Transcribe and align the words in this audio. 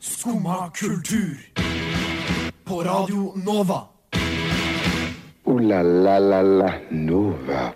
Skumma 0.00 0.70
kultur. 0.74 1.36
På 2.64 2.82
Radio 2.82 3.32
Nova. 3.36 3.80
O-la-la-la-la 5.44 6.72
Nova. 6.90 7.72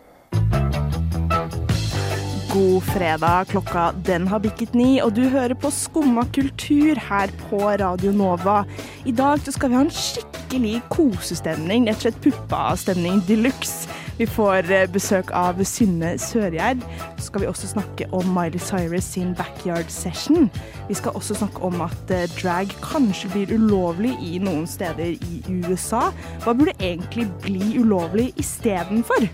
God 2.53 2.83
fredag. 2.83 3.45
Klokka 3.45 3.93
den 4.07 4.29
har 4.29 4.39
bikket 4.39 4.75
ni, 4.75 5.03
og 5.03 5.15
du 5.15 5.25
hører 5.29 5.55
på 5.55 5.71
Skumma 5.71 6.25
kultur 6.35 6.95
her 7.09 7.33
på 7.49 7.59
Radio 7.59 8.13
Nova. 8.13 8.65
I 9.05 9.13
dag 9.13 9.41
så 9.43 9.53
skal 9.53 9.71
vi 9.71 9.75
ha 9.75 9.85
en 9.87 9.91
skikkelig 9.91 10.83
kosestemning, 10.89 11.89
rett 11.89 11.97
og 11.97 12.07
slett 12.07 12.23
puppastemning 12.23 13.23
de 13.29 13.41
luxe. 13.49 13.89
Vi 14.19 14.27
får 14.31 14.71
eh, 14.71 14.85
besøk 14.91 15.33
av 15.35 15.59
Synne 15.67 16.13
Sørgjerd. 16.23 16.85
Så 17.19 17.29
skal 17.29 17.43
vi 17.43 17.49
også 17.51 17.71
snakke 17.73 18.07
om 18.15 18.29
Miley 18.31 18.63
Cyrus 18.63 19.09
sin 19.17 19.33
backyard 19.35 19.91
session. 19.91 20.47
Vi 20.89 20.95
skal 20.95 21.17
også 21.19 21.35
snakke 21.41 21.63
om 21.67 21.81
at 21.83 22.15
eh, 22.15 22.29
drag 22.37 22.71
kanskje 22.85 23.33
blir 23.33 23.57
ulovlig 23.59 24.15
i 24.23 24.39
noen 24.39 24.69
steder 24.71 25.17
i 25.19 25.43
USA. 25.51 26.13
Hva 26.45 26.55
burde 26.55 26.77
egentlig 26.79 27.27
bli 27.43 27.75
ulovlig 27.81 28.31
istedenfor? 28.39 29.27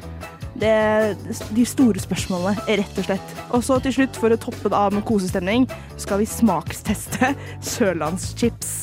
De 0.60 1.64
store 1.64 2.00
spørsmålene, 2.02 2.64
rett 2.80 2.98
og 3.00 3.06
slett. 3.06 3.38
Og 3.56 3.64
så 3.64 3.78
til 3.80 3.94
slutt, 4.00 4.18
for 4.20 4.32
å 4.32 4.40
toppe 4.40 4.68
det 4.68 4.76
av 4.76 4.92
med 4.92 5.06
kosestemning, 5.08 5.64
skal 6.00 6.20
vi 6.20 6.28
smaksteste 6.28 7.32
sørlandschips. 7.76 8.76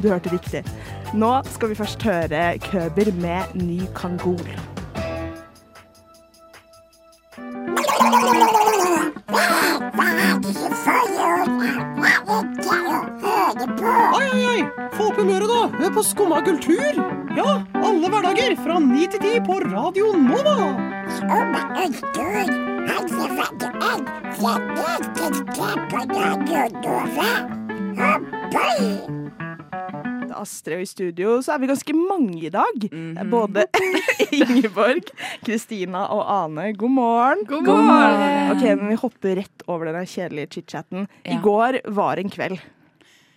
Du 0.00 0.10
hørte 0.10 0.32
riktig. 0.32 0.64
Nå 1.14 1.36
skal 1.54 1.72
vi 1.72 1.80
først 1.80 2.04
høre 2.04 2.46
Køber 2.66 3.12
med 3.22 3.58
Ny 3.60 3.84
Kangol. 3.96 4.73
Oi, 11.44 11.50
oi, 14.16 14.44
oi! 14.48 14.60
Få 14.94 15.10
opp 15.10 15.18
humøret, 15.20 15.50
da! 15.50 15.58
Hør 15.76 15.90
på 15.92 16.04
Skumma 16.06 16.38
kultur! 16.46 17.00
Ja, 17.36 17.50
alle 17.84 18.08
hverdager 18.08 18.54
fra 18.64 18.78
ni 18.80 19.04
til 19.12 19.20
ti 19.20 19.34
på 19.44 19.58
Radio 19.66 20.14
Nova! 20.16 20.56
Det 28.54 28.64
er 28.64 29.43
Astrid 30.40 30.78
og 30.78 30.84
i 30.84 30.90
studio, 30.90 31.38
så 31.44 31.54
er 31.54 31.62
vi 31.62 31.70
ganske 31.70 31.96
mange 31.96 32.38
i 32.46 32.52
dag. 32.52 32.88
Mm 32.90 33.16
-hmm. 33.16 33.30
Både 33.30 33.66
Ingeborg, 34.40 35.10
Kristina 35.44 36.06
og 36.06 36.24
Ane. 36.44 36.72
God 36.72 36.90
morgen. 36.90 37.44
God 37.46 37.62
morgen. 37.62 38.50
Ok, 38.56 38.62
men 38.62 38.88
Vi 38.88 38.94
hopper 38.94 39.36
rett 39.36 39.62
over 39.66 39.92
den 39.92 40.06
kjedelige 40.06 40.46
chit-chatten. 40.46 41.06
I 41.24 41.38
går 41.42 41.80
var 41.90 42.16
en 42.16 42.30
kveld. 42.30 42.60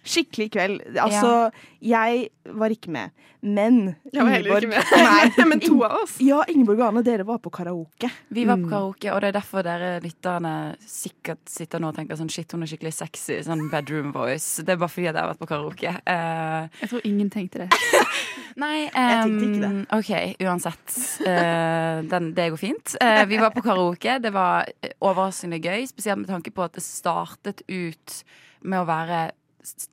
Skikkelig 0.08 0.52
kveld. 0.54 0.84
Altså, 1.04 1.50
jeg 1.84 2.30
var 2.58 2.72
ikke 2.72 2.92
med, 2.96 3.12
men 3.44 3.96
Jeg 4.14 4.24
var 4.24 4.32
heller 4.32 4.64
ikke 4.64 4.70
med. 4.72 4.92
Nei, 5.04 5.46
Men 5.52 5.60
to 5.62 5.76
av 5.86 5.98
oss. 6.00 6.16
Ja, 6.24 6.40
Ingeborg 6.50 6.80
og 6.80 6.86
Ane, 6.88 7.04
dere 7.06 7.26
var 7.28 7.42
på 7.44 7.52
karaoke. 7.54 8.10
Vi 8.34 8.46
var 8.48 8.62
på 8.62 8.70
karaoke, 8.72 9.12
og 9.14 9.22
det 9.22 9.30
er 9.30 9.36
derfor 9.38 9.66
dere 9.68 9.92
lytterne 10.04 10.54
sikkert 10.82 11.44
sitter 11.52 11.84
nå 11.84 11.92
og 11.92 12.00
tenker 12.00 12.20
sånn 12.20 12.32
shit, 12.32 12.52
hun 12.56 12.64
er 12.66 12.72
skikkelig 12.72 12.94
sexy, 12.96 13.42
sånn 13.46 13.68
bedroom 13.74 14.14
voice. 14.16 14.64
Det 14.64 14.74
er 14.74 14.82
bare 14.82 14.94
fordi 14.94 15.10
jeg 15.10 15.18
har 15.20 15.32
vært 15.34 15.44
på 15.44 15.50
karaoke. 15.52 15.94
Uh, 16.08 16.68
Jeg 16.82 16.92
tror 16.94 17.08
ingen 17.12 17.32
tenkte 17.34 17.66
det. 17.66 17.70
nei, 18.64 18.88
Jeg 18.88 19.22
tenkte 19.22 19.50
ikke 19.52 19.64
det. 19.68 19.72
OK, 20.00 20.12
uansett. 20.48 20.98
Uh, 21.22 22.06
den, 22.16 22.32
det 22.38 22.50
går 22.56 22.62
fint. 22.64 22.96
Uh, 23.04 23.24
vi 23.30 23.42
var 23.44 23.54
på 23.56 23.66
karaoke. 23.66 24.18
Det 24.24 24.34
var 24.36 24.72
overraskende 24.98 25.60
gøy, 25.62 25.84
spesielt 25.92 26.24
med 26.24 26.32
tanke 26.32 26.56
på 26.56 26.64
at 26.66 26.80
det 26.80 26.86
startet 26.88 27.66
ut 27.68 28.22
med 28.68 28.82
å 28.82 28.88
være 28.90 29.28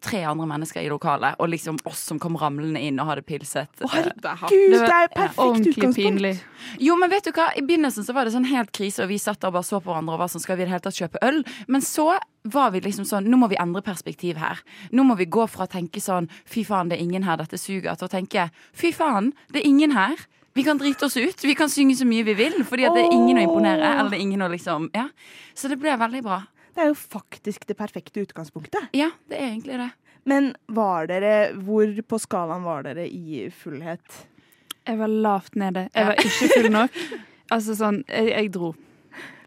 tre 0.05 0.23
andre 0.25 0.47
mennesker 0.47 0.83
i 0.85 0.89
lokalet, 0.93 1.35
og 1.41 1.49
liksom 1.53 1.79
oss 1.89 2.03
som 2.11 2.19
kom 2.23 2.37
ramlende 2.41 2.81
inn 2.81 2.99
og 3.01 3.07
hadde 3.11 3.23
pilset. 3.27 3.69
Å, 3.81 3.91
Eh, 3.95 4.11
herregud, 4.25 4.71
det 4.71 4.81
er 4.83 4.89
ja. 4.91 5.09
perfekt 5.15 5.39
Ordentlig 5.39 5.73
utgangspunkt. 5.77 5.97
pinlig. 5.97 6.35
Jo, 6.81 6.97
men 6.97 7.11
vet 7.11 7.25
du 7.25 7.33
hva? 7.33 7.49
I 7.57 7.63
begynnelsen 7.63 8.05
så 8.05 8.15
var 8.15 8.25
det 8.25 8.33
sånn 8.35 8.47
helt 8.49 8.73
krise, 8.73 9.03
og 9.03 9.09
vi 9.09 9.19
satt 9.19 9.41
der 9.41 9.49
og 9.49 9.55
bare 9.59 9.65
så 9.69 9.81
på 9.81 9.91
hverandre 9.93 10.15
og 10.15 10.19
var 10.25 10.29
sånn, 10.29 10.41
skal 10.43 10.57
vi 10.57 10.63
i 10.63 10.67
det 10.67 10.73
hele 10.73 10.81
tatt 10.81 10.95
kjøpe 11.01 11.19
øl? 11.23 11.45
Men 11.69 11.81
så 11.81 12.19
var 12.45 12.71
vi 12.75 12.81
liksom 12.81 13.05
sånn, 13.09 13.25
nå 13.31 13.37
må 13.41 13.49
vi 13.49 13.57
endre 13.57 13.81
perspektiv 13.83 14.37
her. 14.37 14.61
Nå 14.93 15.03
må 15.05 15.17
vi 15.17 15.25
gå 15.27 15.47
fra 15.49 15.65
å 15.65 15.71
tenke 15.71 16.01
sånn, 16.01 16.29
fy 16.45 16.65
faen, 16.65 16.89
det 16.89 16.99
er 16.99 17.03
ingen 17.05 17.23
her, 17.25 17.37
dette 17.41 17.57
suger, 17.59 17.95
til 17.97 18.09
å 18.09 18.11
tenke, 18.13 18.51
fy 18.73 18.93
faen, 18.93 19.33
det 19.53 19.63
er 19.63 19.67
ingen 19.69 19.93
her. 19.97 20.17
Vi 20.55 20.63
kan 20.63 20.79
drite 20.79 21.07
oss 21.09 21.17
ut. 21.17 21.41
Vi 21.43 21.55
kan 21.59 21.67
synge 21.69 21.97
så 21.99 22.07
mye 22.07 22.23
vi 22.23 22.35
vil, 22.39 22.61
fordi 22.65 22.87
det 22.95 23.01
er 23.09 23.13
ingen 23.13 23.39
å 23.39 23.43
imponere. 23.43 23.83
Eller 23.99 24.11
det 24.13 24.19
er 24.21 24.23
ingen 24.23 24.43
å 24.45 24.49
liksom, 24.53 24.89
ja. 24.95 25.09
Så 25.55 25.67
det 25.69 25.81
ble 25.83 25.97
veldig 25.99 26.23
bra. 26.23 26.43
Det 26.75 26.83
er 26.83 26.91
jo 26.91 26.97
faktisk 26.99 27.67
det 27.69 27.77
perfekte 27.79 28.25
utgangspunktet. 28.25 28.91
Ja, 28.97 29.11
det 29.31 29.39
er 29.39 29.51
egentlig 29.53 29.79
det. 29.79 29.91
Men 30.25 30.55
var 30.73 31.07
dere 31.11 31.53
Hvor 31.53 31.91
på 32.09 32.19
skalaen 32.19 32.65
var 32.65 32.87
dere 32.87 33.05
i 33.07 33.45
fullhet? 33.53 34.25
Jeg 34.85 34.99
var 35.01 35.09
lavt 35.09 35.55
nede. 35.57 35.89
Jeg 35.95 36.11
var 36.11 36.21
ikke 36.21 36.49
full 36.51 36.73
nok. 36.73 36.99
Altså 37.53 37.77
sånn, 37.77 38.03
jeg, 38.09 38.33
jeg 38.33 38.51
dro. 38.53 38.75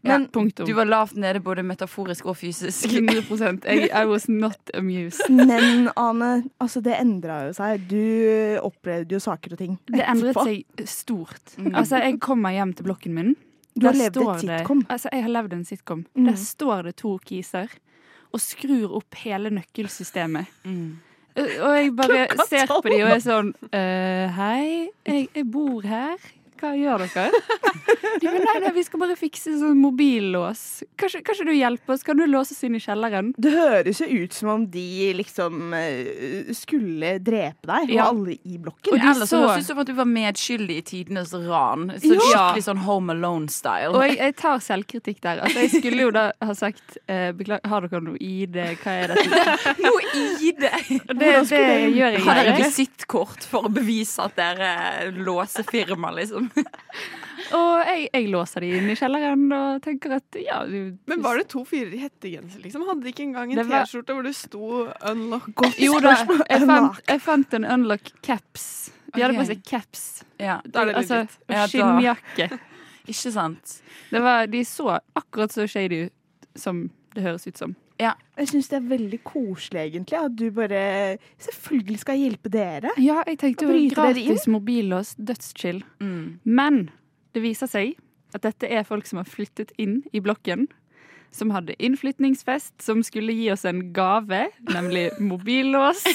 Men 0.07 0.27
Punktum. 0.33 0.65
Du 0.65 0.73
var 0.77 0.85
lavt 0.85 1.15
nede 1.19 1.41
både 1.43 1.63
metaforisk 1.65 2.25
og 2.29 2.37
fysisk. 2.37 2.85
100 2.85 3.65
jeg, 3.65 3.89
I 3.89 4.05
was 4.07 4.27
not 4.29 4.71
amused. 4.77 5.29
Men 5.29 5.89
Ane, 5.97 6.47
altså 6.61 6.81
det 6.85 6.95
endra 6.99 7.41
jo 7.47 7.55
seg. 7.57 7.87
Du 7.89 8.61
opplevde 8.61 9.17
jo 9.17 9.21
saker 9.23 9.57
og 9.57 9.61
ting. 9.61 9.75
Det 9.89 10.05
endret 10.05 10.37
seg 10.39 10.87
stort. 10.87 11.57
Mm. 11.57 11.73
Altså, 11.73 12.01
jeg 12.05 12.19
kom 12.23 12.41
meg 12.45 12.59
hjem 12.59 12.73
til 12.77 12.87
blokken 12.87 13.17
min. 13.17 13.35
Du 13.79 13.85
har 13.87 13.93
levd 13.93 14.15
står 14.17 14.37
sitcom? 14.43 14.79
det- 14.81 14.89
Altså, 14.89 15.09
jeg 15.13 15.21
har 15.23 15.29
levd 15.29 15.53
en 15.53 15.65
sitcom. 15.65 16.05
Mm. 16.15 16.25
Der 16.25 16.35
står 16.35 16.83
det 16.83 16.95
to 16.97 17.17
kiser 17.25 17.67
og 18.33 18.39
skrur 18.41 18.95
opp 18.97 19.15
hele 19.23 19.49
nøkkelsystemet. 19.49 20.45
Mm. 20.65 20.97
Og 21.37 21.73
jeg 21.77 21.91
bare 21.95 22.27
ser 22.49 22.65
på 22.67 22.81
dem 22.89 23.03
og 23.05 23.11
er 23.13 23.21
sånn 23.21 23.51
uh, 23.69 24.25
Hei, 24.33 24.89
jeg, 25.05 25.27
jeg 25.35 25.45
bor 25.53 25.81
her. 25.85 26.17
Hva 26.57 26.73
gjør 26.77 27.03
dere? 27.07 27.31
De 28.17 28.25
bare, 28.25 28.39
nei, 28.41 28.53
nei, 28.63 28.71
vi 28.73 28.81
skal 28.81 28.99
bare 29.01 29.13
fikse 29.17 29.51
sånn 29.59 29.77
mobillås. 29.77 30.61
Kanskje, 30.97 31.19
kanskje 31.25 31.45
du 31.45 31.51
hjelper 31.53 31.93
oss? 31.93 32.03
Kan 32.05 32.17
du 32.17 32.23
låse 32.25 32.55
oss 32.55 32.63
inn 32.65 32.73
i 32.77 32.79
kjelleren? 32.81 33.29
Det 33.37 33.51
høres 33.53 33.99
jo 34.01 34.07
ut 34.23 34.33
som 34.33 34.49
om 34.55 34.63
de 34.73 34.85
liksom 35.19 35.73
eh, 35.77 36.49
skulle 36.57 37.11
drepe 37.21 37.67
deg, 37.69 37.91
Ja. 37.93 38.07
og 38.07 38.23
alle 38.23 38.37
i 38.41 38.57
blokken. 38.57 38.89
Og 38.95 38.97
de 38.97 39.05
Ellers 39.11 39.29
så 39.29 39.37
så- 39.37 39.41
høres 39.43 39.55
det 39.59 39.61
ut 39.61 39.69
som 39.69 39.81
at 39.83 39.91
du 39.91 39.93
var 39.99 40.09
medskyldig 40.09 40.77
i 40.79 40.85
tidenes 40.89 41.33
ran. 41.45 41.91
Så 42.01 42.15
Ja. 42.15 42.23
Skikkelig 42.25 42.65
sånn 42.65 42.81
Home 42.87 43.13
Alone-style. 43.13 43.93
Og 43.93 44.01
jeg, 44.07 44.17
jeg 44.17 44.35
tar 44.41 44.57
selvkritikk 44.65 45.21
der. 45.21 45.43
Altså, 45.45 45.59
jeg 45.67 45.71
skulle 45.77 46.01
jo 46.07 46.11
da 46.17 46.25
ha 46.41 46.53
sagt 46.57 46.97
eh, 47.07 47.29
Beklager, 47.37 47.69
har 47.69 47.85
dere 47.85 48.01
noe 48.01 48.17
ID? 48.17 48.57
Hva 48.81 48.97
er 49.03 49.13
dette? 49.13 49.77
Noe 49.85 50.01
ID! 50.17 50.57
det? 50.57 50.73
det, 51.13 51.31
det 51.51 51.93
gjør 51.93 52.17
jeg 52.17 52.25
Har 52.25 52.41
dere 52.41 52.55
ikke. 52.57 52.65
visittkort 52.71 53.45
for 53.45 53.67
å 53.69 53.73
bevise 53.73 54.25
at 54.25 54.35
dere 54.39 55.11
låser 55.13 55.67
firma, 55.69 56.09
liksom? 56.17 56.46
Og 57.57 57.85
jeg, 57.85 58.07
jeg 58.11 58.27
låser 58.33 58.65
de 58.65 58.69
inn 58.79 58.89
i 58.91 58.95
kjelleren 58.97 59.45
og 59.55 59.81
tenker 59.85 60.17
at 60.17 60.37
ja 60.41 60.57
du, 60.67 60.97
Men 61.07 61.21
var 61.23 61.39
det 61.39 61.47
to 61.53 61.61
fyrer 61.67 61.93
i 61.95 62.01
hettegenser, 62.01 62.59
liksom? 62.63 62.83
Hadde 62.89 63.05
de 63.05 63.13
ikke 63.13 63.23
engang 63.27 63.53
en 63.53 63.61
T-skjorte 63.69 64.15
hvor 64.17 64.25
det 64.25 64.33
sto 64.35 64.87
'unlock'? 64.89 65.53
Godt 65.61 65.79
Jo 65.79 65.99
da, 66.03 66.17
jeg 66.49 66.67
fant, 66.67 67.01
jeg 67.07 67.23
fant 67.23 67.57
en 67.59 67.67
unlock 67.77 68.11
caps. 68.25 68.67
De 69.13 69.23
hadde 69.23 69.37
på 69.37 69.47
seg 69.47 69.63
caps. 69.63 70.05
Ja, 70.41 70.59
Altså, 70.73 71.23
og 71.47 71.69
skinnjakke. 71.71 72.49
ikke 73.11 73.31
sant? 73.31 73.79
Det 74.11 74.21
var, 74.23 74.47
de 74.51 74.63
så 74.67 74.99
akkurat 75.15 75.53
så 75.53 75.67
shady 75.67 76.07
ut 76.07 76.13
som 76.59 76.87
det 77.15 77.23
høres 77.23 77.47
ut 77.47 77.57
som. 77.57 77.75
Jeg 77.99 78.49
syns 78.51 78.69
det 78.69 78.77
er 78.77 78.89
veldig 78.91 79.19
koselig, 79.25 79.81
egentlig, 79.87 80.17
at 80.19 80.33
du 80.37 80.47
bare 80.53 80.81
selvfølgelig 81.41 81.99
skal 82.03 82.19
hjelpe 82.21 82.51
dere. 82.53 82.91
Ja, 83.01 83.23
jeg 83.27 83.39
tenkte 83.41 83.65
jo 83.65 83.77
gratis 83.95 84.47
mobillås, 84.47 85.15
dødschill. 85.17 85.81
Mm. 85.99 86.39
Men 86.43 86.83
det 87.33 87.41
viser 87.45 87.69
seg 87.71 87.95
at 88.35 88.43
dette 88.45 88.69
er 88.69 88.85
folk 88.85 89.07
som 89.09 89.21
har 89.21 89.29
flyttet 89.29 89.73
inn 89.81 90.03
i 90.13 90.21
blokken. 90.21 90.67
Som 91.33 91.51
hadde 91.51 91.75
innflytningsfest, 91.83 92.77
som 92.81 93.01
skulle 93.03 93.33
gi 93.35 93.49
oss 93.51 93.65
en 93.67 93.89
gave, 93.93 94.45
nemlig 94.71 95.09
mobillås. 95.19 96.05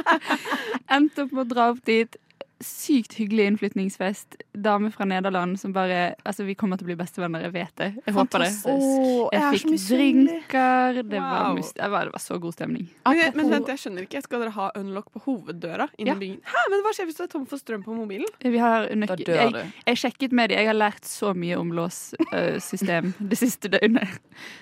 Endte 0.94 1.26
opp 1.26 1.34
med 1.34 1.44
å 1.44 1.50
dra 1.50 1.68
opp 1.74 1.82
dit. 1.86 2.16
Sykt 2.60 3.14
hyggelig 3.16 3.46
innflytningsfest. 3.48 4.36
Dame 4.52 4.90
fra 4.92 5.06
Nederland 5.08 5.56
som 5.60 5.72
bare 5.72 6.14
Altså, 6.28 6.44
vi 6.44 6.54
kommer 6.58 6.76
til 6.76 6.84
å 6.84 6.90
bli 6.90 6.96
bestevenner, 7.00 7.46
jeg 7.46 7.54
vet 7.54 7.72
det. 7.80 7.88
Jeg 8.04 8.14
håper 8.16 8.44
det. 8.44 8.50
Åh, 8.68 9.30
jeg 9.32 9.40
Jeg 9.40 9.60
fikk 9.62 9.86
drinker. 9.88 10.98
Det 11.08 11.22
var, 11.24 11.54
must, 11.56 11.74
det 11.78 11.88
var, 11.90 12.10
det 12.10 12.14
var 12.18 12.22
så 12.22 12.36
god 12.42 12.52
stemning. 12.58 12.90
Okay, 13.08 13.30
men 13.38 13.48
vent, 13.54 13.70
jeg 13.72 13.80
skjønner 13.80 14.04
ikke. 14.04 14.20
Skal 14.26 14.44
dere 14.44 14.52
ha 14.58 14.66
unlock 14.76 15.08
på 15.14 15.22
hoveddøra? 15.24 15.88
Ja. 16.04 16.18
Hæ, 16.20 16.64
men 16.74 16.84
Hva 16.84 16.92
skjer 16.96 17.08
hvis 17.08 17.16
du 17.20 17.24
er 17.24 17.30
tom 17.32 17.46
for 17.48 17.62
strøm 17.62 17.86
på 17.86 17.96
mobilen? 17.96 18.28
Vi 18.44 18.60
har 18.60 18.90
nøkkel... 18.92 19.24
dør 19.30 19.40
Jeg, 19.40 19.54
du. 19.56 19.80
jeg 19.88 20.02
sjekket 20.04 20.36
med 20.36 20.52
dem. 20.52 20.60
Jeg 20.60 20.68
har 20.68 20.76
lært 20.76 21.08
så 21.08 21.32
mye 21.32 21.56
om 21.60 21.72
låssystem 21.76 23.14
det 23.32 23.40
siste 23.40 23.72
døgnet. 23.72 24.20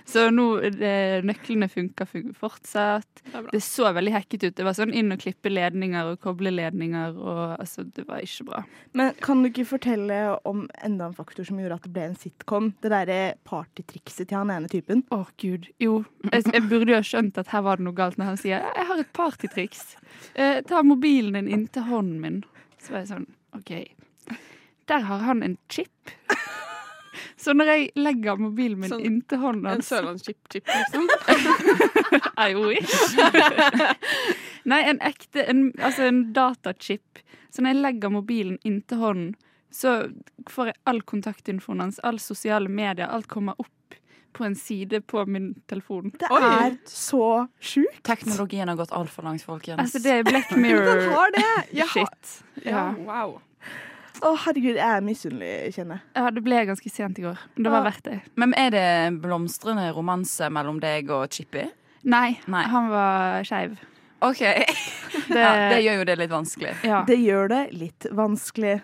Så 0.09 0.29
nå 0.35 0.47
det, 0.79 0.95
nøklene 1.27 1.67
funker 1.73 2.07
fun 2.09 2.31
fortsatt. 2.39 3.25
Det. 3.33 3.45
Det 3.53 3.63
så 3.65 3.91
veldig 3.97 4.15
hacket 4.15 4.47
ut. 4.49 4.57
Det 4.59 4.67
var 4.67 4.79
sånn 4.79 4.95
inn 4.95 5.11
og 5.15 5.21
klippe 5.23 5.51
ledninger 5.53 6.15
og 6.15 6.23
koble 6.23 6.55
ledninger 6.55 7.19
og 7.19 7.43
altså, 7.59 7.88
det 7.95 8.05
var 8.09 8.23
ikke 8.25 8.47
bra. 8.49 8.63
Men 8.99 9.15
kan 9.25 9.43
du 9.43 9.49
ikke 9.51 9.67
fortelle 9.69 10.19
om 10.49 10.67
enda 10.85 11.09
en 11.09 11.17
faktor 11.17 11.47
som 11.49 11.61
gjorde 11.61 11.79
at 11.79 11.87
det 11.87 11.93
ble 11.95 12.07
en 12.09 12.19
sitcom? 12.19 12.71
Det 12.83 12.93
derre 12.93 13.19
partytrikset 13.49 14.29
til 14.29 14.39
han 14.39 14.53
ene 14.55 14.71
typen. 14.73 15.05
Å, 15.15 15.23
gud. 15.41 15.69
Jo, 15.83 16.03
jeg, 16.33 16.47
jeg 16.53 16.65
burde 16.69 16.95
jo 16.95 17.01
ha 17.01 17.07
skjønt 17.07 17.41
at 17.41 17.53
her 17.55 17.65
var 17.67 17.81
det 17.81 17.89
noe 17.89 17.99
galt 17.99 18.19
når 18.21 18.33
han 18.33 18.41
sier 18.41 18.65
'jeg 18.65 18.89
har 18.91 19.03
et 19.03 19.13
partytriks'. 19.13 19.97
Eh, 20.35 20.61
ta 20.67 20.83
mobilen 20.83 21.39
din 21.39 21.49
inntil 21.49 21.89
hånden 21.89 22.21
min. 22.21 22.43
Så 22.79 22.93
var 22.93 23.05
jeg 23.05 23.13
sånn 23.15 23.29
OK. 23.57 23.73
Der 24.89 25.01
har 25.01 25.19
han 25.19 25.43
en 25.43 25.59
chip. 25.69 26.13
Så 27.39 27.53
når 27.55 27.71
jeg 27.71 27.91
legger 27.95 28.39
mobilen 28.41 28.81
min 28.83 28.91
Sånn 28.91 29.05
inntil 29.07 29.39
hånden 29.43 29.67
En 29.67 29.79
hans 29.79 29.91
sørlandschip-chip, 29.93 30.67
liksom. 30.67 31.07
I 32.49 32.55
wish. 32.59 32.95
Nei, 34.69 34.83
en 34.91 34.99
ekte 35.01 35.45
en, 35.49 35.71
Altså 35.79 36.07
en 36.11 36.23
datachip. 36.37 37.23
Så 37.51 37.63
når 37.65 37.73
jeg 37.75 37.83
legger 37.83 38.13
mobilen 38.13 38.59
inntil 38.69 39.01
hånden, 39.01 39.35
så 39.73 39.95
får 40.49 40.71
jeg 40.73 40.77
all 40.89 41.01
kontaktinfoen 41.09 41.81
hans, 41.81 41.99
all 42.05 42.19
sosiale 42.21 42.69
medier, 42.69 43.09
alt 43.09 43.27
kommer 43.29 43.57
opp 43.61 43.97
på 44.37 44.45
en 44.45 44.55
side 44.55 45.01
på 45.09 45.25
min 45.27 45.55
telefon. 45.67 46.13
Det 46.21 46.29
Oi. 46.31 46.41
er 46.45 46.77
så 46.89 47.49
sjukt. 47.61 48.03
Teknologien 48.07 48.69
har 48.69 48.77
gått 48.79 48.93
altfor 48.95 49.25
langt, 49.27 49.43
folkens. 49.43 49.81
Altså, 49.83 49.99
det 50.05 50.13
er 50.21 50.23
Black! 50.29 50.53
Jeg 51.73 51.87
har, 51.89 52.09
Ja. 52.65 52.73
ja, 52.73 52.85
wow. 53.07 53.39
Å, 54.19 54.33
herregud, 54.45 54.75
jeg 54.75 54.83
er 54.83 55.03
misunnelig, 55.07 55.51
kjenner 55.77 56.01
jeg. 56.01 56.03
ja, 56.19 56.31
det 56.35 56.41
ble 56.43 56.63
ganske 56.67 56.91
sent 56.91 57.19
i 57.21 57.23
går. 57.23 57.39
Men 57.55 57.65
det 57.69 57.71
var 57.73 57.85
Ja. 57.85 57.91
verdt 57.91 58.03
det. 58.09 58.17
Men 58.35 58.55
er 58.59 58.71
det 58.75 59.21
blomstrende 59.23 59.93
romanse 59.95 60.49
mellom 60.51 60.81
deg 60.83 61.09
og 61.15 61.29
Chippy? 61.31 61.69
Nei, 62.05 62.39
Nei. 62.51 62.63
han 62.67 62.89
var 62.91 63.45
skeiv. 63.47 63.77
OK. 64.21 64.41
Det, 65.29 65.41
Ja, 65.41 65.69
det 65.71 65.83
gjør 65.85 65.99
jo 66.01 66.05
det 66.09 66.15
litt 66.19 66.31
vanskelig. 66.33 66.71
ja. 66.85 67.03
Det 67.07 67.17
gjør 67.21 67.49
det 67.53 67.61
litt 67.73 68.07
vanskelig. 68.17 68.81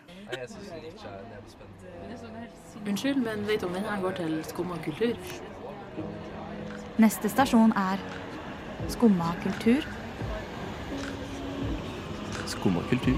Unnskyld, 2.84 3.16
men 3.25 3.46
vet 3.48 3.60
du 3.62 3.66
om 3.66 3.72
den 3.72 3.84
her 3.88 4.00
går 4.02 4.16
til 4.19 4.34
skumma 4.44 4.76
kultur? 4.84 5.16
Neste 7.00 7.31
stasjon 7.32 7.72
er 7.81 8.02
Skumma 8.92 9.31
kultur. 9.42 9.86
Skumma 12.52 12.82
kultur. 12.90 13.16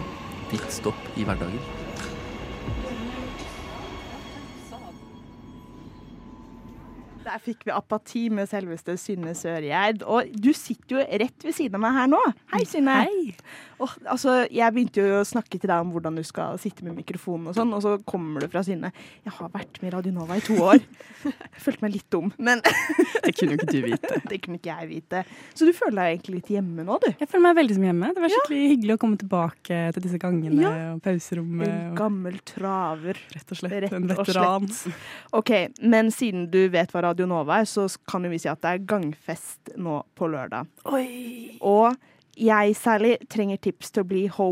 Ditt 0.52 0.68
stopp 0.70 1.08
i 1.18 1.24
hverdagen. 1.26 1.58
Der 7.36 7.42
fikk 7.44 7.66
vi 7.68 7.72
apati 7.76 8.20
med 8.32 8.48
selveste 8.48 8.94
Synne 8.96 9.34
Sørgjerd. 9.36 10.00
Og 10.08 10.30
du 10.40 10.54
sitter 10.56 10.96
jo 10.96 11.02
rett 11.20 11.44
ved 11.44 11.52
siden 11.52 11.76
av 11.76 11.82
meg 11.84 11.92
her 11.98 12.06
nå. 12.08 12.20
Hei, 12.54 12.62
Synne. 12.64 12.94
Åh, 13.76 13.92
altså, 14.08 14.38
jeg 14.48 14.72
begynte 14.72 15.02
jo 15.04 15.18
å 15.18 15.24
snakke 15.28 15.58
til 15.60 15.68
deg 15.68 15.82
om 15.84 15.90
hvordan 15.92 16.16
du 16.16 16.22
skal 16.24 16.56
sitte 16.56 16.80
med 16.86 16.94
mikrofonen 16.96 17.50
og 17.50 17.56
sånn, 17.58 17.74
og 17.76 17.82
så 17.84 17.90
kommer 18.08 18.40
du 18.40 18.48
fra 18.48 18.62
Synne. 18.64 18.88
Jeg 19.26 19.34
har 19.36 19.50
vært 19.52 19.76
med 19.82 19.90
i 19.90 19.92
Radio 19.92 20.14
Nova 20.16 20.38
i 20.40 20.44
to 20.46 20.56
år. 20.64 20.80
Jeg 21.26 21.60
følte 21.60 21.84
meg 21.84 21.92
litt 21.98 22.06
dum, 22.14 22.30
men 22.40 22.62
Det 23.26 23.34
kunne 23.36 23.52
jo 23.52 23.58
ikke 23.58 23.68
du 23.74 23.82
vite. 23.84 24.20
det 24.30 24.38
kunne 24.46 24.56
ikke 24.62 24.70
jeg 24.78 24.88
vite. 24.94 25.20
Så 25.52 25.68
du 25.68 25.74
føler 25.76 25.98
deg 25.98 26.14
egentlig 26.14 26.38
litt 26.38 26.50
hjemme 26.54 26.86
nå, 26.88 26.96
du? 27.04 27.08
Jeg 27.20 27.28
føler 27.28 27.44
meg 27.50 27.58
veldig 27.60 27.76
som 27.76 27.86
hjemme. 27.90 28.10
Det 28.16 28.24
var 28.24 28.32
skikkelig 28.32 28.62
hyggelig 28.72 28.96
å 28.96 29.02
komme 29.04 29.20
tilbake 29.20 29.82
til 29.98 30.06
disse 30.08 30.22
gangene 30.24 30.64
Ja. 30.64 30.72
og 30.94 31.04
pauserommet. 31.04 31.68
En 31.68 32.00
gammel 32.00 32.40
traver. 32.48 33.20
rett 33.36 33.52
og 33.52 33.60
slett 33.60 33.76
Rett 33.84 33.98
en 33.98 34.08
og 34.08 34.22
veteran. 34.24 34.70
OK, 35.36 35.52
men 35.84 36.08
siden 36.16 36.48
du 36.54 36.62
vet 36.72 36.96
hva 36.96 37.04
Radio 37.10 37.25
Nova 37.30 37.60
er, 37.60 37.68
så 37.68 37.86
kan 38.08 38.24
jo 38.26 38.30
vi 38.32 38.40
si 38.42 38.50
at 38.50 38.62
det 38.62 38.72
er 38.72 38.86
gangfest 38.88 39.74
nå 39.76 40.00
på 40.16 40.28
lørdag. 40.32 40.68
Og 41.60 41.96
jeg 42.36 42.76
særlig 42.76 43.16
trenger 43.32 43.60
tips 43.68 43.92
til 43.94 44.04
å 44.04 44.08
bli 44.08 44.24
ho. 44.36 44.50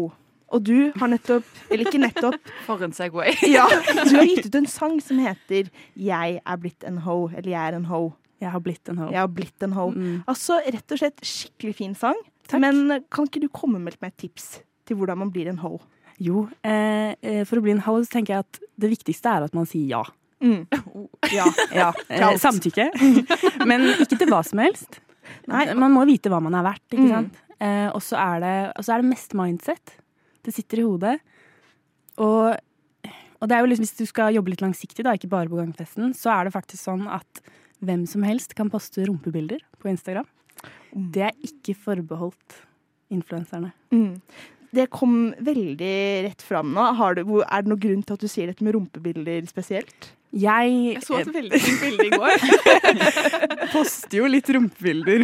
Og 0.54 0.62
du 0.62 0.92
har 1.00 1.10
nettopp, 1.10 1.46
eller 1.72 1.88
ikke 1.88 2.02
nettopp, 2.02 2.50
For 2.66 2.82
en 2.86 2.92
Segway. 2.94 3.34
ja, 3.56 3.64
du 3.66 4.14
har 4.14 4.28
gitt 4.28 4.46
ut 4.46 4.60
en 4.60 4.68
sang 4.70 5.00
som 5.02 5.18
heter 5.18 5.70
'Jeg 5.96 6.40
er 6.44 6.60
blitt 6.60 6.84
en 6.86 7.00
ho', 7.02 7.30
eller 7.34 7.50
'Jeg 7.50 7.72
er 7.72 7.76
en 7.76 7.88
ho'. 7.90 8.12
Jeg 8.40 8.50
har 8.50 8.60
blitt 8.60 8.88
en 8.88 8.98
ho. 8.98 9.08
Jeg 9.10 9.20
har 9.20 9.28
blitt 9.28 9.62
en 9.62 9.72
ho. 9.72 9.88
Mm. 9.90 10.22
Altså 10.28 10.60
rett 10.60 10.92
og 10.92 11.00
slett 11.00 11.20
skikkelig 11.24 11.74
fin 11.74 11.94
sang. 11.94 12.18
Takk. 12.46 12.60
Men 12.60 13.00
kan 13.10 13.26
ikke 13.26 13.40
du 13.40 13.48
komme 13.48 13.80
med 13.80 13.96
et 14.02 14.16
tips 14.20 14.60
til 14.84 14.96
hvordan 14.96 15.18
man 15.18 15.32
blir 15.32 15.48
en 15.48 15.62
ho? 15.62 15.78
Jo, 16.20 16.48
eh, 16.62 17.14
eh, 17.22 17.44
for 17.48 17.58
å 17.58 17.64
bli 17.64 17.72
en 17.74 17.82
ho 17.86 17.96
så 18.02 18.18
tenker 18.18 18.34
jeg 18.34 18.44
at 18.44 18.60
det 18.78 18.90
viktigste 18.92 19.32
er 19.32 19.46
at 19.48 19.54
man 19.56 19.66
sier 19.66 19.88
ja. 19.88 20.02
Mm. 20.44 20.66
Ja. 21.34 21.46
ja 21.72 21.88
eh, 22.12 22.36
samtykke. 22.40 22.90
Men 23.70 23.88
ikke 23.96 24.18
til 24.20 24.30
hva 24.30 24.42
som 24.46 24.60
helst. 24.62 25.00
Nei. 25.48 25.66
Man 25.78 25.94
må 25.94 26.04
vite 26.08 26.30
hva 26.32 26.40
man 26.44 26.56
er 26.58 26.66
verdt, 26.66 26.86
ikke 26.92 27.24
Mm. 27.24 27.32
Eh, 27.64 27.86
og 27.94 28.02
så 28.02 28.18
er, 28.18 28.44
er 28.74 29.00
det 29.00 29.08
mest 29.08 29.32
mindset. 29.38 29.94
Det 30.44 30.52
sitter 30.52 30.82
i 30.82 30.84
hodet. 30.84 31.14
Og, 32.20 32.58
og 33.38 33.48
det 33.48 33.56
er 33.56 33.62
jo 33.62 33.70
liksom, 33.70 33.86
hvis 33.86 33.96
du 33.96 34.08
skal 34.10 34.34
jobbe 34.34 34.52
litt 34.52 34.64
langsiktig, 34.64 35.04
da, 35.06 35.14
ikke 35.16 35.30
bare 35.32 35.48
på 35.48 35.60
gangfesten, 35.60 36.12
så 36.18 36.34
er 36.34 36.44
det 36.44 36.54
faktisk 36.56 36.82
sånn 36.82 37.06
at 37.08 37.40
hvem 37.84 38.04
som 38.10 38.26
helst 38.26 38.56
kan 38.58 38.68
poste 38.72 39.06
rumpebilder 39.06 39.62
på 39.80 39.88
Instagram. 39.92 40.26
Det 40.92 41.28
er 41.30 41.46
ikke 41.46 41.76
forbeholdt 41.78 42.58
influenserne. 43.14 43.72
Mm. 43.94 44.18
Det 44.74 44.88
kom 44.92 45.32
veldig 45.44 45.94
rett 46.26 46.42
fram 46.44 46.72
nå. 46.74 46.84
Har 46.98 47.16
du, 47.18 47.24
er 47.44 47.64
det 47.64 47.70
noen 47.70 47.82
grunn 47.82 48.04
til 48.06 48.18
at 48.18 48.24
du 48.24 48.30
sier 48.30 48.50
dette 48.50 48.66
med 48.66 48.76
rumpebilder 48.76 49.46
spesielt? 49.50 50.12
Jeg, 50.34 50.70
Jeg 50.96 51.02
så 51.06 51.20
et 51.20 51.28
veldig 51.30 51.58
fint 51.62 51.82
bilde 51.84 52.06
i 52.08 52.16
går. 52.18 52.46
poster 53.74 54.18
jo 54.18 54.26
litt 54.26 54.48
rumpebilder. 54.50 55.22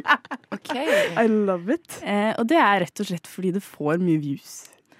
OK. 0.56 0.72
I 0.74 1.28
love 1.30 1.76
it. 1.76 2.00
Eh, 2.02 2.32
og 2.34 2.48
det 2.50 2.58
er 2.58 2.82
rett 2.82 3.04
og 3.04 3.10
slett 3.12 3.30
fordi 3.30 3.54
det 3.54 3.62
får 3.62 4.02
mye 4.02 4.18
views. 4.24 4.56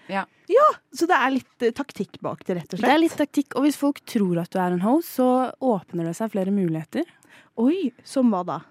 Ja. 0.08 0.22
ja. 0.48 0.68
Så 0.94 1.08
det 1.10 1.18
er 1.18 1.34
litt 1.34 1.66
uh, 1.66 1.72
taktikk 1.74 2.20
bak 2.24 2.46
det, 2.46 2.60
rett 2.60 2.70
og 2.70 2.78
slett? 2.78 2.86
Det 2.86 2.94
er 2.94 3.02
litt 3.02 3.18
taktikk, 3.18 3.58
og 3.58 3.66
hvis 3.66 3.80
folk 3.80 3.98
tror 4.08 4.44
at 4.44 4.54
du 4.54 4.60
er 4.62 4.78
en 4.78 4.84
host, 4.86 5.18
så 5.18 5.28
åpner 5.58 6.08
det 6.08 6.14
seg 6.20 6.32
flere 6.32 6.54
muligheter. 6.54 7.10
Oi, 7.58 7.90
som 8.06 8.30
hva 8.30 8.44
da? 8.46 8.62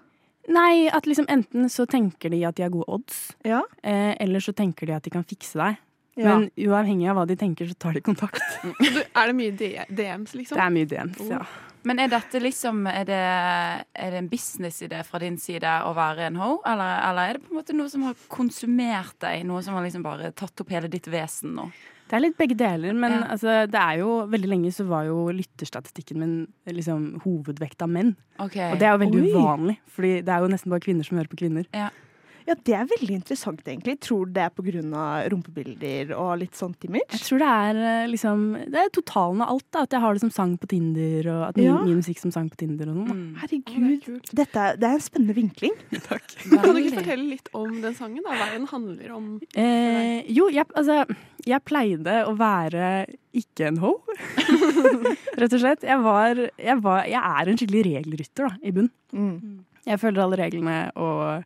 Nei, 0.48 0.88
at 0.88 1.04
liksom 1.06 1.26
enten 1.28 1.68
så 1.70 1.84
tenker 1.86 2.32
de 2.32 2.42
at 2.48 2.56
de 2.56 2.64
har 2.64 2.70
gode 2.72 2.88
odds, 2.88 3.18
Ja. 3.44 3.62
eh, 3.82 4.14
eller 4.20 4.40
så 4.40 4.54
tenker 4.56 4.86
de 4.88 4.94
at 4.96 5.04
de 5.04 5.10
kan 5.12 5.24
fikse 5.24 5.58
deg. 5.60 5.76
ja. 6.16 6.38
Men 6.38 6.50
uavhengig 6.56 7.08
av 7.10 7.16
hva 7.20 7.26
de 7.28 7.36
tenker, 7.36 7.68
så 7.68 7.74
tar 7.78 7.92
de 7.92 8.00
kontakt. 8.00 8.40
Du, 8.80 9.02
er 9.14 9.26
det 9.30 9.34
mye 9.36 9.52
DMs, 9.90 10.32
liksom? 10.34 10.56
Det 10.56 10.64
er 10.64 10.70
mye 10.74 10.88
DMs, 10.88 11.20
ja. 11.28 11.42
Men 11.86 12.00
er 12.02 12.08
dette 12.10 12.40
liksom 12.42 12.80
Er 12.90 13.04
det, 13.06 13.18
er 13.94 14.10
det 14.10 14.18
en 14.18 14.28
businessidé 14.28 14.98
fra 15.06 15.20
din 15.22 15.36
side 15.38 15.62
å 15.86 15.92
være 15.94 16.26
en 16.26 16.36
ho, 16.40 16.56
eller, 16.66 16.98
eller 17.10 17.28
er 17.30 17.38
det 17.38 17.44
på 17.46 17.52
en 17.54 17.60
måte 17.60 17.76
noe 17.76 17.88
som 17.92 18.02
har 18.08 18.16
konsumert 18.28 19.14
deg? 19.22 19.44
Noe 19.46 19.62
som 19.62 19.74
har 19.78 19.84
liksom 19.86 20.02
bare 20.04 20.32
tatt 20.32 20.60
opp 20.64 20.72
hele 20.74 20.88
ditt 20.90 21.06
vesen 21.12 21.54
nå? 21.54 21.68
Det 22.08 22.16
er 22.16 22.22
litt 22.24 22.36
begge 22.38 22.56
deler, 22.56 22.94
men 22.96 23.12
Ja. 23.12 23.26
altså, 23.34 23.66
det 23.70 23.74
er 23.80 23.98
jo 24.00 24.26
veldig 24.32 24.48
lenge 24.48 24.72
så 24.72 24.86
var 24.88 25.04
jo 25.04 25.28
lytterstatistikken 25.28 26.16
min 26.18 26.34
liksom 26.66 27.20
hovedvekt 27.22 27.82
av 27.84 27.88
menn. 27.92 28.14
Okay. 28.40 28.72
Og 28.72 28.78
det 28.80 28.86
er 28.88 28.96
jo 28.96 29.02
veldig 29.04 29.22
Oi. 29.22 29.32
uvanlig, 29.34 29.76
fordi 29.92 30.12
det 30.24 30.28
er 30.32 30.40
jo 30.40 30.48
nesten 30.48 30.70
bare 30.72 30.80
kvinner 30.80 31.04
som 31.04 31.18
hører 31.18 31.28
på 31.28 31.36
kvinner. 31.44 31.66
ja, 31.74 31.90
det 32.54 32.74
er 32.74 32.86
veldig 32.88 33.14
interessant, 33.18 33.60
egentlig. 33.66 33.98
Tror 34.00 34.26
du 34.26 34.32
det 34.32 34.44
er 34.46 34.94
av 34.96 35.28
rumpebilder 35.32 36.12
og 36.16 36.38
litt 36.40 36.54
sånt 36.56 36.78
Jeg 36.88 37.20
tror 37.20 37.38
det 37.42 37.48
er 37.48 37.76
eh, 37.76 38.08
liksom 38.08 38.44
Det 38.72 38.78
er 38.80 38.90
totalen 38.94 39.42
av 39.42 39.52
alt. 39.54 39.66
da 39.72 39.82
At 39.82 39.92
jeg 39.92 40.00
har 40.00 40.14
det 40.14 40.20
som 40.20 40.30
sang 40.30 40.56
på 40.58 40.68
Tinder, 40.70 41.28
og 41.34 41.42
at 41.48 41.56
min, 41.56 41.66
Ja. 41.66 41.82
min 41.84 42.00
musikk 42.00 42.18
som 42.18 42.30
sang 42.30 42.48
på 42.48 42.56
Tinder 42.56 42.88
og 42.88 42.96
sånn. 42.96 43.06
da. 43.08 43.14
Mm. 43.14 43.34
Herregud, 43.42 44.30
dette 44.32 44.56
er, 44.56 44.76
det 44.76 44.88
er 44.88 44.94
en 44.94 45.04
spennende 45.04 45.34
vinkling. 45.34 45.74
Kan 46.48 46.74
du 46.74 46.80
ikke 46.80 47.02
fortelle 47.02 47.28
litt 47.28 47.48
om 47.52 47.80
den 47.82 47.94
sangen? 47.94 48.22
da? 48.24 48.36
Hva 48.38 48.50
den 48.54 48.66
handler 48.66 49.14
om? 49.16 49.40
Eh, 49.54 50.24
jo, 50.32 50.48
jeg, 50.48 50.66
altså 50.74 51.04
Jeg 51.46 51.64
pleide 51.64 52.24
å 52.28 52.34
være 52.38 53.06
ikke 53.36 53.68
en 53.68 53.78
ho. 53.82 53.94
Rett 55.38 55.52
og 55.54 55.60
slett. 55.62 55.84
Jeg 55.86 56.00
var, 56.02 56.40
jeg 56.58 56.82
var 56.82 57.04
Jeg 57.06 57.22
er 57.22 57.48
en 57.48 57.58
skikkelig 57.60 57.84
regelrytter, 57.92 58.48
da, 58.48 58.56
i 58.62 58.72
bunn. 58.74 58.90
Mm. 59.12 59.64
Jeg 59.88 60.00
følger 60.02 60.24
alle 60.24 60.38
reglene 60.40 60.76
og 61.00 61.44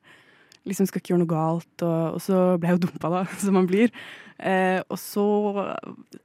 liksom 0.69 0.89
skal 0.89 1.03
ikke 1.03 1.13
gjøre 1.13 1.23
noe 1.25 1.33
galt. 1.33 1.73
Og, 1.85 2.19
og 2.19 2.23
så 2.23 2.43
ble 2.61 2.71
jeg 2.71 2.79
jo 2.79 2.85
dumpa, 2.87 3.13
da, 3.13 3.23
som 3.43 3.59
man 3.59 3.69
blir. 3.71 3.95
Eh, 4.43 4.81
og 4.91 4.99
så 4.99 5.25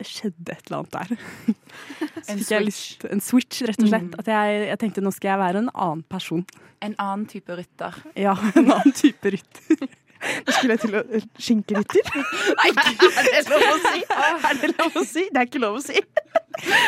skjedde 0.01 0.56
et 0.56 0.70
eller 0.70 0.79
annet 0.79 0.96
der. 0.96 1.12
En 2.32 2.41
switch. 2.41 2.65
Lyst, 2.65 3.06
en 3.08 3.22
switch, 3.24 3.62
rett 3.70 3.79
og 3.79 3.88
slett. 3.91 4.10
Mm. 4.10 4.15
At 4.20 4.32
jeg, 4.32 4.63
jeg 4.67 4.79
tenkte 4.82 5.03
nå 5.06 5.13
skal 5.15 5.29
jeg 5.32 5.41
være 5.44 5.62
en 5.63 5.70
annen 5.72 6.01
person. 6.10 6.41
En 6.84 6.96
annen 7.01 7.27
type 7.29 7.56
rytter. 7.56 8.01
Ja, 8.20 8.34
en 8.58 8.72
annen 8.74 8.96
type 8.98 9.32
rytter. 9.38 9.86
Nå 10.48 10.55
skulle 10.55 10.75
jeg 10.75 10.84
til 10.84 10.98
å 10.98 11.03
skinke 11.07 11.84
Skinkerytter? 11.84 12.12
Nei, 12.60 12.72
er 12.74 13.48
det 13.48 13.51
lov 13.51 13.65
å 13.67 13.77
si? 13.84 14.03
Er 14.07 14.62
det 14.62 14.72
lov 14.74 15.00
å 15.01 15.03
si? 15.07 15.25
Det 15.31 15.41
er 15.41 15.50
ikke 15.50 15.63
lov 15.63 15.79
å 15.79 15.84
si. 15.84 16.03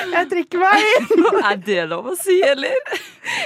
Jeg 0.10 0.30
trekker 0.32 0.62
meg. 0.64 1.10
Er 1.50 1.60
det 1.62 1.84
lov 1.92 2.08
å 2.10 2.16
si, 2.18 2.40
eller? 2.46 2.96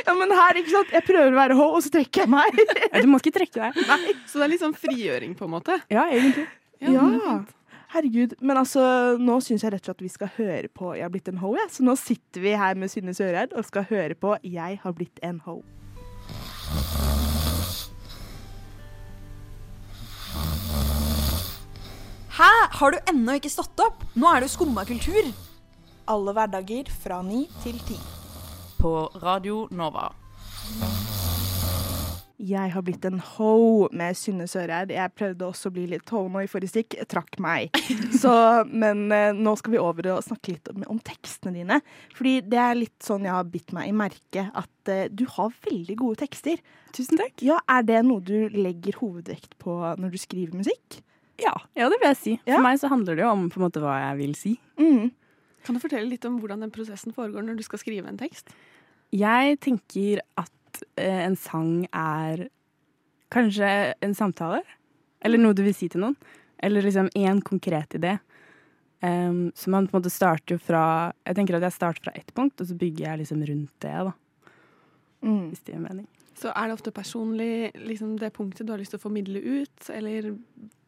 Ja, 0.06 0.14
men 0.16 0.32
her, 0.32 0.60
ikke 0.62 0.72
sant? 0.72 0.94
Jeg 0.96 1.04
prøver 1.08 1.34
å 1.34 1.40
være 1.40 1.58
ho, 1.60 1.66
og 1.76 1.84
så 1.84 1.92
trekker 1.94 2.24
jeg 2.24 2.32
meg. 2.32 2.62
Du 2.96 3.10
må 3.12 3.20
ikke 3.20 3.34
trekke 3.36 3.60
deg. 3.60 4.14
Så 4.30 4.40
det 4.40 4.46
er 4.46 4.54
litt 4.54 4.64
sånn 4.64 4.78
frigjøring, 4.78 5.36
på 5.40 5.50
en 5.50 5.54
måte? 5.58 5.78
Ja, 5.92 6.08
egentlig. 6.08 6.48
Ja. 6.84 7.42
Herregud. 7.94 8.38
Men 8.42 8.58
altså, 8.64 8.82
nå 9.22 9.38
syns 9.46 9.66
jeg 9.66 9.76
rett 9.76 9.84
og 9.84 9.92
slett 9.92 10.00
at 10.00 10.06
vi 10.08 10.12
skal 10.16 10.32
høre 10.40 10.72
på 10.72 10.96
'Jeg 10.96 11.06
har 11.06 11.14
blitt 11.14 11.30
en 11.30 11.44
ho'. 11.44 11.54
Ja. 11.60 11.68
Så 11.70 11.86
nå 11.86 11.96
sitter 12.00 12.42
vi 12.42 12.56
her 12.58 12.76
med 12.76 12.90
Synne 12.90 13.14
Søreid 13.14 13.54
og 13.54 13.68
skal 13.68 13.86
høre 13.92 14.16
på 14.16 14.38
'Jeg 14.42 14.80
har 14.82 14.94
blitt 14.98 15.20
en 15.22 15.42
ho'. 15.46 15.62
Hæ? 22.34 22.50
Har 22.80 22.92
du 22.92 22.98
ennå 23.12 23.36
ikke 23.38 23.50
stått 23.54 23.78
opp? 23.84 24.00
Nå 24.18 24.26
er 24.26 24.42
det 24.42 24.48
jo 24.48 24.54
skumma 24.56 24.82
kultur. 24.90 25.28
Alle 26.10 26.34
hverdager 26.34 26.88
fra 26.90 27.20
ni 27.22 27.44
til 27.62 27.76
ti. 27.86 27.98
På 28.80 29.06
Radio 29.22 29.68
Nova. 29.70 30.08
Jeg 32.42 32.74
har 32.74 32.84
blitt 32.88 33.06
en 33.06 33.22
ho 33.22 33.86
med 33.94 34.18
Synne 34.18 34.48
Søreid. 34.50 34.96
Jeg 34.98 35.14
prøvde 35.14 35.46
også 35.46 35.70
å 35.70 35.76
bli 35.78 35.86
litt 35.94 36.10
ho 36.10 36.24
nå 36.26 36.42
i 36.42 36.50
forrige 36.50 36.74
stikk. 36.74 36.98
Trakk 37.06 37.38
meg. 37.38 37.78
Så, 38.24 38.34
men 38.66 39.06
eh, 39.14 39.30
nå 39.38 39.54
skal 39.62 39.78
vi 39.78 39.84
over 39.86 40.16
og 40.16 40.26
snakke 40.26 40.56
litt 40.56 40.74
om, 40.74 40.90
om 40.90 41.06
tekstene 41.06 41.54
dine. 41.62 41.80
Fordi 42.18 42.40
det 42.50 42.64
er 42.66 42.82
litt 42.82 42.98
sånn 43.06 43.30
jeg 43.30 43.38
har 43.38 43.46
bitt 43.54 43.78
meg 43.78 43.94
i 43.94 43.96
merke, 44.02 44.50
at 44.50 44.90
uh, 44.90 45.06
du 45.06 45.28
har 45.38 45.54
veldig 45.70 46.02
gode 46.02 46.24
tekster. 46.26 46.58
Tusen 46.98 47.22
takk. 47.22 47.38
Ja, 47.46 47.62
Er 47.70 47.86
det 47.86 48.02
noe 48.10 48.26
du 48.26 48.50
legger 48.58 49.04
hovedvekt 49.06 49.60
på 49.62 49.84
når 50.02 50.18
du 50.18 50.24
skriver 50.26 50.66
musikk? 50.66 51.04
Ja, 51.42 51.54
ja 51.78 51.90
det 51.90 51.98
vil 52.02 52.12
jeg 52.12 52.20
si. 52.20 52.34
For 52.46 52.64
meg 52.64 52.80
så 52.82 52.92
handler 52.92 53.18
det 53.18 53.26
jo 53.26 53.32
om 53.32 53.48
måte 53.62 53.82
hva 53.84 53.96
jeg 54.10 54.20
vil 54.22 54.36
si. 54.38 54.54
Kan 55.64 55.78
du 55.78 55.82
fortelle 55.82 56.10
litt 56.12 56.26
om 56.28 56.38
hvordan 56.42 56.66
den 56.66 56.74
prosessen 56.76 57.16
foregår 57.16 57.46
når 57.46 57.58
du 57.60 57.64
skal 57.66 57.82
skrive 57.82 58.10
en 58.12 58.20
tekst? 58.20 58.52
Jeg 59.14 59.58
tenker 59.64 60.24
at 60.40 60.84
eh, 60.98 61.24
en 61.24 61.38
sang 61.40 61.86
er 61.90 62.48
kanskje 63.34 63.94
en 64.04 64.16
samtale. 64.18 64.62
Eller 65.24 65.40
noe 65.40 65.56
du 65.56 65.64
vil 65.66 65.76
si 65.78 65.88
til 65.92 66.04
noen. 66.04 66.18
Eller 66.64 66.86
liksom 66.86 67.10
én 67.18 67.42
konkret 67.46 67.96
idé. 67.98 68.18
Um, 69.04 69.52
så 69.56 69.70
man 69.70 69.88
på 69.88 69.98
en 69.98 70.00
måte 70.00 70.12
starter 70.14 70.56
jo 70.56 70.62
fra 70.64 71.12
Jeg 71.28 71.36
tenker 71.36 71.58
at 71.58 71.66
jeg 71.66 71.76
starter 71.76 72.06
fra 72.06 72.14
ett 72.16 72.30
punkt, 72.32 72.62
og 72.62 72.70
så 72.70 72.76
bygger 72.80 73.04
jeg 73.04 73.20
liksom 73.24 73.42
rundt 73.50 73.74
det. 73.84 73.96
da. 74.08 74.14
Hvis 75.50 75.64
det 75.64 75.74
gir 75.74 75.84
mening. 75.84 76.08
Så 76.40 76.50
er 76.50 76.70
det 76.70 76.76
ofte 76.78 76.94
personlig 76.96 77.72
liksom 77.78 78.16
det 78.22 78.32
punktet 78.36 78.68
du 78.68 78.74
har 78.74 78.82
lyst 78.82 78.96
til 78.96 79.02
å 79.02 79.04
formidle 79.04 79.40
ut, 79.40 79.90
eller 79.94 80.32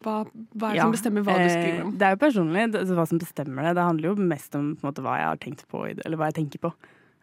hva, 0.06 0.18
hva 0.26 0.72
er 0.72 0.76
det 0.76 0.80
Ja, 0.80 0.88
som 0.88 0.96
bestemmer 0.96 1.26
hva 1.26 1.38
du 1.38 1.46
eh, 1.46 1.54
skriver 1.54 1.84
om? 1.86 1.94
Det 2.00 2.08
er 2.08 2.16
jo 2.16 2.22
personlig, 2.22 2.66
det, 2.74 2.82
altså, 2.82 2.98
hva 2.98 3.08
som 3.10 3.22
bestemmer 3.22 3.68
det. 3.68 3.76
Det 3.78 3.88
handler 3.90 4.10
jo 4.10 4.30
mest 4.34 4.58
om 4.58 4.72
på 4.74 4.86
en 4.86 4.90
måte, 4.90 5.06
hva 5.06 5.18
jeg 5.20 5.30
har 5.30 5.42
tenkt 5.46 5.66
på, 5.72 5.84
eller 5.94 6.20
hva 6.22 6.32
jeg 6.32 6.40
tenker 6.42 6.64
på. 6.66 6.74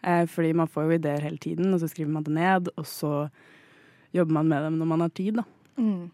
Eh, 0.02 0.24
fordi 0.30 0.52
man 0.58 0.70
får 0.70 0.86
jo 0.86 0.98
ideer 0.98 1.26
hele 1.26 1.42
tiden, 1.42 1.74
og 1.74 1.82
så 1.82 1.90
skriver 1.90 2.14
man 2.14 2.26
det 2.26 2.34
ned, 2.38 2.72
og 2.76 2.88
så 2.88 3.12
jobber 4.14 4.38
man 4.38 4.50
med 4.50 4.66
dem 4.68 4.80
når 4.80 4.90
man 4.94 5.06
har 5.06 5.14
tid, 5.18 5.40
da. 5.40 5.46
Mm. 5.80 6.10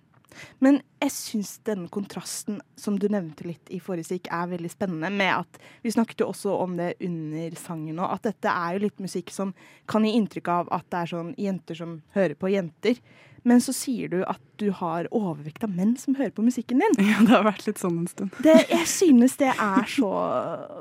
Men 0.64 0.80
jeg 1.02 1.14
syns 1.14 1.52
denne 1.66 1.88
kontrasten 1.92 2.61
som 2.78 2.99
du 2.99 3.08
nevnte 3.12 3.47
litt 3.47 3.70
i 3.75 3.80
forrige 3.82 4.11
stikk, 4.11 4.30
er 4.35 4.50
veldig 4.50 4.70
spennende. 4.73 5.11
Med 5.14 5.32
at 5.35 5.61
Vi 5.82 5.92
snakket 5.94 6.23
jo 6.23 6.32
også 6.32 6.56
om 6.62 6.76
det 6.78 6.94
under 7.04 7.56
sangen 7.61 8.00
òg, 8.02 8.18
at 8.18 8.28
dette 8.30 8.52
er 8.52 8.76
jo 8.76 8.85
litt 8.87 9.00
musikk 9.02 9.32
som 9.35 9.54
kan 9.90 10.04
gi 10.06 10.14
inntrykk 10.18 10.52
av 10.52 10.75
at 10.75 10.87
det 10.90 11.00
er 11.00 11.12
sånn 11.14 11.32
jenter 11.38 11.78
som 11.78 11.99
hører 12.16 12.37
på 12.38 12.52
jenter. 12.52 13.00
Men 13.47 13.62
så 13.62 13.73
sier 13.73 14.11
du 14.11 14.18
at 14.26 14.40
du 14.61 14.68
har 14.75 15.06
overvekt 15.14 15.62
av 15.64 15.73
menn 15.73 15.94
som 16.00 16.16
hører 16.18 16.35
på 16.35 16.44
musikken 16.44 16.82
din. 16.82 16.99
Ja, 17.06 17.23
det 17.23 17.32
har 17.32 17.47
vært 17.47 17.66
litt 17.68 17.80
sånn 17.80 18.02
en 18.02 18.11
stund. 18.11 18.35
Det, 18.44 18.56
jeg 18.68 18.88
synes 18.90 19.38
det 19.40 19.52
er 19.54 19.88
så, 19.88 20.11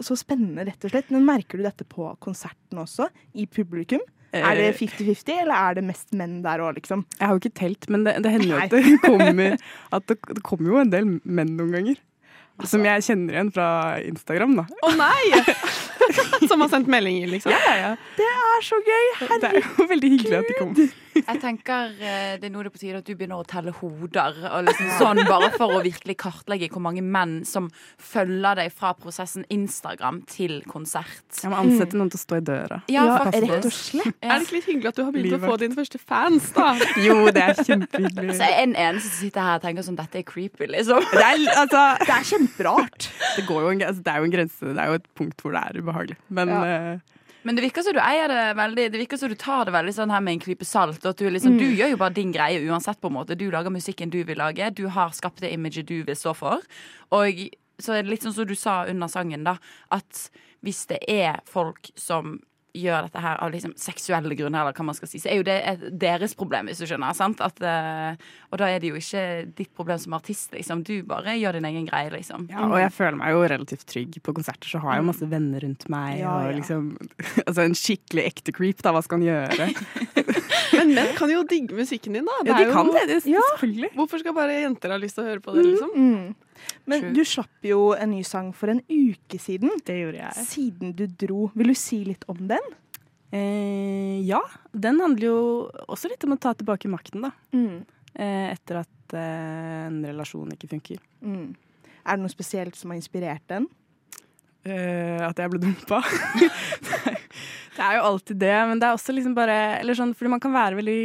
så 0.03 0.17
spennende, 0.19 0.65
rett 0.67 0.87
og 0.87 0.91
slett. 0.91 1.13
Men 1.13 1.27
merker 1.27 1.61
du 1.61 1.67
dette 1.67 1.87
på 1.87 2.09
konserten 2.23 2.81
også? 2.81 3.11
I 3.37 3.45
publikum? 3.47 4.03
Er 4.35 4.59
det 4.59 4.67
Eh, 4.73 4.79
50-50, 4.81 5.41
eller 5.43 5.55
er 5.55 5.77
det 5.77 5.83
mest 5.87 6.11
menn 6.17 6.41
der 6.43 6.59
òg, 6.59 6.75
liksom? 6.81 7.05
Jeg 7.19 7.27
har 7.27 7.37
jo 7.37 7.41
ikke 7.43 7.55
telt, 7.59 7.87
men 7.93 8.03
det, 8.03 8.17
det 8.25 8.33
hender 8.33 8.49
jo 8.51 8.59
at 8.59 8.73
det 8.75 8.99
kommer 9.05 9.57
At 9.95 10.07
det, 10.11 10.17
det 10.33 10.43
kommer 10.43 10.73
jo 10.73 10.81
en 10.83 10.91
del 10.91 11.09
menn 11.23 11.55
noen 11.55 11.71
ganger. 11.77 12.01
Som 12.65 12.81
jeg 12.87 13.03
kjenner 13.05 13.35
igjen 13.35 13.49
fra 13.53 13.67
Instagram, 14.01 14.55
da. 14.57 14.63
Å 14.65 14.93
nei! 14.97 15.41
Som 16.49 16.63
har 16.63 16.71
sendt 16.71 16.89
meldinger, 16.89 17.29
liksom? 17.29 17.53
Ja, 17.53 17.59
ja, 17.67 17.75
ja. 17.83 17.91
Det 18.17 18.25
er 18.25 18.63
så 18.65 18.79
gøy! 18.81 19.05
Herregud. 19.19 19.43
Det 19.43 19.51
er 19.51 19.67
jo 19.67 19.87
veldig 19.91 20.09
hyggelig 20.15 20.39
at 20.39 20.49
de 20.49 20.55
kommer. 20.57 20.95
Jeg 21.21 21.41
tenker 21.41 21.93
eh, 21.97 22.35
det 22.41 22.49
er 22.49 22.53
nå 22.53 22.63
det 22.63 22.71
er 22.71 22.75
på 22.75 22.81
tide 22.81 23.01
at 23.01 23.07
du 23.07 23.13
begynner 23.15 23.41
å 23.41 23.47
telle 23.47 23.73
hoder. 23.79 24.37
Og 24.51 24.67
liksom 24.67 24.91
sånn, 24.99 25.21
bare 25.29 25.49
for 25.55 25.77
å 25.77 25.81
virkelig 25.85 26.17
kartlegge 26.21 26.69
hvor 26.73 26.83
mange 26.83 27.03
menn 27.05 27.39
som 27.47 27.69
følger 28.01 28.59
deg 28.61 28.73
fra 28.75 28.93
prosessen 28.97 29.45
Instagram 29.53 30.21
til 30.29 30.59
konsert. 30.69 31.25
Jeg 31.41 31.51
må 31.53 31.59
ansette 31.61 31.97
noen 31.99 32.11
til 32.13 32.19
å 32.19 32.23
stå 32.23 32.39
i 32.39 32.45
døra. 32.47 32.81
Ja, 32.91 33.05
faktisk. 33.23 33.47
Rett 33.51 33.69
og 33.69 33.75
slett. 33.75 34.19
Er 34.21 34.33
det 34.35 34.47
ikke 34.47 34.57
litt 34.57 34.69
hyggelig 34.71 34.91
at 34.91 34.99
du 34.99 35.03
har 35.05 35.13
begynt 35.15 35.37
å 35.37 35.41
få 35.43 35.59
dine 35.61 35.77
første 35.77 36.01
fans, 36.01 36.51
da? 36.55 36.69
Jo, 37.07 37.17
det 37.33 37.43
er 37.43 37.59
kjempehyggelig. 37.61 38.37
Så 38.39 38.47
er 38.47 38.63
en 38.63 38.77
eneste 38.87 39.11
som 39.11 39.19
sitter 39.25 39.47
her 39.47 39.59
og 39.59 39.67
tenker 39.67 39.85
sånn 39.85 39.99
dette 39.99 40.21
er 40.21 40.25
creepy, 40.27 40.69
liksom. 40.73 41.03
Det 41.13 41.23
er, 41.23 41.43
altså, 41.57 41.83
Det 42.07 42.13
er 42.15 42.25
kjemperart. 42.31 43.09
det, 43.35 43.45
går 43.47 43.61
jo 43.63 43.75
en, 43.75 43.85
altså, 43.91 44.05
det 44.05 44.13
er 44.13 44.23
jo 44.23 44.29
en 44.29 44.35
grense. 44.37 44.73
Det 44.73 44.83
er 44.83 44.91
jo 44.91 44.99
et 45.01 45.07
punkt 45.17 45.43
hvor 45.43 45.55
det 45.55 45.63
er 45.63 45.81
ubehagelig. 45.81 46.17
Men 46.39 46.53
eh, 46.57 47.16
Men 47.47 47.55
det 47.55 47.63
virker 47.63 47.85
som 47.85 47.95
du 47.95 48.01
eier 48.03 48.27
det 48.27 48.45
veldig 48.59 48.87
Det 48.91 48.99
virker 48.99 49.19
som 49.21 49.31
du 49.31 49.37
tar 49.39 49.67
det 49.67 49.73
veldig 49.75 49.93
sånn 49.95 50.11
her 50.11 50.23
med 50.23 50.35
en 50.35 50.41
klype 50.43 50.67
salt. 50.67 50.99
Og 51.05 51.13
at 51.13 51.21
du, 51.21 51.29
liksom, 51.31 51.55
du 51.55 51.63
gjør 51.69 51.93
jo 51.93 51.99
bare 52.01 52.15
din 52.17 52.33
greie 52.35 52.59
uansett. 52.67 52.99
på 52.99 53.07
en 53.07 53.15
måte 53.15 53.37
Du 53.39 53.47
lager 53.53 53.71
musikken 53.71 54.11
du 54.11 54.19
vil 54.27 54.41
lage. 54.41 54.67
Du 54.75 54.87
har 54.91 55.15
skapt 55.15 55.39
det 55.45 55.53
imaget 55.55 55.87
du 55.87 56.01
vil 56.03 56.19
stå 56.19 56.35
for. 56.35 56.65
Og 57.15 57.47
så 57.79 57.93
er 57.93 58.03
det 58.03 58.11
litt 58.11 58.25
sånn 58.25 58.35
som 58.35 58.49
du 58.49 58.55
sa 58.57 58.81
under 58.89 59.07
sangen, 59.07 59.45
da. 59.47 59.55
At 59.93 60.27
hvis 60.65 60.83
det 60.89 60.99
er 61.07 61.39
folk 61.47 61.91
som 61.95 62.39
gjør 62.77 63.07
dette 63.07 63.21
her 63.23 63.39
av 63.43 63.51
liksom 63.53 63.73
seksuelle 63.79 64.37
grunner, 64.37 64.61
eller 64.61 64.75
hva 64.77 64.85
man 64.89 64.97
skal 64.97 65.09
si, 65.11 65.21
så 65.21 65.31
er 65.31 65.39
jo 65.41 65.45
det 65.47 65.57
et, 65.71 65.85
deres 65.99 66.35
problem, 66.37 66.69
hvis 66.69 66.81
du 66.81 66.87
skjønner. 66.89 67.15
sant? 67.17 67.41
At, 67.43 67.61
eh, 67.61 68.29
og 68.51 68.61
da 68.61 68.69
er 68.71 68.83
det 68.83 68.91
jo 68.91 68.99
ikke 68.99 69.23
ditt 69.57 69.73
problem 69.77 69.99
som 70.01 70.15
artist, 70.17 70.51
liksom. 70.55 70.83
Du 70.87 70.95
bare 71.07 71.37
gjør 71.37 71.57
din 71.57 71.69
egen 71.71 71.87
greie, 71.89 72.11
liksom. 72.13 72.47
ja, 72.51 72.65
og 72.67 72.77
jeg 72.81 72.93
føler 72.95 73.19
meg 73.19 73.35
jo 73.35 73.43
relativt 73.53 73.87
trygg 73.89 74.19
på 74.23 74.35
konserter, 74.37 74.69
så 74.69 74.81
har 74.83 74.97
jeg 74.97 75.03
jo 75.03 75.09
masse 75.11 75.29
venner 75.31 75.65
rundt 75.65 75.87
meg. 75.93 76.19
Ja, 76.21 76.35
og 76.47 76.57
liksom, 76.57 76.93
altså 77.47 77.67
En 77.67 77.77
skikkelig 77.77 78.27
ekte 78.31 78.55
creep, 78.55 78.83
da. 78.85 78.93
Hva 78.95 79.03
skal 79.05 79.21
han 79.21 79.27
gjøre? 79.27 79.71
Men 80.95 80.95
menn 80.97 81.15
kan 81.17 81.29
jo 81.31 81.43
digge 81.47 81.75
musikken 81.77 82.17
din, 82.17 82.25
da. 82.27 82.35
Ja, 82.47 82.55
er 82.57 82.65
de 82.65 82.73
kan 82.73 82.87
jo- 82.89 82.93
det. 82.97 83.05
det 83.11 83.31
Ja. 83.31 83.41
Selvfølgelig. 83.53 83.91
Hvorfor 83.95 84.19
skal 84.23 84.33
bare 84.37 84.57
jenter 84.63 84.93
ha 84.95 84.97
lyst 85.01 85.15
til 85.19 85.25
å 85.25 85.27
høre 85.27 85.43
på 85.43 85.53
det, 85.55 85.65
liksom? 85.67 85.93
Mm. 85.95 86.35
Men 86.89 87.01
True. 87.03 87.13
du 87.13 87.21
slapp 87.27 87.67
jo 87.69 87.79
en 87.93 88.11
ny 88.11 88.23
sang 88.25 88.51
for 88.53 88.69
en 88.73 88.81
uke 88.89 89.37
siden. 89.39 89.69
Det 89.85 89.95
gjorde 89.99 90.23
jeg. 90.23 90.45
Siden 90.47 90.95
du 90.97 91.05
dro. 91.07 91.51
Vil 91.55 91.67
du 91.67 91.77
si 91.77 92.03
litt 92.07 92.23
om 92.31 92.39
den? 92.49 92.73
Eh, 93.31 94.21
ja. 94.25 94.41
Den 94.73 94.99
handler 95.03 95.27
jo 95.27 95.39
også 95.87 96.09
litt 96.11 96.23
om 96.23 96.33
å 96.35 96.39
ta 96.39 96.53
tilbake 96.57 96.89
makten, 96.91 97.21
da. 97.27 97.31
Mm. 97.53 97.83
Eh, 98.17 98.51
etter 98.55 98.79
at 98.81 99.13
eh, 99.13 99.87
en 99.87 99.99
relasjon 100.07 100.49
ikke 100.55 100.69
funker. 100.71 101.01
Mm. 101.21 101.51
Er 102.07 102.15
det 102.17 102.23
noe 102.23 102.31
spesielt 102.33 102.75
som 102.79 102.91
har 102.93 102.97
inspirert 103.01 103.43
den? 103.51 103.67
Eh, 104.67 105.21
at 105.23 105.39
jeg 105.39 105.53
ble 105.53 105.61
dumpa. 105.63 106.01
det 107.77 107.85
er 107.85 107.97
jo 107.99 108.05
alltid 108.09 108.41
det, 108.41 108.57
men 108.69 108.81
det 108.81 108.89
er 108.89 108.97
også 108.97 109.15
liksom 109.15 109.35
bare 109.37 109.57
Eller 109.79 109.97
sånn, 109.97 110.15
fordi 110.17 110.33
man 110.33 110.41
kan 110.43 110.55
være 110.55 110.79
veldig 110.79 111.01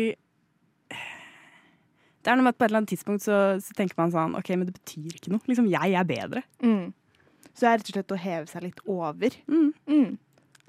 Det 2.22 2.32
er 2.32 2.38
noe 2.38 2.46
med 2.46 2.54
at 2.54 2.58
på 2.58 2.64
et 2.64 2.70
eller 2.70 2.82
annet 2.82 2.94
tidspunkt 2.94 3.24
så, 3.24 3.38
så 3.62 3.76
tenker 3.78 3.98
man 4.00 4.14
sånn 4.14 4.34
OK, 4.38 4.52
men 4.56 4.66
det 4.68 4.76
betyr 4.78 5.16
ikke 5.18 5.32
noe. 5.34 5.42
Liksom, 5.50 5.70
jeg 5.70 5.96
er 5.98 6.06
bedre. 6.08 6.44
Mm. 6.62 6.92
Så 7.52 7.64
det 7.64 7.70
er 7.70 7.80
rett 7.80 7.88
og 7.88 7.96
slett 7.96 8.14
å 8.14 8.20
heve 8.22 8.50
seg 8.50 8.66
litt 8.66 8.84
over. 8.88 9.38
Mm. 9.50 9.72
Mm. 9.90 10.12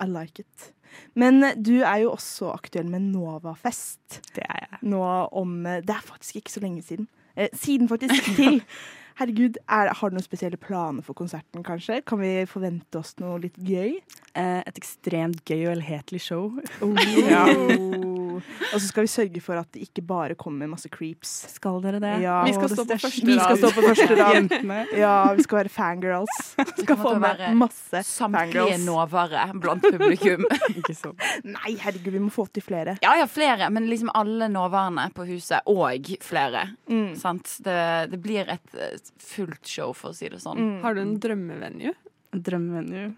I 0.01 0.07
like 0.09 0.43
it. 0.43 0.71
Men 1.17 1.43
eh, 1.43 1.57
du 1.57 1.75
er 1.81 2.03
jo 2.03 2.13
også 2.13 2.51
aktuell 2.53 2.89
med 2.91 3.05
Novafest. 3.13 4.19
Det 4.35 4.45
er 4.45 4.65
jeg. 4.65 4.81
Nå 4.93 5.03
om 5.31 5.55
eh, 5.69 5.81
Det 5.85 5.95
er 5.95 6.05
faktisk 6.05 6.41
ikke 6.41 6.55
så 6.55 6.63
lenge 6.63 6.83
siden. 6.85 7.07
Eh, 7.35 7.53
siden 7.53 7.89
faktisk 7.91 8.33
til. 8.37 8.61
Herregud, 9.19 9.59
er, 9.69 9.93
Har 9.93 10.09
du 10.09 10.17
noen 10.17 10.25
spesielle 10.25 10.57
planer 10.57 11.05
for 11.05 11.17
konserten, 11.17 11.63
kanskje? 11.65 12.01
Kan 12.07 12.21
vi 12.23 12.31
forvente 12.49 12.99
oss 12.99 13.13
noe 13.21 13.39
litt 13.43 13.57
gøy? 13.61 13.99
Eh, 14.33 14.61
et 14.65 14.79
ekstremt 14.79 15.43
gøy 15.45 15.67
og 15.67 15.75
helhetlig 15.77 16.23
show. 16.23 16.49
Ja. 17.29 17.45
Og 18.39 18.75
så 18.77 18.85
skal 18.87 19.05
vi 19.05 19.11
sørge 19.11 19.41
for 19.43 19.59
at 19.59 19.69
det 19.75 19.83
ikke 19.87 20.03
bare 20.07 20.37
kommer 20.39 20.69
masse 20.71 20.89
creeps. 20.93 21.31
Skal 21.53 21.81
dere 21.83 22.01
det? 22.03 22.13
Ja, 22.23 22.41
Vi 22.47 22.55
skal 22.55 22.69
det 22.69 22.77
stå 22.77 22.85
på 22.87 22.97
første 23.03 23.27
Vi 23.27 23.37
skal 23.39 23.59
stå 23.61 23.71
på 23.75 23.85
første 23.87 24.17
rad. 24.19 24.55
Ja, 24.97 25.15
vi 25.37 25.45
skal 25.45 25.61
være 25.61 25.73
fangirls. 25.73 26.39
Vi 26.73 26.85
skal 26.85 26.99
få 26.99 27.13
med 27.21 27.43
masse 27.59 28.03
Samtlige 28.07 28.77
nåvare 28.83 29.45
blant 29.61 29.83
publikum. 29.85 30.45
Ikke 30.79 30.95
sånn. 30.97 31.17
Nei, 31.47 31.75
herregud, 31.81 32.13
vi 32.15 32.21
må 32.23 32.31
få 32.33 32.45
til 32.53 32.65
flere. 32.65 32.97
Ja, 33.03 33.13
ja, 33.19 33.27
flere, 33.29 33.69
men 33.73 33.87
liksom 33.91 34.11
alle 34.17 34.49
nåværende 34.51 35.09
på 35.15 35.25
huset, 35.29 35.63
og 35.69 36.09
flere. 36.23 36.65
Mm. 36.89 37.13
Sant? 37.19 37.57
Det, 37.63 37.79
det 38.11 38.19
blir 38.23 38.49
et 38.51 38.77
eh, 38.77 38.95
fullt 39.21 39.67
show, 39.69 39.93
for 39.97 40.11
å 40.11 40.17
si 40.17 40.29
det 40.31 40.41
sånn. 40.43 40.59
Mm. 40.59 40.75
Har 40.83 40.97
du 40.97 41.03
en 41.03 41.15
drømmevenue? 41.23 41.93
Drømmemenu. 42.33 43.13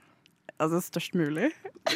Altså 0.56 0.80
størst 0.80 1.16
mulig. 1.20 1.50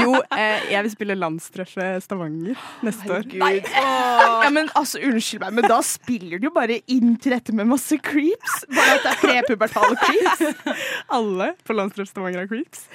jo, 0.00 0.14
eh, 0.34 0.62
jeg 0.72 0.80
vil 0.86 0.92
spille 0.94 1.14
landstreffe 1.18 1.84
Stavanger 2.02 2.56
neste 2.82 3.10
år. 3.12 3.26
Herregud. 3.28 3.68
Ja, 3.76 4.48
men 4.54 4.70
altså, 4.78 4.98
unnskyld 5.04 5.42
meg, 5.44 5.58
men 5.58 5.68
da 5.68 5.76
spiller 5.86 6.40
du 6.40 6.48
jo 6.48 6.54
bare 6.54 6.78
inn 6.90 7.12
til 7.22 7.34
dette 7.36 7.52
med 7.54 7.68
masse 7.70 7.98
creeps. 8.02 8.62
Bare 8.72 8.96
at 8.96 9.04
det 9.04 9.12
er 9.12 9.20
prepubertale 9.44 9.98
creeps. 10.00 10.64
Alle 11.18 11.50
på 11.68 11.76
landstreff 11.76 12.08
Stavanger 12.10 12.42
har 12.46 12.50
creeps. 12.50 12.86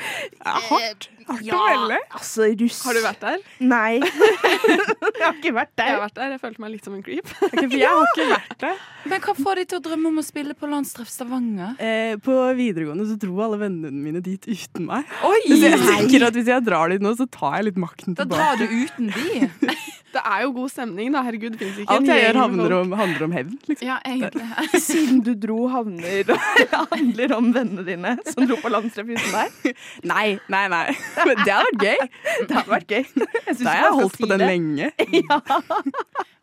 Ja, 0.41 0.57
hardt. 0.71 1.09
Hardt 1.27 1.43
å 1.43 1.45
Ja, 1.45 1.61
melde. 1.67 2.01
altså, 2.15 2.49
russ. 2.61 2.81
Har 2.87 2.97
du 2.97 3.01
vært 3.03 3.21
der? 3.23 3.41
Nei. 3.59 3.99
jeg 4.01 5.21
har 5.21 5.35
ikke 5.37 5.53
vært 5.57 5.73
der. 5.77 5.91
Jeg 5.91 5.97
har 5.99 6.03
vært 6.07 6.17
der. 6.17 6.35
Jeg 6.37 6.41
følte 6.43 6.63
meg 6.65 6.73
litt 6.73 6.87
som 6.87 6.95
en 6.97 7.03
creep. 7.05 7.29
Okay, 7.51 7.65
for 7.67 7.77
jeg 7.77 7.93
har 7.93 8.11
ikke 8.13 8.27
vært 8.33 8.57
der. 8.63 8.83
Men 9.07 9.23
hva 9.23 9.33
får 9.37 9.59
de 9.61 9.65
til 9.71 9.77
å 9.79 9.83
drømme 9.85 10.09
om 10.11 10.19
å 10.19 10.25
spille 10.25 10.55
på 10.57 10.67
Landstreff 10.71 11.11
Stavanger? 11.11 11.75
Eh, 11.83 12.15
på 12.23 12.33
videregående 12.57 13.05
så 13.11 13.15
dro 13.19 13.37
alle 13.43 13.59
vennene 13.61 13.91
mine 13.91 14.06
dit 14.15 14.47
uten 14.47 14.85
meg. 14.87 15.05
Oi! 15.27 15.39
Så 15.47 15.57
jeg 15.63 15.79
tenker 15.83 16.27
at 16.27 16.33
Hvis 16.37 16.47
jeg 16.47 16.63
drar 16.65 16.89
dit 16.89 17.01
nå, 17.01 17.11
så 17.17 17.25
tar 17.29 17.57
jeg 17.59 17.65
litt 17.71 17.77
makten 17.81 18.15
Da 18.17 18.23
tilbake. 18.23 18.37
drar 18.37 18.55
du 18.57 18.65
uten 18.65 19.11
de. 19.11 19.75
Det 20.17 20.21
er 20.23 20.43
jo 20.47 20.51
god 20.55 20.69
stemning, 20.71 21.11
da. 21.13 21.19
Herregud, 21.21 21.51
det 21.51 21.59
fins 21.59 21.79
ikke 21.83 21.93
Alt 21.93 22.07
jeg 22.09 22.21
gjør, 22.23 22.37
handler 22.39 22.73
om, 22.77 22.93
handler 22.95 23.23
om 23.27 23.33
hevn. 23.35 23.57
Liksom. 23.67 23.85
Ja, 23.89 23.97
egentlig. 24.07 24.45
Siden 24.87 25.19
du 25.21 25.33
dro, 25.37 25.57
havner 25.69 26.31
handler 26.93 27.33
om 27.35 27.51
vennene 27.53 27.83
dine 27.85 28.13
som 28.25 28.47
dro 28.47 28.55
på 28.63 28.71
landstreff 28.71 29.11
uten 29.11 29.35
deg? 29.35 29.75
Nei, 30.07 30.39
nei, 30.49 30.63
nei. 30.73 30.85
Men 31.27 31.43
det 31.43 31.51
hadde 31.51 31.67
vært 31.69 31.83
gøy. 31.83 32.07
Det 32.47 32.55
hadde 32.55 32.71
vært 32.71 32.95
gøy. 32.95 33.03
Jeg 33.03 33.59
Da 33.59 33.67
har 33.75 33.83
jeg 33.83 33.97
holdt 33.99 34.15
si 34.17 34.23
på 34.23 34.31
den 34.31 34.41
det. 34.41 34.47
lenge. 34.47 34.89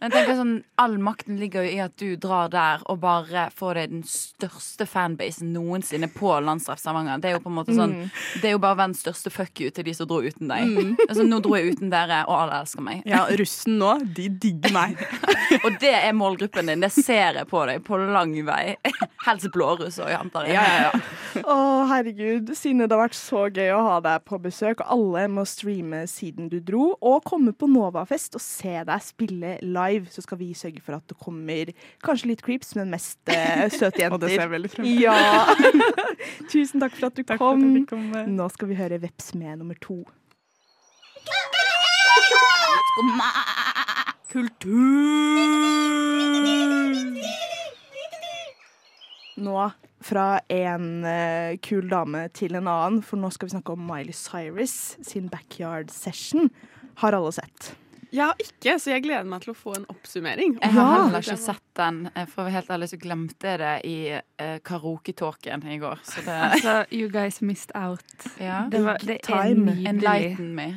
Men 0.04 0.12
jeg 0.12 0.14
tenker 0.18 0.36
sånn, 0.38 0.54
All 0.84 0.96
makten 1.00 1.38
ligger 1.40 1.64
jo 1.64 1.70
i 1.74 1.80
at 1.82 1.94
du 1.98 2.14
drar 2.20 2.50
der 2.52 2.82
og 2.92 3.00
bare 3.02 3.46
får 3.56 3.78
deg 3.80 3.92
den 3.94 4.02
største 4.06 4.86
fanbasen 4.90 5.54
noensinne 5.56 6.10
på 6.12 6.34
landstreff 6.44 6.82
Stavanger. 6.82 7.18
Det 7.22 7.30
er 7.32 7.38
jo 7.38 7.42
på 7.46 7.50
en 7.52 7.53
måte 7.56 7.74
sånn 7.76 7.94
Mm. 7.94 8.08
Det 8.40 8.48
er 8.48 8.54
jo 8.54 8.60
bare 8.62 8.78
verdens 8.78 9.02
største 9.04 9.30
fuck 9.30 9.60
you 9.62 9.70
til 9.74 9.86
de 9.86 9.92
som 9.94 10.08
dro 10.08 10.20
uten 10.24 10.50
deg. 10.50 10.66
Mm. 10.66 10.94
Altså, 11.08 11.24
nå 11.28 11.38
dro 11.44 11.54
jeg 11.54 11.74
uten 11.76 11.90
dere, 11.92 12.22
og 12.26 12.34
alle 12.40 12.60
elsker 12.64 12.82
meg. 12.82 13.02
Ja, 13.06 13.24
russen 13.38 13.76
nå, 13.78 13.92
de 14.16 14.28
digger 14.42 14.72
meg. 14.74 14.96
Og 15.64 15.76
det 15.82 15.92
er 15.94 16.14
målgruppen 16.16 16.70
din. 16.70 16.82
Det 16.82 16.90
ser 16.94 17.38
jeg 17.38 17.46
på 17.50 17.60
deg 17.68 17.84
på 17.86 17.98
lang 18.00 18.32
vei. 18.46 18.74
Helst 19.26 19.50
blåruss 19.54 20.00
òg, 20.02 20.10
antar 20.16 20.48
jeg. 20.48 20.56
Ja, 20.56 20.64
ja, 20.64 20.88
ja. 20.88 21.44
Å, 21.44 21.56
herregud. 21.92 22.50
Sine, 22.58 22.88
det 22.88 22.96
har 22.96 23.04
vært 23.04 23.18
så 23.18 23.44
gøy 23.46 23.70
å 23.76 23.82
ha 23.86 23.98
deg 24.04 24.24
på 24.26 24.40
besøk. 24.42 24.82
Alle 24.90 25.26
må 25.30 25.44
streame 25.48 26.04
siden 26.10 26.48
du 26.52 26.58
dro, 26.64 26.94
og 26.98 27.22
komme 27.28 27.54
på 27.54 27.68
Novafest 27.70 28.38
og 28.38 28.42
se 28.42 28.74
deg 28.88 29.04
spille 29.06 29.54
live. 29.62 30.10
Så 30.10 30.24
skal 30.24 30.40
vi 30.40 30.50
sørge 30.58 30.82
for 30.84 30.98
at 30.98 31.06
det 31.10 31.18
kommer 31.20 31.70
kanskje 32.04 32.32
litt 32.32 32.42
creeps, 32.44 32.74
men 32.78 32.90
mest 32.94 33.20
uh, 33.30 33.68
søte 33.70 34.02
jenter. 34.02 34.16
Og 34.16 34.24
det 34.24 34.34
ser 34.34 34.44
jeg 34.46 34.54
veldig 34.56 34.72
frem 34.72 34.88
til. 34.88 35.04
Ja. 35.04 35.44
Tusen 36.50 36.82
takk 36.82 36.96
for 36.96 37.10
at 37.10 37.20
du 37.20 37.24
Takk 37.24 37.40
kom. 37.52 37.86
komme. 37.90 38.24
Nå 38.32 38.48
skal 38.54 38.70
vi 38.70 38.78
høre 38.78 39.00
Veps 39.02 39.34
med 39.38 39.60
nummer 39.60 39.78
to. 39.82 40.00
Kultur 44.30 45.44
Nå 49.44 49.70
fra 50.04 50.26
en 50.52 50.88
uh, 51.02 51.56
kul 51.64 51.88
dame 51.90 52.26
til 52.36 52.54
en 52.58 52.68
annen, 52.70 53.00
for 53.02 53.18
nå 53.18 53.30
skal 53.34 53.48
vi 53.48 53.54
snakke 53.56 53.74
om 53.74 53.86
Miley 53.88 54.14
Cyrus 54.14 54.94
sin 55.02 55.30
Backyard 55.32 55.90
Session. 55.90 56.52
Har 57.02 57.16
alle 57.16 57.32
sett? 57.34 57.72
Jeg 58.14 58.22
har 58.30 58.38
ikke, 58.38 58.76
så 58.78 58.92
jeg 58.92 59.02
gleder 59.08 59.26
meg 59.26 59.42
til 59.42 59.50
å 59.50 59.56
få 59.58 59.74
en 59.74 59.86
oppsummering. 59.90 60.56
Jeg 60.62 60.74
har 60.76 60.92
heller 60.94 61.24
ikke 61.24 61.38
sett 61.42 61.64
den. 61.78 62.00
Eh, 62.14 62.28
For 62.30 62.44
å 62.44 62.46
være 62.46 62.54
helt 62.60 62.72
ærlig 62.76 62.88
så 62.92 62.98
glemte 63.02 63.50
jeg 63.50 63.58
det 63.64 63.72
i 63.90 63.96
uh, 64.14 64.56
karaoketåken 64.62 65.66
i 65.74 65.78
går. 65.82 66.02
Så 66.06 66.22
det 66.26 66.36
Altså, 66.48 66.74
you 66.94 67.08
guys 67.10 67.40
missed 67.42 67.74
out. 67.74 68.04
ja. 68.38 68.64
Det, 68.70 68.84
var, 68.84 69.02
det 69.02 69.18
er 69.26 69.54
nydelig. 69.54 69.88
Enlighten 69.96 70.54
me. 70.54 70.68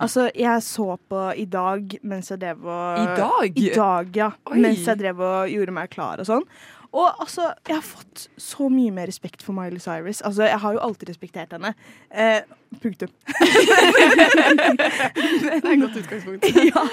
Altså, 0.00 0.26
jeg 0.36 0.60
så 0.62 0.96
på 1.08 1.20
i 1.40 1.46
dag 1.48 1.94
mens 2.04 2.28
jeg 2.32 2.40
drev 2.42 2.64
og 2.68 2.98
I 3.00 3.04
dag? 3.16 3.60
I 3.60 3.70
dag, 3.72 4.10
ja. 4.16 4.30
Oi. 4.50 4.58
Mens 4.60 4.84
jeg 4.84 5.00
drev 5.00 5.22
og 5.24 5.52
gjorde 5.52 5.72
meg 5.76 5.92
klar 5.92 6.20
og 6.20 6.28
sånn. 6.28 6.44
Og 6.96 7.20
altså, 7.20 7.50
jeg 7.68 7.76
har 7.76 7.84
fått 7.84 8.26
så 8.40 8.70
mye 8.72 8.92
mer 8.94 9.10
respekt 9.10 9.42
for 9.44 9.56
Miley 9.56 9.82
Cyrus. 9.82 10.22
Altså, 10.24 10.46
jeg 10.48 10.60
har 10.62 10.76
jo 10.76 10.80
alltid 10.86 11.10
respektert 11.10 11.52
henne. 11.52 11.74
Eh, 12.08 12.40
punktum. 12.80 13.10
Det 15.16 15.50
er 15.52 15.72
et 15.74 15.82
godt 15.82 15.98
utgangspunkt. 16.00 16.46
ja, 16.70 16.86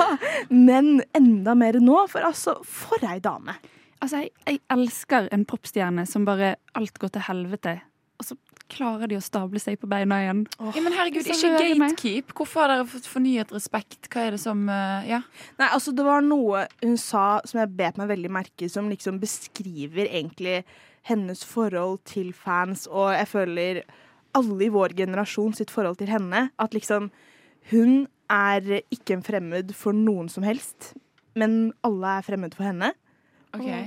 men 0.52 1.00
enda 1.16 1.56
mer 1.56 1.80
nå, 1.80 2.02
for 2.12 2.28
altså, 2.28 2.58
for 2.68 3.04
ei 3.08 3.22
dame. 3.24 3.56
Altså, 4.04 4.26
jeg, 4.26 4.34
jeg 4.48 4.60
elsker 4.76 5.32
en 5.32 5.48
popstjerne 5.48 6.06
som 6.10 6.28
bare 6.28 6.56
alt 6.76 7.00
går 7.00 7.16
til 7.16 7.28
helvete, 7.30 7.78
klarer 8.74 9.12
de 9.12 9.18
å 9.20 9.24
stable 9.24 9.62
seg 9.62 9.80
på 9.82 9.90
beina 9.90 10.20
igjen. 10.24 10.44
Ja, 10.60 10.84
men 10.84 10.96
herregud, 10.96 11.28
ikke 11.28 11.52
gatekeep. 11.56 11.82
meg. 11.82 12.34
Hvorfor 12.38 12.64
har 12.64 12.74
dere 12.74 12.88
fått 12.90 13.10
fornyet 13.10 13.54
respekt? 13.56 14.10
Hva 14.12 14.28
er 14.28 14.38
det 14.38 14.42
som 14.44 14.66
uh, 14.70 15.04
Ja. 15.08 15.22
Nei, 15.60 15.70
altså 15.70 15.94
Det 15.96 16.06
var 16.08 16.26
noe 16.26 16.66
hun 16.84 16.98
sa 17.02 17.42
som 17.48 17.62
jeg 17.62 17.76
bet 17.78 18.00
meg 18.02 18.12
veldig 18.12 18.34
merke 18.34 18.70
som 18.72 18.90
liksom 18.92 19.20
beskriver 19.22 20.10
egentlig 20.10 20.64
hennes 21.08 21.44
forhold 21.44 22.00
til 22.08 22.32
fans, 22.34 22.86
og 22.88 23.12
jeg 23.12 23.28
føler 23.28 23.82
alle 24.38 24.66
i 24.66 24.72
vår 24.72 24.96
generasjon 24.98 25.56
sitt 25.58 25.72
forhold 25.74 26.00
til 26.00 26.12
henne. 26.12 26.50
At 26.60 26.74
liksom 26.74 27.12
Hun 27.72 28.08
er 28.28 28.82
ikke 28.92 29.16
en 29.16 29.24
fremmed 29.24 29.70
for 29.76 29.96
noen 29.96 30.28
som 30.30 30.44
helst, 30.44 30.94
men 31.36 31.72
alle 31.84 32.18
er 32.18 32.26
fremmed 32.26 32.56
for 32.58 32.68
henne. 32.68 32.92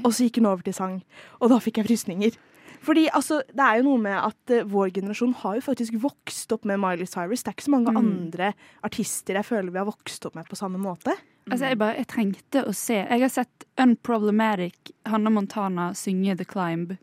Og 0.05 0.15
så 0.15 0.27
gikk 0.27 0.39
hun 0.41 0.49
over 0.49 0.63
til 0.65 0.77
sang, 0.77 1.01
og 1.41 1.51
da 1.51 1.59
fikk 1.61 1.81
jeg 1.81 1.89
frysninger. 1.89 2.39
Fordi 2.87 3.09
altså, 3.11 3.41
Det 3.51 3.63
er 3.67 3.81
jo 3.81 3.87
noe 3.89 3.99
med 3.99 4.15
at 4.21 4.53
uh, 4.55 4.67
vår 4.71 4.93
generasjon 4.95 5.33
har 5.43 5.57
jo 5.59 5.65
faktisk 5.67 5.97
vokst 6.03 6.53
opp 6.55 6.65
med 6.71 6.79
Miley 6.83 7.07
Cyrus. 7.11 7.43
Det 7.43 7.51
er 7.51 7.57
ikke 7.59 7.67
så 7.67 7.75
mange 7.75 7.91
Mm. 7.93 7.99
andre 8.03 8.53
artister 8.87 9.35
jeg 9.41 9.45
føler 9.49 9.73
vi 9.75 9.79
har 9.83 9.89
vokst 9.89 10.27
opp 10.29 10.37
med 10.39 10.47
på 10.49 10.57
samme 10.59 10.79
måte. 10.79 11.15
Altså, 11.51 11.69
jeg, 11.69 11.79
bare, 11.79 11.97
jeg 12.01 12.07
trengte 12.11 12.63
å 12.67 12.73
se 12.75 12.95
Jeg 13.07 13.21
har 13.23 13.29
sett 13.31 13.67
Unproblematic 13.79 14.93
Hannah 15.07 15.31
Montana 15.33 15.91
synge 15.95 16.37
The 16.39 16.45
Climb. 16.45 16.97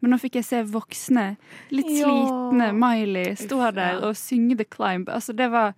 Men 0.00 0.10
nå 0.12 0.18
fikk 0.20 0.34
jeg 0.40 0.44
se 0.44 0.62
voksne, 0.68 1.36
litt 1.72 1.88
Ja. 1.90 2.08
slitne 2.10 2.72
Miley 2.76 3.34
stå 3.40 3.72
der 3.74 4.02
og 4.04 4.14
synge 4.18 4.56
The 4.58 4.64
Climb. 4.68 5.08
Altså, 5.08 5.32
det 5.34 5.50
var 5.50 5.74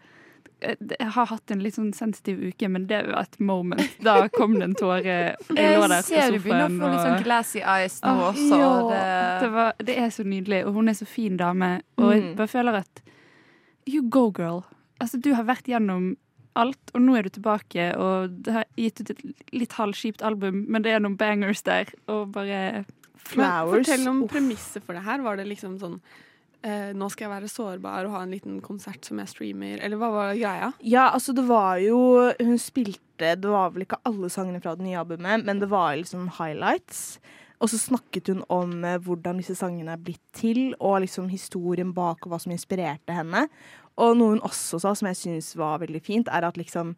Jeg 0.61 1.09
har 1.13 1.27
hatt 1.29 1.51
en 1.53 1.61
litt 1.61 1.75
sånn 1.77 1.91
sensitiv 1.93 2.39
uke, 2.49 2.69
men 2.73 2.87
det 2.89 3.03
var 3.11 3.27
et 3.27 3.39
moment. 3.45 3.83
Da 4.03 4.29
kom 4.33 4.55
det 4.57 4.65
en 4.71 4.75
tåre. 4.79 5.03
Jeg 5.57 5.75
lå 5.77 5.83
der 5.85 5.97
Jeg 6.01 6.07
ser 6.09 6.33
du 6.33 6.39
begynner 6.41 6.71
å 6.71 6.79
få 6.81 6.91
litt 6.95 7.03
sånn 7.05 7.25
glassy 7.27 7.61
eyes 7.61 7.99
nå 8.03 8.13
ah, 8.15 8.23
også. 8.31 8.61
ja. 8.63 8.71
Det, 8.89 9.03
det, 9.45 9.51
var, 9.53 9.73
det 9.91 9.97
er 10.07 10.11
så 10.17 10.25
nydelig, 10.25 10.63
og 10.67 10.79
hun 10.79 10.89
er 10.89 10.97
så 10.97 11.07
fin 11.09 11.37
dame. 11.37 11.73
Og 12.01 12.13
jeg 12.15 12.23
Mm. 12.27 12.37
bare 12.39 12.49
føler 12.49 12.81
at 12.81 13.03
You 13.87 14.03
go, 14.11 14.31
girl. 14.35 14.65
Altså, 14.99 15.21
du 15.23 15.29
har 15.37 15.45
vært 15.47 15.69
gjennom 15.69 16.17
alt, 16.57 16.91
og 16.97 17.03
nå 17.05 17.15
er 17.19 17.23
du 17.23 17.29
tilbake, 17.37 17.91
og 18.01 18.33
det 18.47 18.53
har 18.57 18.65
gitt 18.81 19.01
ut 19.05 19.11
et 19.13 19.21
litt 19.53 19.75
halvskipt 19.77 20.23
album, 20.25 20.65
men 20.73 20.83
det 20.83 20.95
er 20.97 21.03
noen 21.05 21.19
bangers 21.21 21.61
der, 21.63 21.93
og 22.09 22.33
bare 22.33 22.87
Men 23.37 23.69
fortell 23.69 24.09
om 24.09 24.25
premisset 24.31 24.83
for 24.87 24.97
det 24.97 25.03
her. 25.05 25.21
Var 25.23 25.37
det 25.37 25.47
liksom 25.53 25.77
sånn 25.79 26.01
eh, 26.67 26.91
Nå 26.97 27.09
skal 27.13 27.27
jeg 27.27 27.35
være 27.35 27.51
sårbar 27.53 28.09
og 28.09 28.17
ha 28.17 28.25
en 28.25 28.35
liten 28.35 28.59
konsert 28.65 29.07
som 29.07 29.21
jeg 29.23 29.33
streamer, 29.33 29.81
eller 29.81 30.01
hva 30.01 30.11
var 30.15 30.35
greia? 30.35 30.73
Ja, 30.83 31.09
altså 31.13 31.35
det 31.37 31.47
var 31.49 31.81
jo 31.83 31.99
Hun 32.41 32.61
spilte 32.61 33.35
Det 33.39 33.49
var 33.49 33.73
vel 33.73 33.87
ikke 33.87 34.03
alle 34.09 34.29
sangene 34.33 34.61
fra 34.61 34.75
det 34.77 34.85
nye 34.85 35.01
albumet, 35.01 35.47
men 35.47 35.63
det 35.63 35.71
var 35.73 35.97
liksom 35.97 36.29
highlights. 36.37 37.19
Og 37.65 37.71
så 37.73 37.79
snakket 37.81 38.29
hun 38.29 38.43
om 38.53 38.85
eh, 38.85 38.99
hvordan 39.01 39.41
disse 39.41 39.57
sangene 39.57 39.95
er 39.95 40.03
blitt 40.03 40.25
til, 40.37 40.75
og 40.77 41.01
liksom 41.07 41.31
historien 41.33 41.95
bak 41.97 42.27
og 42.27 42.35
hva 42.35 42.41
som 42.43 42.53
inspirerte 42.53 43.17
henne. 43.17 43.47
Og 43.97 44.19
noe 44.19 44.35
hun 44.35 44.45
også 44.45 44.83
sa, 44.83 44.93
som 44.93 45.09
jeg 45.09 45.21
syns 45.23 45.55
var 45.57 45.81
veldig 45.81 46.03
fint, 46.05 46.29
er 46.29 46.45
at 46.45 46.61
liksom 46.61 46.93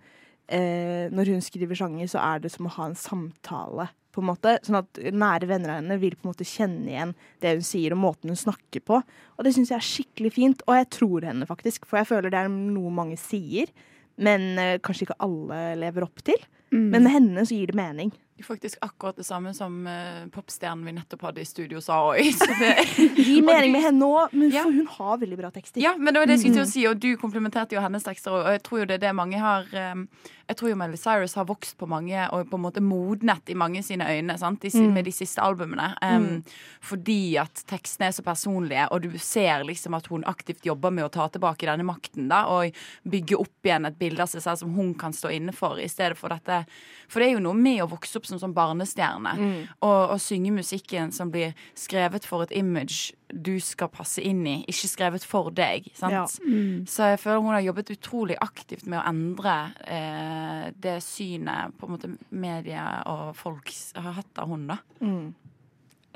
eh, 0.48 1.06
når 1.14 1.32
hun 1.34 1.44
skriver 1.44 1.78
sanger, 1.78 2.10
så 2.10 2.20
er 2.24 2.42
det 2.44 2.52
som 2.54 2.68
å 2.68 2.74
ha 2.78 2.88
en 2.88 2.98
samtale. 2.98 3.88
på 4.12 4.22
en 4.22 4.30
måte, 4.32 4.56
Sånn 4.66 4.80
at 4.80 4.98
nære 4.98 5.46
venner 5.46 5.70
av 5.70 5.76
henne 5.78 5.98
vil 6.00 6.16
på 6.16 6.26
en 6.26 6.32
måte 6.32 6.46
kjenne 6.48 6.88
igjen 6.90 7.12
det 7.44 7.52
hun 7.54 7.62
sier 7.62 7.94
og 7.94 8.00
måten 8.02 8.32
hun 8.32 8.40
snakker 8.40 8.82
på. 8.82 8.98
Og 9.36 9.44
det 9.44 9.52
syns 9.54 9.70
jeg 9.70 9.78
er 9.78 9.90
skikkelig 9.90 10.32
fint, 10.34 10.64
og 10.66 10.74
jeg 10.74 10.88
tror 10.96 11.26
henne 11.28 11.46
faktisk. 11.46 11.86
For 11.86 12.00
jeg 12.00 12.08
føler 12.10 12.32
det 12.32 12.40
er 12.40 12.50
noe 12.50 12.90
mange 12.90 13.18
sier, 13.20 13.70
men 14.18 14.58
eh, 14.58 14.80
kanskje 14.82 15.06
ikke 15.06 15.20
alle 15.22 15.60
lever 15.78 16.08
opp 16.08 16.24
til. 16.26 16.40
Mm. 16.72 16.88
Men 16.90 17.04
med 17.04 17.12
henne 17.14 17.46
så 17.46 17.54
gir 17.54 17.70
det 17.70 17.78
mening. 17.78 18.10
Faktisk 18.44 18.78
akkurat 18.82 19.16
det 19.16 19.24
samme 19.26 19.50
som 19.54 19.86
uh, 19.86 20.26
popstjernen 20.30 20.84
vi 20.86 20.92
nettopp 20.92 21.22
hadde 21.28 21.40
i 21.42 21.44
studio 21.48 21.80
sa 21.80 21.98
òg. 22.12 22.18
Gi 23.18 23.40
mening 23.42 23.72
med 23.74 23.82
henne 23.82 23.98
nå, 23.98 24.28
men 24.32 24.50
Ja. 24.54 24.62
for 24.62 24.72
hun 24.72 24.86
har 24.86 25.18
veldig 25.18 25.36
bra 25.40 25.50
tekster. 25.50 25.80
Ja, 25.82 25.96
men 25.98 26.14
det 26.14 26.20
var 26.20 26.26
det 26.26 26.36
jeg 26.38 26.40
skulle 26.46 26.54
til 26.54 26.62
å 26.62 26.68
Mm. 26.68 26.72
si, 26.72 26.86
og 26.86 26.98
du 27.00 27.16
komplimenterte 27.16 27.72
jo 27.74 27.80
hennes 27.80 28.04
tekster. 28.04 28.30
Og 28.32 28.46
jeg 28.46 28.62
tror 28.62 28.78
jo 28.80 28.84
det 28.86 28.94
er 29.02 29.06
det 29.08 29.14
mange 29.14 29.38
har 29.38 29.66
um, 29.92 30.08
Jeg 30.48 30.56
tror 30.56 30.70
jo 30.70 30.76
Miley 30.80 30.96
Cyrus 30.96 31.34
har 31.36 31.44
vokst 31.44 31.76
på 31.76 31.86
mange 31.86 32.16
og 32.32 32.48
på 32.48 32.56
en 32.56 32.62
måte 32.64 32.80
modnet 32.80 33.50
i 33.50 33.54
mange 33.54 33.82
sine 33.84 34.06
øyne 34.08 34.38
sant? 34.38 34.60
De, 34.62 34.70
Mm. 34.70 34.92
med 34.94 35.04
de 35.04 35.12
siste 35.12 35.42
albumene. 35.42 35.94
Um, 36.00 36.18
Mm. 36.28 36.44
Fordi 36.80 37.36
at 37.36 37.64
tekstene 37.68 38.06
er 38.08 38.12
så 38.16 38.22
personlige, 38.24 38.88
og 38.90 39.02
du 39.02 39.18
ser 39.18 39.64
liksom 39.64 39.94
at 39.96 40.06
hun 40.06 40.24
aktivt 40.24 40.62
jobber 40.64 40.90
med 40.90 41.04
å 41.04 41.10
ta 41.12 41.28
tilbake 41.28 41.66
denne 41.66 41.84
makten 41.84 42.28
da, 42.28 42.44
og 42.46 42.72
bygge 43.06 43.36
opp 43.38 43.62
igjen 43.64 43.86
et 43.86 43.98
bilde 43.98 44.20
av 44.22 44.28
seg 44.28 44.40
selv 44.42 44.58
som 44.58 44.72
hun 44.74 44.94
kan 44.94 45.12
stå 45.12 45.28
inne 45.34 45.52
for, 45.52 45.76
i 45.78 45.88
stedet 45.88 46.16
for 46.16 46.28
dette 46.30 46.64
For 47.08 47.20
det 47.20 47.28
er 47.28 47.32
jo 47.38 47.40
noe 47.44 47.54
med 47.54 47.80
å 47.82 47.88
vokse 47.90 48.16
opp 48.16 48.26
som 48.28 48.40
sånn 48.42 48.54
barnestjerne 48.56 49.34
Mm. 49.38 49.66
og, 49.82 50.10
og 50.14 50.20
synge 50.20 50.52
musikken 50.54 51.12
som 51.14 51.30
blir 51.32 51.54
skrevet 51.78 52.24
for 52.28 52.44
et 52.44 52.54
image 52.56 53.12
du 53.28 53.58
skal 53.60 53.90
passe 53.92 54.22
inn 54.24 54.46
i, 54.48 54.54
ikke 54.68 54.88
skrevet 54.88 55.24
for 55.28 55.50
deg. 55.52 55.90
Sant? 55.96 56.12
Ja. 56.14 56.24
Mm. 56.46 56.86
Så 56.88 57.10
jeg 57.10 57.20
føler 57.20 57.42
hun 57.44 57.52
har 57.52 57.64
jobbet 57.66 57.92
utrolig 57.92 58.38
aktivt 58.40 58.86
med 58.86 59.00
å 59.00 59.04
endre 59.10 59.56
eh, 59.84 60.70
det 60.76 60.98
synet 61.04 61.76
på 61.76 61.86
en 61.88 61.92
måte 61.96 62.12
media 62.30 63.02
og 63.06 63.36
folk 63.36 63.72
har 63.96 64.16
hatt 64.22 64.40
av 64.40 64.56
da. 64.68 64.78
Mm. 65.04 65.34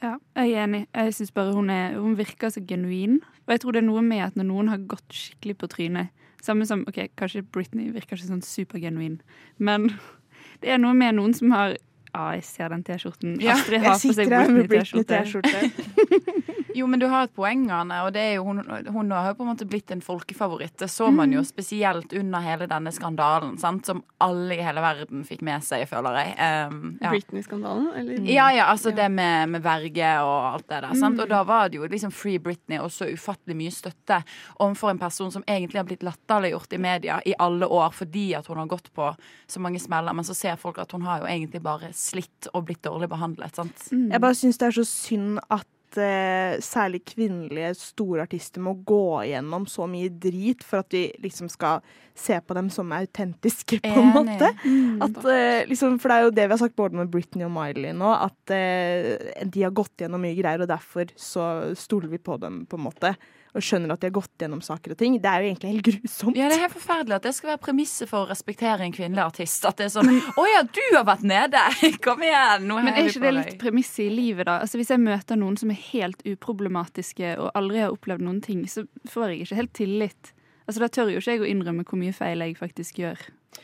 Ja, 0.03 0.17
jeg 0.35 0.55
er 0.57 0.65
enig. 0.65 0.87
Jeg 0.95 1.15
synes 1.15 1.31
bare 1.31 1.53
hun, 1.55 1.71
er, 1.71 1.95
hun 2.01 2.17
virker 2.19 2.51
så 2.51 2.61
genuin. 2.67 3.21
Og 3.47 3.55
jeg 3.55 3.61
tror 3.63 3.77
det 3.77 3.83
er 3.85 3.87
noe 3.87 4.03
med 4.03 4.25
at 4.25 4.39
når 4.39 4.49
noen 4.49 4.73
har 4.73 4.83
gått 4.91 5.15
skikkelig 5.15 5.59
på 5.61 5.71
trynet 5.77 6.11
Samme 6.43 6.67
som 6.67 6.81
ok, 6.91 6.97
kanskje 7.15 7.45
Britney 7.55 7.93
virker 7.95 8.17
ikke 8.19 8.27
sånn 8.27 8.43
supergenuin, 8.43 9.21
men 9.63 9.93
det 10.65 10.73
er 10.75 10.81
noe 10.83 10.91
med 10.99 11.15
noen 11.15 11.37
som 11.39 11.53
har 11.55 11.77
Ja, 12.13 12.27
jeg 12.37 12.45
ser 12.45 12.73
den 12.75 12.83
T-skjorten. 12.85 13.39
Ja, 13.41 13.57
Astrid 13.57 13.85
har 13.85 13.97
på 13.97 14.13
seg 14.13 14.69
Britney-T-skjorte. 14.69 16.43
Jo, 16.75 16.87
men 16.87 17.01
du 17.01 17.07
har 17.07 17.27
et 17.27 17.35
poeng, 17.37 17.67
Anne. 17.73 17.99
Og 18.07 18.13
det 18.15 18.23
er 18.23 18.33
jo, 18.39 18.47
hun, 18.49 18.63
hun 18.65 19.13
har 19.13 19.33
jo 19.33 19.39
på 19.39 19.45
en 19.45 19.51
måte 19.53 19.67
blitt 19.69 19.91
en 19.93 20.03
folkefavoritt. 20.05 20.75
Det 20.81 20.89
så 20.91 21.11
man 21.13 21.33
jo 21.35 21.43
spesielt 21.45 22.13
under 22.17 22.45
hele 22.45 22.69
denne 22.71 22.93
skandalen, 22.95 23.59
sant? 23.61 23.87
som 23.87 24.03
alle 24.23 24.57
i 24.57 24.65
hele 24.65 24.83
verden 24.85 25.25
fikk 25.27 25.43
med 25.47 25.65
seg, 25.67 25.85
føler 25.91 26.19
jeg. 26.21 26.35
Um, 26.73 26.97
ja. 27.01 27.11
Britney-skandalen, 27.13 27.91
eller? 27.99 28.23
Ja, 28.31 28.49
ja, 28.55 28.69
altså 28.73 28.93
det 28.95 29.09
med, 29.13 29.53
med 29.53 29.65
verge 29.65 30.15
og 30.25 30.37
alt 30.53 30.69
det 30.69 30.81
der. 30.87 30.95
Sant? 30.95 31.19
Mm. 31.19 31.25
Og 31.25 31.33
da 31.33 31.43
var 31.49 31.73
det 31.73 31.81
jo 31.81 31.91
liksom 31.91 32.15
Free 32.15 32.41
Britney 32.43 32.81
og 32.81 32.93
så 32.95 33.11
ufattelig 33.11 33.59
mye 33.59 33.75
støtte 33.75 34.23
overfor 34.59 34.93
en 34.93 35.03
person 35.03 35.33
som 35.35 35.45
egentlig 35.47 35.81
har 35.81 35.89
blitt 35.89 36.07
latterliggjort 36.07 36.73
i 36.73 36.81
media 36.81 37.21
i 37.27 37.37
alle 37.43 37.69
år 37.69 37.93
fordi 37.97 38.31
at 38.39 38.49
hun 38.49 38.63
har 38.63 38.71
gått 38.71 38.93
på 38.97 39.11
så 39.51 39.61
mange 39.61 39.81
smeller, 39.83 40.15
men 40.17 40.25
så 40.25 40.37
ser 40.37 40.61
folk 40.61 40.81
at 40.81 40.93
hun 40.95 41.05
har 41.07 41.23
jo 41.23 41.29
egentlig 41.29 41.61
bare 41.65 41.93
slitt 42.03 42.51
og 42.53 42.67
blitt 42.69 42.83
dårlig 42.87 43.11
behandlet. 43.13 43.55
Sant? 43.57 43.87
Jeg 43.93 44.23
bare 44.23 44.39
syns 44.39 44.61
det 44.61 44.69
er 44.69 44.77
så 44.81 44.87
synd 44.89 45.39
at 45.53 45.69
eh, 46.01 46.59
særlig 46.65 47.03
kvinnelige 47.09 47.73
store 47.79 48.25
artister 48.27 48.63
må 48.65 48.75
gå 48.87 49.23
gjennom 49.29 49.67
så 49.71 49.87
mye 49.91 50.11
drit 50.11 50.65
for 50.67 50.83
at 50.83 50.95
vi 50.95 51.07
liksom 51.23 51.51
skal 51.53 51.83
se 52.19 52.37
på 52.41 52.57
dem 52.57 52.69
som 52.73 52.93
autentiske, 52.93 53.81
på 53.85 54.01
en 54.03 54.13
måte. 54.15 54.53
Mm. 54.65 55.03
At, 55.05 55.21
eh, 55.33 55.69
liksom, 55.71 55.99
for 56.03 56.13
det 56.13 56.17
er 56.17 56.27
jo 56.27 56.35
det 56.37 56.49
vi 56.49 56.57
har 56.57 56.63
sagt 56.63 56.79
både 56.79 56.99
med 57.01 57.13
Britney 57.13 57.47
og 57.49 57.55
Miley 57.55 57.95
nå, 57.97 58.11
at 58.13 58.55
eh, 58.55 59.45
de 59.45 59.65
har 59.65 59.77
gått 59.77 60.05
gjennom 60.05 60.23
mye 60.23 60.37
greier, 60.39 60.65
og 60.65 60.73
derfor 60.73 61.13
så 61.19 61.47
stoler 61.79 62.13
vi 62.13 62.21
på 62.23 62.39
dem, 62.43 62.65
på 62.69 62.81
en 62.81 62.87
måte. 62.91 63.15
Og 63.53 63.61
skjønner 63.61 63.93
at 63.93 64.01
de 64.01 64.09
har 64.09 64.15
gått 64.17 64.41
gjennom 64.41 64.63
saker 64.65 64.95
og 64.95 64.99
ting. 65.01 65.19
Det 65.21 65.29
er 65.29 65.43
jo 65.43 65.49
egentlig 65.51 65.73
helt 65.75 65.89
grusomt. 65.89 66.39
Ja, 66.41 66.47
det 66.49 66.57
er 66.57 66.63
helt 66.65 66.77
forferdelig 66.77 67.19
at 67.19 67.27
det 67.27 67.35
skal 67.37 67.51
være 67.51 67.61
premisset 67.67 68.09
for 68.09 68.25
å 68.25 68.31
respektere 68.31 68.87
en 68.87 68.95
kvinnelig 68.97 69.25
artist. 69.27 69.67
At 69.69 69.77
det 69.77 69.91
er 69.91 69.93
sånn 69.93 70.09
Å 70.09 70.47
ja, 70.49 70.63
du 70.65 70.81
har 70.97 71.05
vært 71.09 71.27
nede! 71.29 71.61
Kom 72.07 72.25
igjen! 72.25 72.65
Nå 72.71 72.79
Men 72.81 72.95
er 72.95 73.11
ikke 73.11 73.25
det 73.27 73.35
litt 73.37 73.59
premisset 73.61 74.07
i 74.07 74.09
livet, 74.13 74.49
da? 74.49 74.63
Altså 74.65 74.81
Hvis 74.81 74.95
jeg 74.95 75.05
møter 75.05 75.37
noen 75.37 75.61
som 75.61 75.75
er 75.75 75.81
helt 75.91 76.25
uproblematiske 76.25 77.35
og 77.37 77.53
aldri 77.59 77.85
har 77.85 77.93
opplevd 77.93 78.25
noen 78.25 78.41
ting, 78.45 78.65
så 78.73 78.87
får 79.13 79.35
jeg 79.35 79.45
ikke 79.45 79.61
helt 79.61 79.77
tillit. 79.77 80.33
Altså 80.65 80.87
Da 80.87 80.89
tør 80.89 81.13
jo 81.13 81.21
ikke 81.21 81.37
jeg 81.37 81.45
å 81.45 81.53
innrømme 81.53 81.85
hvor 81.85 82.01
mye 82.01 82.17
feil 82.17 82.47
jeg 82.47 82.57
faktisk 82.57 83.05
gjør. 83.05 83.21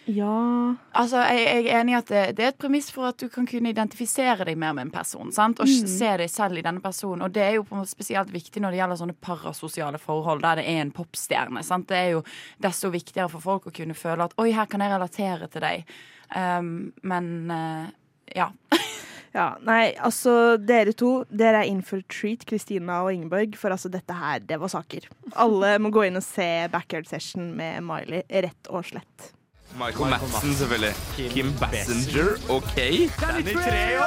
Ja 0.08 0.74
Altså, 0.96 1.20
jeg, 1.28 1.64
jeg 1.66 1.72
er 1.72 1.80
enig 1.82 1.92
i 1.92 1.96
at 1.98 2.08
det, 2.10 2.22
det 2.38 2.44
er 2.44 2.52
et 2.54 2.58
premiss 2.60 2.88
for 2.94 3.10
at 3.10 3.18
du 3.20 3.28
kan 3.32 3.46
kunne 3.48 3.70
identifisere 3.70 4.46
deg 4.48 4.56
mer 4.58 4.72
med 4.76 4.86
en 4.88 4.92
person. 4.94 5.30
Sant? 5.34 5.60
Og 5.60 5.68
Mm. 5.68 5.86
se 5.92 6.10
deg 6.22 6.30
selv 6.32 6.58
i 6.58 6.64
denne 6.64 6.80
personen. 6.82 7.22
Og 7.26 7.32
det 7.34 7.42
er 7.44 7.54
jo 7.58 7.64
på 7.68 7.76
en 7.76 7.82
måte 7.82 7.92
spesielt 7.92 8.32
viktig 8.32 8.62
når 8.64 8.72
det 8.74 8.80
gjelder 8.80 9.00
sånne 9.02 9.16
parasosiale 9.20 10.00
forhold 10.02 10.42
der 10.42 10.56
det 10.62 10.66
er 10.66 10.80
en 10.82 10.90
popstjerne. 10.96 11.62
Sant? 11.64 11.88
Det 11.92 11.96
er 12.00 12.10
jo 12.16 12.22
desto 12.60 12.90
viktigere 12.90 13.28
for 13.30 13.44
folk 13.44 13.68
å 13.68 13.74
kunne 13.74 13.94
føle 13.98 14.24
at 14.24 14.34
oi, 14.40 14.50
her 14.56 14.66
kan 14.66 14.80
jeg 14.84 14.94
relatere 14.96 15.48
til 15.52 15.60
deg. 15.66 15.84
Um, 16.34 16.92
men 17.02 17.50
uh, 17.50 17.86
ja. 18.34 18.50
Ja, 19.36 19.58
nei, 19.60 19.92
altså 20.00 20.56
dere 20.56 20.94
to, 20.96 21.24
dere 21.28 21.60
er 21.60 21.68
in 21.68 21.82
for 21.84 22.00
treat, 22.08 22.46
Kristina 22.48 23.02
og 23.04 23.12
Ingeborg, 23.12 23.58
for 23.60 23.70
altså 23.70 23.90
dette 23.92 24.16
her, 24.16 24.40
det 24.40 24.56
var 24.58 24.70
saker. 24.72 25.04
Alle 25.36 25.74
må 25.78 25.90
gå 25.94 26.06
inn 26.08 26.16
og 26.16 26.24
se 26.24 26.46
Backyard 26.72 27.06
Session 27.06 27.50
med 27.54 27.84
Miley, 27.84 28.22
rett 28.32 28.70
og 28.72 28.88
slett. 28.88 29.28
Michael 29.78 30.10
Madsen, 30.10 30.54
selvfølgelig. 30.54 30.94
Kim 31.16 31.52
Bassinger, 31.60 32.30
OK. 32.50 32.76
Danny 33.20 33.54
Treo! 33.64 34.04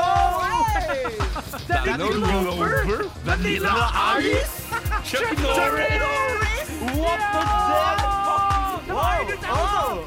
Danny 1.68 1.94
Glover. 1.98 3.10
Vanilla 3.26 3.76
Ice. 4.20 4.56
Chuck 5.06 5.38
Norris. 5.40 6.70
What 7.04 7.20
the 7.34 7.42
fuck? 7.48 8.02
Wow! 8.90 10.04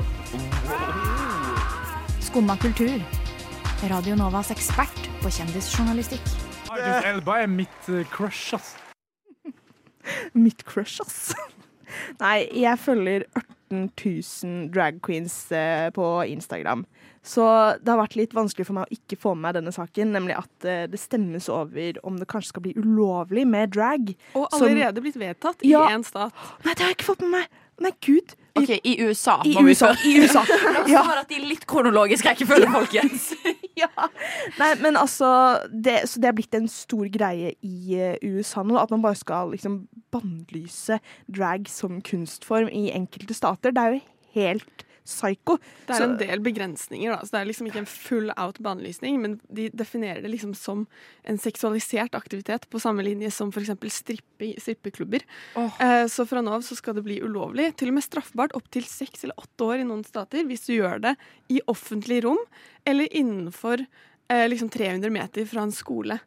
Skumma 2.20 2.56
kultur. 2.56 3.00
Radio 3.90 4.14
Novas 4.14 4.50
ekspert 4.50 5.10
på 5.22 5.28
kjendisjournalistikk. 5.30 6.26
Idris 6.74 7.04
Elba 7.04 7.38
er 7.42 7.46
mitt 7.46 7.88
eh, 7.88 8.04
crush, 8.10 8.54
ass. 8.54 8.76
Mitt 10.44 10.64
crush, 10.64 11.00
ass. 11.00 11.34
Nei, 12.22 12.48
jeg 12.52 12.78
følger 12.78 13.22
18 13.74 13.90
000 14.44 14.70
drag 14.74 15.00
queens 15.04 15.34
eh, 15.52 15.90
på 15.94 16.06
Instagram. 16.30 16.84
Så 17.24 17.44
det 17.80 17.88
har 17.88 17.96
vært 18.02 18.16
litt 18.20 18.34
vanskelig 18.36 18.66
for 18.68 18.76
meg 18.76 18.84
å 18.88 18.92
ikke 18.98 19.16
få 19.20 19.32
med 19.34 19.46
meg 19.46 19.54
denne 19.56 19.72
saken, 19.72 20.10
nemlig 20.12 20.36
at 20.36 20.66
eh, 20.68 20.82
det 20.92 21.00
stemmes 21.00 21.48
over 21.48 21.96
om 22.04 22.18
det 22.20 22.28
kanskje 22.28 22.52
skal 22.52 22.64
bli 22.66 22.74
ulovlig 22.76 23.46
med 23.48 23.72
drag. 23.76 24.12
Og 24.36 24.48
som- 24.52 24.66
allerede 24.68 25.00
blitt 25.04 25.16
vedtatt 25.20 25.64
Ja. 25.64 25.86
i 25.88 25.94
én 25.96 26.04
stat. 26.04 26.32
Nei, 26.64 26.74
det 26.74 26.80
har 26.84 26.92
jeg 26.92 26.98
ikke 27.00 27.10
fått 27.14 27.24
med 27.24 27.30
meg! 27.38 27.46
Nei, 27.80 27.90
gud. 28.06 28.36
OK, 28.54 28.70
i 28.86 28.92
USA. 29.02 29.40
I 29.44 29.54
må 29.56 29.64
USA, 29.66 29.88
i 30.06 30.12
USA. 30.20 30.44
La 30.74 30.84
oss 30.84 30.90
Ja. 30.92 31.02
ta 31.02 31.16
at 31.24 31.28
de 31.32 31.40
litt 31.42 31.64
kronologisk 31.66 32.24
rekkefølge, 32.28 32.68
folkens. 32.70 33.32
Nei, 34.60 34.70
men 34.82 34.96
altså 34.96 35.28
det, 35.70 36.04
Så 36.10 36.22
det 36.22 36.30
er 36.30 36.36
blitt 36.38 36.54
en 36.54 36.68
stor 36.70 37.08
greie 37.12 37.54
i 37.64 37.98
uh, 37.98 38.14
USA 38.22 38.62
nå, 38.62 38.78
at 38.80 38.92
man 38.94 39.02
bare 39.04 39.18
skal 39.18 39.52
liksom 39.54 39.84
bannlyse 40.14 41.00
drag 41.26 41.68
som 41.70 42.00
kunstform 42.04 42.70
i 42.70 42.90
enkelte 42.94 43.34
stater. 43.34 43.74
Det 43.74 43.82
er 43.82 43.96
jo 43.96 44.04
helt 44.38 44.86
psycho. 45.04 45.58
Det 45.86 45.94
er 45.94 45.98
Så- 45.98 46.04
en 46.04 46.16
del 46.16 46.40
begrensninger, 46.40 47.10
da. 47.12 47.18
Så 47.20 47.30
det 47.30 47.40
er 47.40 47.44
liksom 47.50 47.66
ikke 47.68 47.78
en 47.82 47.86
full 47.86 48.30
out 48.36 48.58
banelysning 48.58 49.20
men 49.20 49.40
de 49.52 49.68
definerer 49.70 50.22
det 50.22 50.30
liksom 50.30 50.54
som 50.56 50.86
en 51.24 51.38
seksualisert 51.38 52.14
aktivitet, 52.14 52.68
på 52.70 52.80
samme 52.80 53.04
linje 53.04 53.30
som 53.30 53.50
f.eks. 53.52 53.70
Strippe, 53.92 54.54
strippeklubber. 54.58 55.22
Eh, 55.56 56.06
så 56.06 56.26
fra 56.26 56.40
nå 56.40 56.50
av 56.50 56.62
så 56.62 56.74
skal 56.76 56.94
det 56.94 57.04
bli 57.04 57.20
ulovlig, 57.20 57.76
til 57.76 57.88
og 57.88 57.94
med 57.94 58.02
straffbart 58.04 58.52
opptil 58.54 58.84
seks 58.84 59.24
eller 59.24 59.34
åtte 59.36 59.64
år 59.64 59.80
i 59.80 59.84
noen 59.84 60.04
stater, 60.04 60.44
hvis 60.44 60.66
du 60.66 60.72
gjør 60.78 61.00
det 61.00 61.16
i 61.50 61.60
offentlig 61.68 62.22
rom 62.24 62.40
eller 62.86 63.06
innenfor 63.14 63.86
eh, 64.30 64.48
liksom 64.48 64.70
300 64.70 65.10
meter 65.10 65.44
fra 65.46 65.62
en 65.62 65.72
skole. 65.72 66.18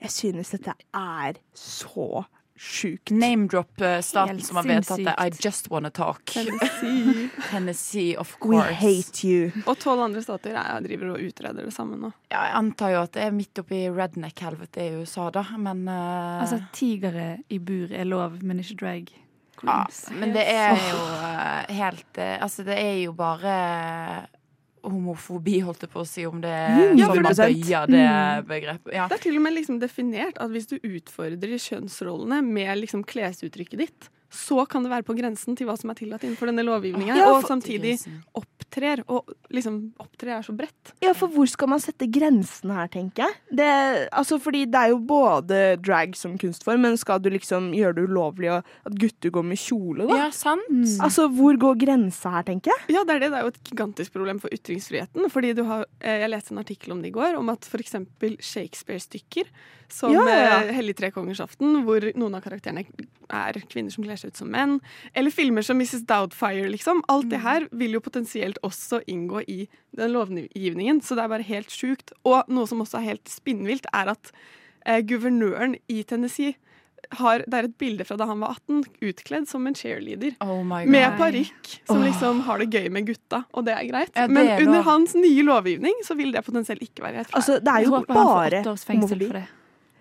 Jeg 0.00 0.10
synes 0.10 0.50
dette 0.50 0.74
er 0.94 1.34
så 1.54 2.24
sjukt. 2.56 3.10
Name-drop 3.10 3.80
eh, 3.80 4.00
som 4.00 4.56
har 4.56 4.62
vedtatt 4.62 5.04
det. 5.04 5.14
I 5.18 5.30
just 5.40 5.70
wanna 5.70 5.90
talk. 5.90 6.24
Tennessee. 6.24 7.28
Tennessee, 7.50 8.16
of 8.16 8.36
We 8.40 8.60
hate 8.60 9.26
you. 9.26 9.50
Og 9.66 9.78
tolv 9.78 10.04
andre 10.06 10.22
stater 10.22 10.54
jeg 10.54 10.86
driver 10.86 11.14
og 11.14 11.26
utreder 11.26 11.66
det 11.66 11.74
samme 11.74 11.98
nå. 11.98 12.12
Ja, 12.30 12.46
jeg 12.48 12.56
antar 12.60 12.94
jo 12.94 13.02
at 13.04 13.16
det 13.16 13.26
er 13.26 13.34
midt 13.34 13.60
oppi 13.62 13.84
redneck-helvete 13.90 14.86
i 14.86 14.94
USA, 15.00 15.28
da, 15.34 15.44
men 15.58 15.84
uh... 15.88 16.40
Altså, 16.44 16.62
tigere 16.74 17.28
i 17.48 17.58
bur 17.58 17.92
er 17.92 18.08
lov, 18.08 18.40
men 18.42 18.62
ikke 18.62 18.80
drag 18.84 19.14
ja. 19.64 19.86
Men 20.12 20.32
det 20.34 20.44
er 20.50 20.74
jo 20.76 20.98
uh, 20.98 21.76
helt 21.76 22.18
uh, 22.18 22.42
Altså, 22.42 22.64
det 22.66 22.74
er 22.76 22.96
jo 23.04 23.14
bare 23.16 23.54
homofobi, 24.84 25.58
holdt 25.64 25.80
jeg 25.86 25.90
på 25.92 26.00
å 26.02 26.06
si, 26.08 26.24
om 26.28 26.40
det 26.44 26.52
Mm, 26.54 26.98
ja, 27.00 27.08
man 27.08 27.24
bøyer 27.24 27.86
det 27.90 28.00
Mm. 28.04 28.46
begrepet. 28.48 28.92
Ja. 28.94 29.08
Det 29.08 29.18
er 29.18 29.22
til 29.24 29.36
og 29.36 29.42
med 29.42 29.54
liksom 29.56 29.80
definert 29.80 30.36
at 30.38 30.50
hvis 30.50 30.66
du 30.68 30.76
utfordrer 30.78 31.56
kjønnsrollene 31.58 32.42
med 32.44 32.78
liksom 32.78 33.04
klesuttrykket 33.04 33.78
ditt, 33.78 34.08
så 34.34 34.64
kan 34.68 34.82
det 34.82 34.90
være 34.90 35.04
på 35.06 35.14
grensen 35.16 35.54
til 35.56 35.66
hva 35.68 35.76
som 35.78 35.90
er 35.90 35.94
tillatt 35.94 36.24
innenfor 36.26 36.46
denne 36.50 36.64
lovgivningen. 36.66 37.16
Ja, 37.16 37.28
og 37.36 37.44
samtidig 37.46 38.00
opptrer. 38.34 39.04
Og 39.08 39.30
liksom 39.56 39.78
opptre 40.02 40.34
er 40.36 40.42
så 40.46 40.54
bredt. 40.56 40.92
Ja, 41.04 41.12
for 41.16 41.32
hvor 41.32 41.48
skal 41.50 41.70
man 41.72 41.80
sette 41.82 42.08
grensen 42.12 42.70
her, 42.74 42.88
tenker 42.92 43.24
jeg? 43.26 43.38
Det, 43.60 43.68
altså, 44.12 44.38
fordi 44.42 44.64
det 44.70 44.80
er 44.80 44.92
jo 44.92 44.98
både 44.98 45.60
drag 45.82 46.14
som 46.18 46.36
kunstform, 46.40 46.82
men 46.84 46.98
skal 47.00 47.22
du 47.24 47.30
liksom 47.32 47.70
gjøre 47.76 47.96
det 48.00 48.06
ulovlig 48.10 48.50
at 48.58 48.98
gutter 49.00 49.30
går 49.34 49.46
med 49.50 49.60
kjole, 49.60 50.08
da? 50.10 50.18
Ja, 50.24 50.30
sant. 50.34 50.66
Altså, 51.04 51.28
hvor 51.32 51.56
går 51.60 51.78
grensa 51.84 52.34
her, 52.36 52.46
tenker 52.50 52.74
jeg? 52.74 52.96
Ja, 52.98 53.04
det 53.08 53.16
er 53.16 53.24
det. 53.26 53.30
Det 53.34 53.38
er 53.40 53.46
jo 53.48 53.52
et 53.54 53.62
gigantisk 53.70 54.12
problem 54.16 54.40
for 54.42 54.52
ytringsfriheten. 54.54 55.30
Fordi 55.30 55.54
du 55.54 55.64
har, 55.68 55.86
eh, 56.00 56.20
Jeg 56.24 56.30
leste 56.30 56.52
en 56.54 56.58
artikkel 56.62 56.92
om 56.92 57.02
det 57.02 57.08
i 57.12 57.16
går, 57.16 57.36
om 57.38 57.48
at 57.52 57.64
f.eks. 57.68 57.94
Shakespeare-stykker 58.40 59.44
som 59.88 60.12
Ja, 60.12 60.22
ja, 60.28 60.38
ja. 60.40 60.60
eh, 60.64 60.72
Hellig 60.74 60.96
trekongersaften, 60.98 61.82
hvor 61.84 62.00
noen 62.16 62.34
av 62.34 62.42
karakterene 62.44 62.84
er 63.30 63.58
kvinner 63.70 63.92
som 63.92 64.04
kler 64.04 64.16
seg 64.20 64.32
ut 64.32 64.40
som 64.40 64.50
menn, 64.50 64.78
eller 65.14 65.30
filmer 65.34 65.62
som 65.64 65.78
Mrs. 65.80 66.02
Doubtfire, 66.08 66.66
liksom. 66.72 67.02
Alt 67.12 67.28
det 67.30 67.40
her 67.44 67.68
vil 67.72 67.92
jo 67.96 68.00
potensielt 68.04 68.58
også 68.66 69.02
inngå 69.10 69.43
i 69.50 69.64
den 69.96 70.12
lovgivningen, 70.14 71.00
så 71.04 71.16
det 71.16 71.24
er 71.24 71.32
bare 71.32 71.46
helt 71.46 71.72
sjukt. 71.72 72.14
Og 72.26 72.44
noe 72.52 72.68
som 72.70 72.82
også 72.84 73.00
er 73.00 73.10
helt 73.14 73.30
spinnvilt, 73.30 73.88
er 73.94 74.12
at 74.14 74.32
eh, 74.86 75.00
guvernøren 75.06 75.78
i 75.88 76.02
Tennessee 76.08 76.56
har, 77.18 77.44
det 77.46 77.58
er 77.58 77.68
et 77.68 77.74
bilde 77.80 78.04
fra 78.08 78.16
da 78.20 78.26
han 78.28 78.40
var 78.42 78.56
18, 78.56 78.84
utkledd 79.10 79.48
som 79.50 79.66
en 79.68 79.76
cheerleader. 79.76 80.36
Oh 80.44 80.62
my 80.66 80.84
med 80.90 81.18
parykk, 81.20 81.74
som 81.88 82.00
oh. 82.00 82.06
liksom 82.06 82.40
har 82.46 82.62
det 82.62 82.70
gøy 82.72 82.88
med 82.94 83.10
gutta, 83.10 83.44
og 83.52 83.66
det 83.68 83.74
er 83.76 83.88
greit. 83.90 84.14
Ja, 84.14 84.28
det 84.28 84.36
Men 84.36 84.52
er 84.54 84.64
under 84.64 84.86
hans 84.86 85.16
nye 85.18 85.44
lovgivning 85.46 86.00
så 86.06 86.16
vil 86.18 86.32
det 86.34 86.44
potensielt 86.46 86.84
ikke 86.84 87.04
være 87.04 87.20
greit. 87.20 87.36
Altså, 87.36 87.60
det 87.60 87.76
er 87.76 87.86
jo 87.86 88.00
bare 88.08 88.64
åtte 88.64 89.44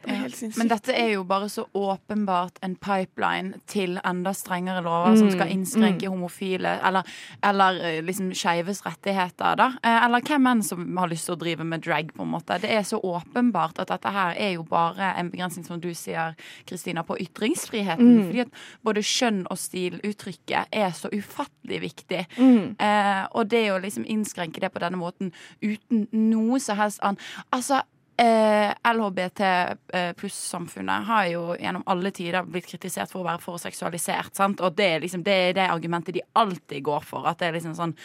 det. 0.05 0.51
Men 0.57 0.67
dette 0.71 0.93
er 0.95 1.13
jo 1.13 1.23
bare 1.27 1.49
så 1.49 1.65
åpenbart 1.73 2.59
en 2.65 2.75
pipeline 2.75 3.59
til 3.69 3.97
enda 4.03 4.33
strengere 4.33 4.83
lover 4.83 5.15
som 5.17 5.27
Mm, 5.27 5.31
skal 5.33 5.51
innskrenke 5.53 6.09
homofile 6.09 6.73
eller, 6.85 7.03
eller 7.43 7.79
eh, 7.85 8.01
liksom 8.03 8.33
skeives 8.35 8.81
rettigheter, 8.85 9.55
da. 9.57 9.67
Eh, 9.83 10.03
Eller 10.05 10.21
hvem 10.21 10.47
enn 10.51 10.63
som 10.63 10.97
har 10.97 11.07
lyst 11.07 11.25
til 11.29 11.35
å 11.35 11.39
drive 11.39 11.63
med 11.63 11.81
drag, 11.85 12.11
på 12.13 12.23
en 12.23 12.31
måte. 12.33 12.59
Det 12.61 12.69
er 12.71 12.83
så 12.83 12.99
åpenbart 12.99 13.79
at 13.79 13.87
dette 13.87 14.11
her 14.11 14.35
er 14.37 14.53
jo 14.57 14.63
bare 14.63 15.13
en 15.17 15.29
begrensning, 15.31 15.65
som 15.65 15.79
du 15.79 15.93
sier, 15.93 16.35
Kristina, 16.65 17.03
på 17.03 17.17
ytringsfriheten. 17.23 18.17
Mm. 18.17 18.27
Fordi 18.27 18.39
at 18.45 18.61
både 18.83 19.03
skjønn 19.03 19.45
og 19.49 19.57
stiluttrykket 19.57 20.67
er 20.71 20.91
så 20.91 21.09
ufattelig 21.13 21.81
viktig. 21.81 22.25
Mm. 22.37 22.75
Eh, 22.79 23.23
og 23.31 23.47
det 23.49 23.63
å 23.71 23.79
liksom 23.79 24.05
innskrenke 24.05 24.59
det 24.61 24.71
på 24.73 24.83
denne 24.83 24.99
måten 24.99 25.31
uten 25.61 26.07
noe 26.11 26.59
som 26.59 26.77
helst 26.77 26.99
annet 27.01 27.19
Altså, 27.53 27.81
eh, 28.17 28.73
LHBT 28.93 29.41
eh, 29.93 30.13
pluss-samfunnet 30.19 31.05
har 31.07 31.25
jo 31.31 31.55
gjennom 31.59 31.83
alle 31.89 32.11
tider 32.11 32.43
blitt 32.45 32.67
kritisert 32.69 33.11
for 33.11 33.23
å 33.23 33.27
være 33.31 33.41
for 33.41 33.57
seksualisert. 33.61 34.35
Sant? 34.35 34.61
Og 34.61 34.75
det 34.77 34.85
er 34.95 35.03
liksom 35.03 35.23
det, 35.25 35.39
er 35.49 35.53
det 35.57 35.69
argumentet 35.69 36.13
de 36.15 36.23
alltid 36.33 36.83
går 36.83 37.03
for. 37.07 37.25
At 37.27 37.39
det 37.39 37.47
er 37.51 37.59
liksom 37.59 37.75
sånn 37.77 37.95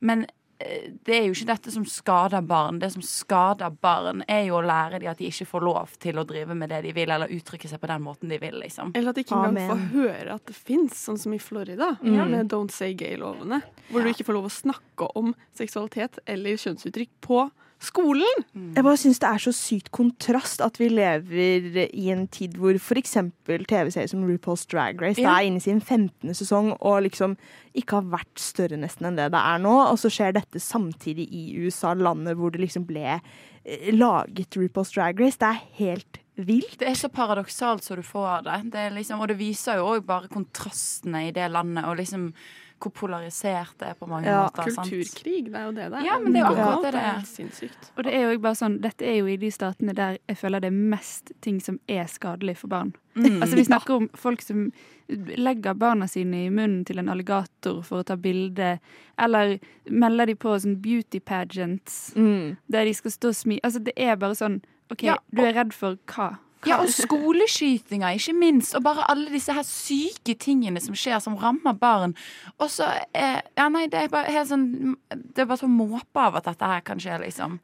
Men 0.00 0.26
eh, 0.60 0.92
det 1.04 1.14
er 1.16 1.24
jo 1.26 1.32
ikke 1.34 1.48
dette 1.52 1.72
som 1.74 1.84
skader 1.86 2.42
barn. 2.46 2.78
Det 2.78 2.92
som 2.94 3.02
skader 3.02 3.70
barn, 3.82 4.22
er 4.28 4.44
jo 4.46 4.56
å 4.58 4.62
lære 4.62 5.00
dem 5.02 5.10
at 5.10 5.18
de 5.18 5.26
ikke 5.26 5.46
får 5.50 5.64
lov 5.66 5.96
til 5.98 6.18
å 6.18 6.24
drive 6.26 6.54
med 6.54 6.70
det 6.70 6.82
de 6.86 6.92
vil, 6.94 7.10
eller 7.10 7.28
uttrykke 7.34 7.68
seg 7.70 7.80
på 7.82 7.90
den 7.90 8.02
måten 8.02 8.28
de 8.30 8.38
vil, 8.38 8.54
liksom. 8.62 8.92
Eller 8.94 9.10
at 9.10 9.18
de 9.18 9.24
ikke 9.26 9.38
engang 9.38 9.70
får 9.72 9.84
høre 9.96 10.34
at 10.38 10.46
det 10.46 10.54
fins, 10.56 10.94
sånn 11.08 11.18
som 11.18 11.34
i 11.34 11.38
Florida, 11.42 11.96
Mm. 12.02 12.30
med 12.30 12.48
Don't 12.52 12.70
Say 12.70 12.94
Gay-lovene. 12.94 13.60
Hvor 13.90 14.02
du 14.02 14.08
ikke 14.10 14.24
får 14.26 14.34
lov 14.38 14.46
å 14.46 14.54
snakke 14.54 15.10
om 15.18 15.34
seksualitet 15.58 16.18
eller 16.26 16.54
kjønnsuttrykk 16.58 17.10
på 17.20 17.50
skolen. 17.78 18.44
Jeg 18.74 18.82
bare 18.84 18.98
syns 18.98 19.20
det 19.22 19.28
er 19.28 19.42
så 19.42 19.52
sykt 19.54 19.90
kontrast 19.94 20.60
at 20.64 20.78
vi 20.80 20.88
lever 20.90 21.84
i 21.94 22.08
en 22.10 22.24
tid 22.34 22.56
hvor 22.58 22.74
f.eks. 22.74 23.12
TV-serier 23.46 24.10
som 24.10 24.24
RuPaul's 24.26 24.66
Drag 24.70 25.00
Race 25.02 25.20
Ja. 25.22 25.36
er 25.38 25.46
inne 25.46 25.60
i 25.62 25.64
sin 25.64 25.80
15. 25.80 26.34
sesong 26.34 26.72
og 26.80 27.02
liksom 27.06 27.36
ikke 27.78 28.00
har 28.00 28.08
vært 28.18 28.42
større 28.42 28.76
nesten 28.80 29.06
enn 29.06 29.16
det 29.20 29.28
det 29.30 29.42
er 29.42 29.58
nå. 29.62 29.76
Og 29.92 29.98
så 30.02 30.10
skjer 30.10 30.34
dette 30.34 30.58
samtidig 30.62 31.28
i 31.30 31.44
USA, 31.62 31.94
landet 31.94 32.36
hvor 32.36 32.50
det 32.50 32.64
liksom 32.64 32.86
ble 32.88 33.20
eh, 33.20 33.92
laget 33.94 34.58
RuPaul's 34.58 34.94
Drag 34.94 35.20
Race. 35.22 35.38
Det 35.38 35.46
er 35.52 35.62
helt 35.78 36.18
vilt. 36.38 36.78
Det 36.78 36.86
er 36.90 36.94
så 36.98 37.08
paradoksalt 37.10 37.82
så 37.86 37.96
du 37.98 38.02
får 38.06 38.44
det. 38.46 38.58
det 38.72 38.78
er 38.88 38.90
liksom, 38.94 39.20
og 39.22 39.28
det 39.30 39.38
viser 39.38 39.78
jo 39.80 39.88
òg 39.94 40.04
bare 40.06 40.28
kontrastene 40.30 41.28
i 41.28 41.32
det 41.34 41.48
landet, 41.50 41.84
og 41.86 41.96
liksom 41.98 42.32
hvor 42.78 42.92
polarisert 42.94 43.74
det 43.80 43.88
er 43.88 43.94
på 43.98 44.06
mange 44.08 44.26
Ja, 44.28 44.44
måter. 44.46 44.70
sant? 44.70 44.88
kulturkrig, 44.90 45.44
det 45.50 45.54
er 45.58 45.64
jo 45.66 45.72
det 45.76 45.86
det 45.90 45.98
er. 45.98 46.04
Ja, 46.06 46.18
men 46.22 46.32
det 46.32 46.40
er 46.42 46.46
jo 46.46 46.54
akkurat 46.54 46.82
det 46.84 46.92
det 46.92 47.02
er. 47.02 47.24
sinnssykt. 47.26 47.90
Og 47.96 48.04
det 48.04 48.14
er 48.14 48.30
jo 48.32 48.38
bare 48.44 48.54
sånn, 48.54 48.76
dette 48.80 49.02
er 49.06 49.16
jo 49.18 49.26
i 49.26 49.36
de 49.36 49.50
statene 49.50 49.94
der 49.98 50.18
jeg 50.28 50.36
føler 50.38 50.60
det 50.60 50.70
er 50.70 50.78
mest 50.94 51.32
ting 51.42 51.58
som 51.60 51.80
er 51.88 52.06
skadelig 52.06 52.56
for 52.60 52.68
barn. 52.68 52.92
Mm. 53.18 53.40
Altså 53.42 53.56
Vi 53.58 53.64
snakker 53.66 53.94
om 53.96 54.08
folk 54.14 54.42
som 54.42 54.70
legger 55.08 55.74
barna 55.74 56.06
sine 56.06 56.44
i 56.46 56.50
munnen 56.50 56.84
til 56.86 56.98
en 57.02 57.08
alligator 57.08 57.82
for 57.82 58.00
å 58.02 58.06
ta 58.06 58.14
bilde, 58.16 58.78
eller 59.18 59.58
melder 59.90 60.26
de 60.26 60.34
på 60.36 60.54
sånn 60.60 60.76
beauty 60.84 61.18
pageants 61.20 62.12
der 62.14 62.84
de 62.84 62.94
skal 62.94 63.10
stå 63.10 63.28
og 63.32 63.34
smi... 63.34 63.58
Altså 63.64 63.80
Det 63.82 63.94
er 63.96 64.16
bare 64.16 64.34
sånn 64.38 64.60
OK, 64.92 65.02
Ja, 65.02 65.16
du 65.34 65.42
er 65.42 65.52
redd 65.54 65.72
for 65.74 65.96
hva? 66.06 66.38
Ja, 66.66 66.80
og 66.82 66.90
skoleskytinger, 66.90 68.16
ikke 68.18 68.34
minst. 68.34 68.74
Og 68.74 68.82
bare 68.82 69.06
alle 69.12 69.30
disse 69.30 69.54
her 69.54 69.66
syke 69.66 70.34
tingene 70.40 70.82
som 70.82 70.96
skjer, 70.98 71.20
som 71.22 71.36
rammer 71.38 71.76
barn. 71.78 72.16
Og 72.58 72.72
så 72.72 72.88
eh, 73.14 73.38
Ja, 73.58 73.68
nei, 73.70 73.86
det 73.90 74.00
er 74.00 74.10
bare 74.12 74.32
helt 74.34 74.50
sånn 74.50 74.96
Det 75.12 75.44
er 75.44 75.48
bare 75.48 75.60
så 75.62 75.70
måpe 75.70 76.24
av 76.24 76.40
at 76.40 76.50
dette 76.50 76.72
her 76.72 76.82
kan 76.86 76.98
skje, 77.02 77.20
liksom. 77.22 77.60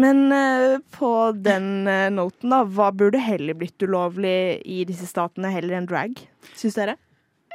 Men 0.00 0.32
eh, 0.32 0.78
på 0.96 1.12
den 1.36 1.86
eh, 1.90 2.08
noten, 2.14 2.52
da, 2.54 2.62
hva 2.64 2.88
burde 2.96 3.20
heller 3.20 3.56
blitt 3.58 3.84
ulovlig 3.84 4.62
i 4.64 4.82
disse 4.88 5.08
statene 5.10 5.52
heller 5.52 5.76
enn 5.76 5.88
drag, 5.90 6.16
syns 6.56 6.78
dere? 6.78 6.96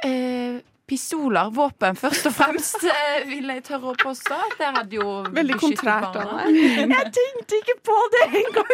Eh, 0.06 0.60
pistoler, 0.88 1.50
våpen, 1.54 1.96
først 1.98 2.28
og 2.30 2.34
fremst, 2.36 2.84
eh, 2.92 3.26
vil 3.28 3.50
jeg 3.52 3.64
tørre 3.66 3.92
å 3.92 3.96
påstå. 4.00 4.38
Det 4.58 4.70
hadde 4.78 4.98
jo 4.98 5.18
Veldig 5.36 5.58
kontrært 5.60 6.16
av 6.16 6.32
deg. 6.32 6.58
Jeg 6.80 7.12
tenkte 7.18 7.60
ikke 7.60 7.76
på 7.90 7.98
det 8.14 8.24
engang! 8.42 8.72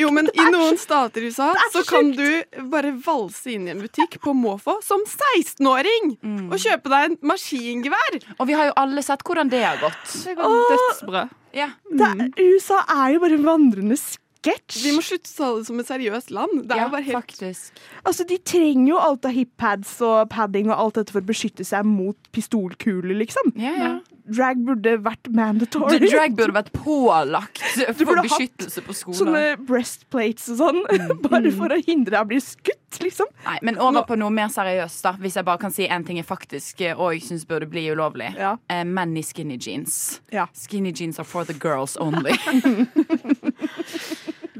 Jo, 0.00 0.10
men 0.14 0.30
i 0.32 0.46
noen 0.54 0.78
stater 0.80 1.22
i 1.22 1.30
USA 1.30 1.50
så 1.74 1.84
kan 1.86 2.10
du 2.16 2.26
bare 2.72 2.94
valse 3.04 3.52
inn 3.52 3.68
i 3.68 3.74
en 3.74 3.82
butikk 3.84 4.18
på 4.24 4.34
måfå 4.36 4.78
som 4.84 5.04
16-åring 5.04 6.16
og 6.48 6.56
kjøpe 6.58 6.90
deg 6.92 7.10
en 7.10 7.18
maskingevær. 7.32 8.18
Og 8.38 8.48
vi 8.48 8.56
har 8.58 8.70
jo 8.70 8.76
alle 8.82 9.04
sett 9.04 9.22
hvordan 9.26 9.52
det 9.52 9.62
har 9.66 9.78
gått. 9.82 10.16
Det 10.24 10.34
går 10.38 10.58
dødsbra. 10.72 11.28
Ja. 11.52 11.68
Det, 11.92 12.32
USA 12.40 12.80
er 12.88 13.14
jo 13.14 13.22
bare 13.22 13.36
en 13.36 13.46
vandrende 13.46 13.98
sketsj. 14.42 14.82
Vi 14.82 14.92
må 14.96 15.02
slutte 15.06 15.30
å 15.30 15.36
ta 15.38 15.50
det 15.58 15.66
som 15.70 15.78
et 15.82 15.86
seriøst 15.88 16.32
land. 16.34 16.62
Det 16.66 16.74
er 16.74 16.82
Ja, 16.82 16.86
jo 16.88 16.94
bare 16.96 17.06
helt 17.06 17.18
faktisk. 17.22 17.82
Altså, 18.04 18.26
De 18.26 18.38
trenger 18.38 18.88
jo 18.88 18.98
alt 18.98 19.24
av 19.28 19.32
hippads 19.36 20.00
og 20.02 20.28
padding 20.34 20.70
og 20.70 20.78
alt 20.78 20.94
dette 21.00 21.14
for 21.14 21.22
å 21.22 21.30
beskytte 21.30 21.64
seg 21.64 21.86
mot 21.86 22.16
pistolkuler, 22.34 23.14
liksom. 23.22 23.54
Ja, 23.56 23.76
ja. 23.78 23.92
Drag 24.22 24.60
burde 24.62 24.92
vært 25.02 25.26
mandatory. 25.34 25.98
The 25.98 26.06
drag 26.12 26.36
burde 26.38 26.54
vært 26.54 26.68
pålagt 26.76 27.58
for 27.98 28.20
beskyttelse 28.22 28.84
på 28.86 28.94
skolen. 28.94 29.18
Sånne 29.18 29.42
breastplates 29.66 30.46
og 30.54 30.60
sånn, 30.60 30.78
bare 31.26 31.50
for 31.56 31.74
å 31.74 31.78
hindre 31.82 32.14
deg 32.14 32.20
å 32.22 32.28
bli 32.30 32.38
skutt, 32.40 33.00
liksom. 33.02 33.26
Nei, 33.48 33.56
men 33.66 33.80
over 33.82 34.06
på 34.06 34.14
noe 34.20 34.30
mer 34.30 34.46
seriøst, 34.54 35.02
da. 35.02 35.14
Hvis 35.18 35.40
jeg 35.40 35.44
bare 35.48 35.58
kan 35.64 35.74
si 35.74 35.88
en 35.90 36.06
ting 36.06 36.20
jeg 36.22 36.28
faktisk 36.28 36.84
eh, 36.86 36.94
og 36.94 37.16
jeg 37.16 37.24
syns 37.26 37.44
burde 37.50 37.66
bli 37.72 37.88
ulovlig. 37.90 38.30
Eh, 38.38 38.84
menn 38.86 39.16
i 39.18 39.24
skinny 39.26 39.58
jeans. 39.58 40.20
Skinny 40.54 40.94
jeans 40.94 41.18
are 41.18 41.26
for 41.26 41.42
the 41.44 41.58
girls 41.58 41.96
only. 41.98 42.38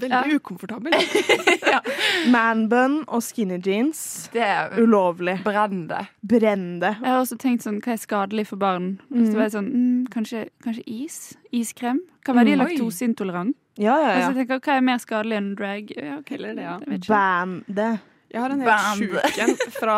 veldig 0.03 0.39
ukomfortabel. 0.41 0.95
Manbun 2.35 3.01
og 3.07 3.23
skinny 3.25 3.59
jeans. 3.63 4.03
Det 4.35 4.45
er 4.45 4.77
ulovlig. 4.83 5.39
Brenn 5.47 5.87
det. 5.91 6.05
Brenn 6.21 6.69
det. 6.83 6.95
Jeg 7.01 7.09
har 7.09 7.21
også 7.21 7.39
tenkt 7.41 7.67
sånn, 7.67 7.81
hva 7.85 7.95
er 7.95 8.03
skadelig 8.03 8.47
for 8.51 8.63
barn? 8.63 8.95
Mm. 9.13 9.27
Så 9.27 9.35
var 9.39 9.47
jeg 9.47 9.55
sånn, 9.57 9.71
mm, 9.73 10.01
kanskje, 10.15 10.47
kanskje 10.65 10.87
is? 10.87 11.19
Iskrem? 11.55 12.03
Kan 12.27 12.39
være 12.39 12.51
de 12.51 12.57
er 12.57 12.63
laktoseintolerante. 12.65 13.59
Ja, 13.81 13.95
ja, 13.97 14.01
ja. 14.01 14.09
Altså, 14.19 14.33
jeg 14.33 14.43
tenker, 14.43 14.61
hva 14.67 14.75
er 14.77 14.83
mer 14.85 14.99
skadelig 15.01 15.39
enn 15.39 15.53
drag? 15.57 15.95
Ja, 15.97 16.19
okay, 16.19 16.41
det, 16.43 16.57
ja. 16.61 16.75
jeg 16.85 17.63
det. 17.73 17.93
Jeg 18.33 18.41
har 18.41 18.53
en 18.53 18.63
helt 18.65 19.01
sjuk 19.01 19.41
en 19.45 19.57
fra 19.73 19.97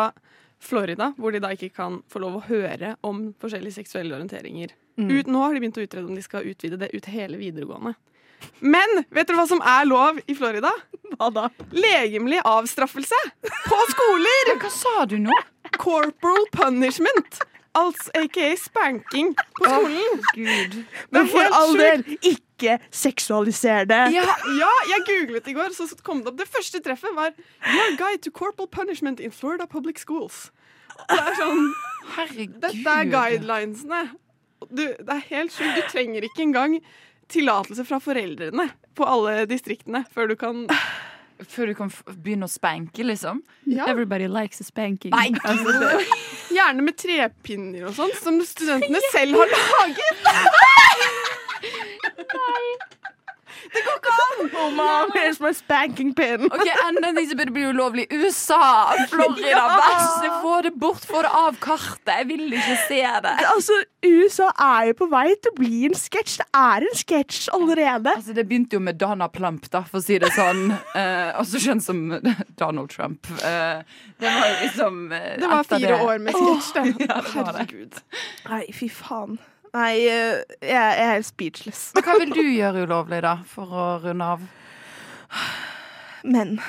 Florida, 0.65 1.11
hvor 1.17 1.35
de 1.35 1.41
da 1.43 1.51
ikke 1.55 1.69
kan 1.75 1.99
få 2.11 2.21
lov 2.23 2.39
å 2.39 2.43
høre 2.47 2.95
om 3.05 3.29
forskjellige 3.41 3.77
seksuelle 3.77 4.15
orienteringer. 4.15 4.73
Mm. 4.99 5.11
Ut, 5.11 5.29
nå 5.31 5.43
har 5.43 5.53
de 5.53 5.61
begynt 5.63 5.79
å 5.79 5.85
utrede 5.85 6.07
om 6.07 6.15
de 6.15 6.23
skal 6.23 6.47
utvide 6.47 6.79
det 6.79 6.91
ut 6.95 7.09
hele 7.11 7.39
videregående. 7.39 7.95
Men 8.59 9.01
vet 9.13 9.27
dere 9.27 9.39
hva 9.39 9.47
som 9.49 9.61
er 9.61 9.87
lov 9.89 10.21
i 10.27 10.35
Florida? 10.37 10.71
Hva 11.15 11.29
da? 11.33 11.49
Legemlig 11.75 12.39
avstraffelse 12.45 13.19
på 13.41 13.81
skoler! 13.91 14.55
Hva 14.61 14.71
sa 14.73 15.05
du 15.09 15.17
nå? 15.21 15.35
Corporal 15.77 16.47
punishment. 16.55 17.41
Altså 17.75 18.11
aka 18.15 18.53
spanking 18.55 19.33
på 19.59 19.67
skolen. 19.67 20.21
Gud. 20.33 20.83
Men 21.11 21.27
for 21.27 21.55
all 21.57 21.75
del, 21.75 22.05
ikke 22.23 22.77
seksualiser 22.91 23.83
det. 23.89 24.01
Ja, 24.15 24.23
ja, 24.61 24.71
jeg 24.93 25.03
googlet 25.09 25.49
i 25.51 25.55
går, 25.57 25.75
så 25.75 25.89
kom 26.03 26.23
det 26.23 26.31
opp. 26.31 26.39
Det 26.39 26.47
første 26.47 26.79
treffet 26.79 27.11
var 27.17 27.33
Your 27.67 27.97
guide 27.99 28.23
to 28.23 28.31
corporal 28.31 28.69
punishment 28.71 29.19
in 29.19 29.31
Florida 29.35 29.67
public 29.67 29.99
schools. 29.99 30.49
Det 31.09 31.19
er 31.19 31.35
sånn 31.35 31.65
Herregud. 32.15 32.61
Dette 32.63 32.93
er 33.01 33.09
guidelinesene. 33.11 34.05
Du, 34.69 34.85
det 34.87 35.11
er 35.11 35.25
helt 35.33 35.51
sjukt. 35.51 35.75
Du 35.75 35.91
trenger 35.91 36.23
ikke 36.23 36.45
engang 36.47 36.79
tillatelse 37.31 37.85
fra 37.87 37.99
foreldrene 38.03 38.69
på 38.95 39.03
alle 39.09 39.45
distriktene 39.49 40.03
før 40.13 40.27
du 40.31 40.35
kan 40.39 40.65
Før 41.51 41.67
du 41.67 41.73
kan 41.75 41.89
f- 41.91 42.05
begynne 42.15 42.47
å 42.47 42.51
spanke, 42.51 43.03
liksom? 43.03 43.41
Ja. 43.67 43.89
Everybody 43.91 44.29
likes 44.31 44.61
a 44.61 44.63
spanking. 44.63 45.11
Nei, 45.11 45.33
Altså, 45.43 45.99
Gjerne 46.55 46.85
med 46.85 46.95
trepinner 46.95 47.89
og 47.89 47.95
sånn, 47.97 48.13
som 48.15 48.37
studentene 48.47 49.01
selv 49.11 49.35
har 49.41 49.51
laget. 49.51 50.15
Det 53.73 53.81
går 53.85 53.99
ikke 54.01 54.15
an! 54.15 54.51
Oh, 54.65 54.69
mom, 54.71 55.11
here's 55.13 55.39
my 55.41 55.51
spanking 55.53 56.13
pin. 56.15 56.45
Ok, 56.45 56.67
Enda 56.87 57.09
en 57.09 57.17
ting 57.17 57.27
som 57.29 57.37
burde 57.39 57.53
bli 57.55 57.63
ulovlig. 57.71 58.05
USA! 58.11 58.93
Florida! 59.11 59.43
Ja. 59.55 59.65
Vær 59.75 59.99
så 60.21 60.29
få 60.41 60.53
det 60.65 60.71
bort! 60.79 61.05
Få 61.07 61.21
det 61.25 61.31
av 61.35 61.57
kartet! 61.63 62.11
Jeg 62.11 62.27
vil 62.29 62.45
ikke 62.55 62.75
se 62.87 62.99
det. 63.25 63.33
Altså, 63.51 63.77
USA 64.05 64.49
er 64.61 64.89
jo 64.91 64.95
på 65.01 65.07
vei 65.11 65.27
til 65.35 65.51
å 65.53 65.57
bli 65.59 65.81
en 65.89 65.97
sketsj. 65.97 66.37
Det 66.41 66.47
er 66.59 66.85
en 66.87 66.97
sketsj 66.99 67.49
allerede. 67.55 68.13
Altså, 68.15 68.35
Det 68.37 68.45
begynte 68.49 68.77
jo 68.77 68.83
med 68.85 68.99
Dana 69.01 69.27
Plump, 69.31 69.67
da, 69.73 69.83
for 69.89 70.01
å 70.01 70.05
si 70.05 70.19
det 70.21 70.31
sånn. 70.35 70.67
Eh, 70.95 71.31
også 71.41 71.59
kjent 71.59 71.83
som 71.83 71.97
Donald 72.59 72.89
Trump. 72.93 73.27
Eh, 73.43 73.81
det 74.21 74.29
var 74.31 74.45
jo 74.47 74.53
liksom 74.61 74.99
eh, 75.11 75.25
Det 75.41 75.49
var 75.51 75.65
fire 75.67 75.79
fire 75.85 75.97
år 76.05 76.21
med 76.23 76.37
sketsj, 76.37 76.69
det. 76.77 77.09
Ja, 77.09 77.17
det. 77.19 77.33
Herregud. 77.35 77.99
Nei, 78.47 78.61
fy 78.75 78.87
faen. 78.93 79.35
Nei, 79.75 80.07
eh, 80.07 80.43
jeg 80.63 80.71
jeg 80.71 81.03
er 81.03 81.09
helt 81.17 81.27
speechless. 81.27 81.89
Men 81.95 82.05
hva 82.05 82.13
vil 82.21 82.31
du 82.31 82.43
gjøre 82.43 82.85
ulovlig, 82.87 83.21
da, 83.25 83.35
for 83.49 83.71
å 83.75 83.87
runde 84.05 84.29
av? 84.35 84.45
Men 86.23 86.59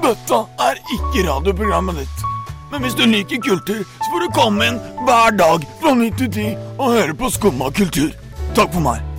Dette 0.00 0.40
er 0.66 0.80
ikke 0.96 1.22
radioprogrammet 1.28 2.00
ditt. 2.02 2.24
Men 2.72 2.82
hvis 2.82 2.96
du 2.98 3.04
liker 3.06 3.42
kultur, 3.44 3.84
så 3.84 4.08
får 4.10 4.24
du 4.24 4.34
komme 4.34 4.66
inn 4.70 4.80
hver 5.06 5.36
dag 5.38 5.66
fra 5.82 5.94
9 5.98 6.10
til 6.18 6.32
10 6.32 6.50
og 6.78 6.96
høre 6.96 7.14
på 7.18 7.30
Skumma 7.34 7.70
kultur. 7.74 8.10
Takk 8.58 8.74
for 8.74 8.82
meg. 8.84 9.09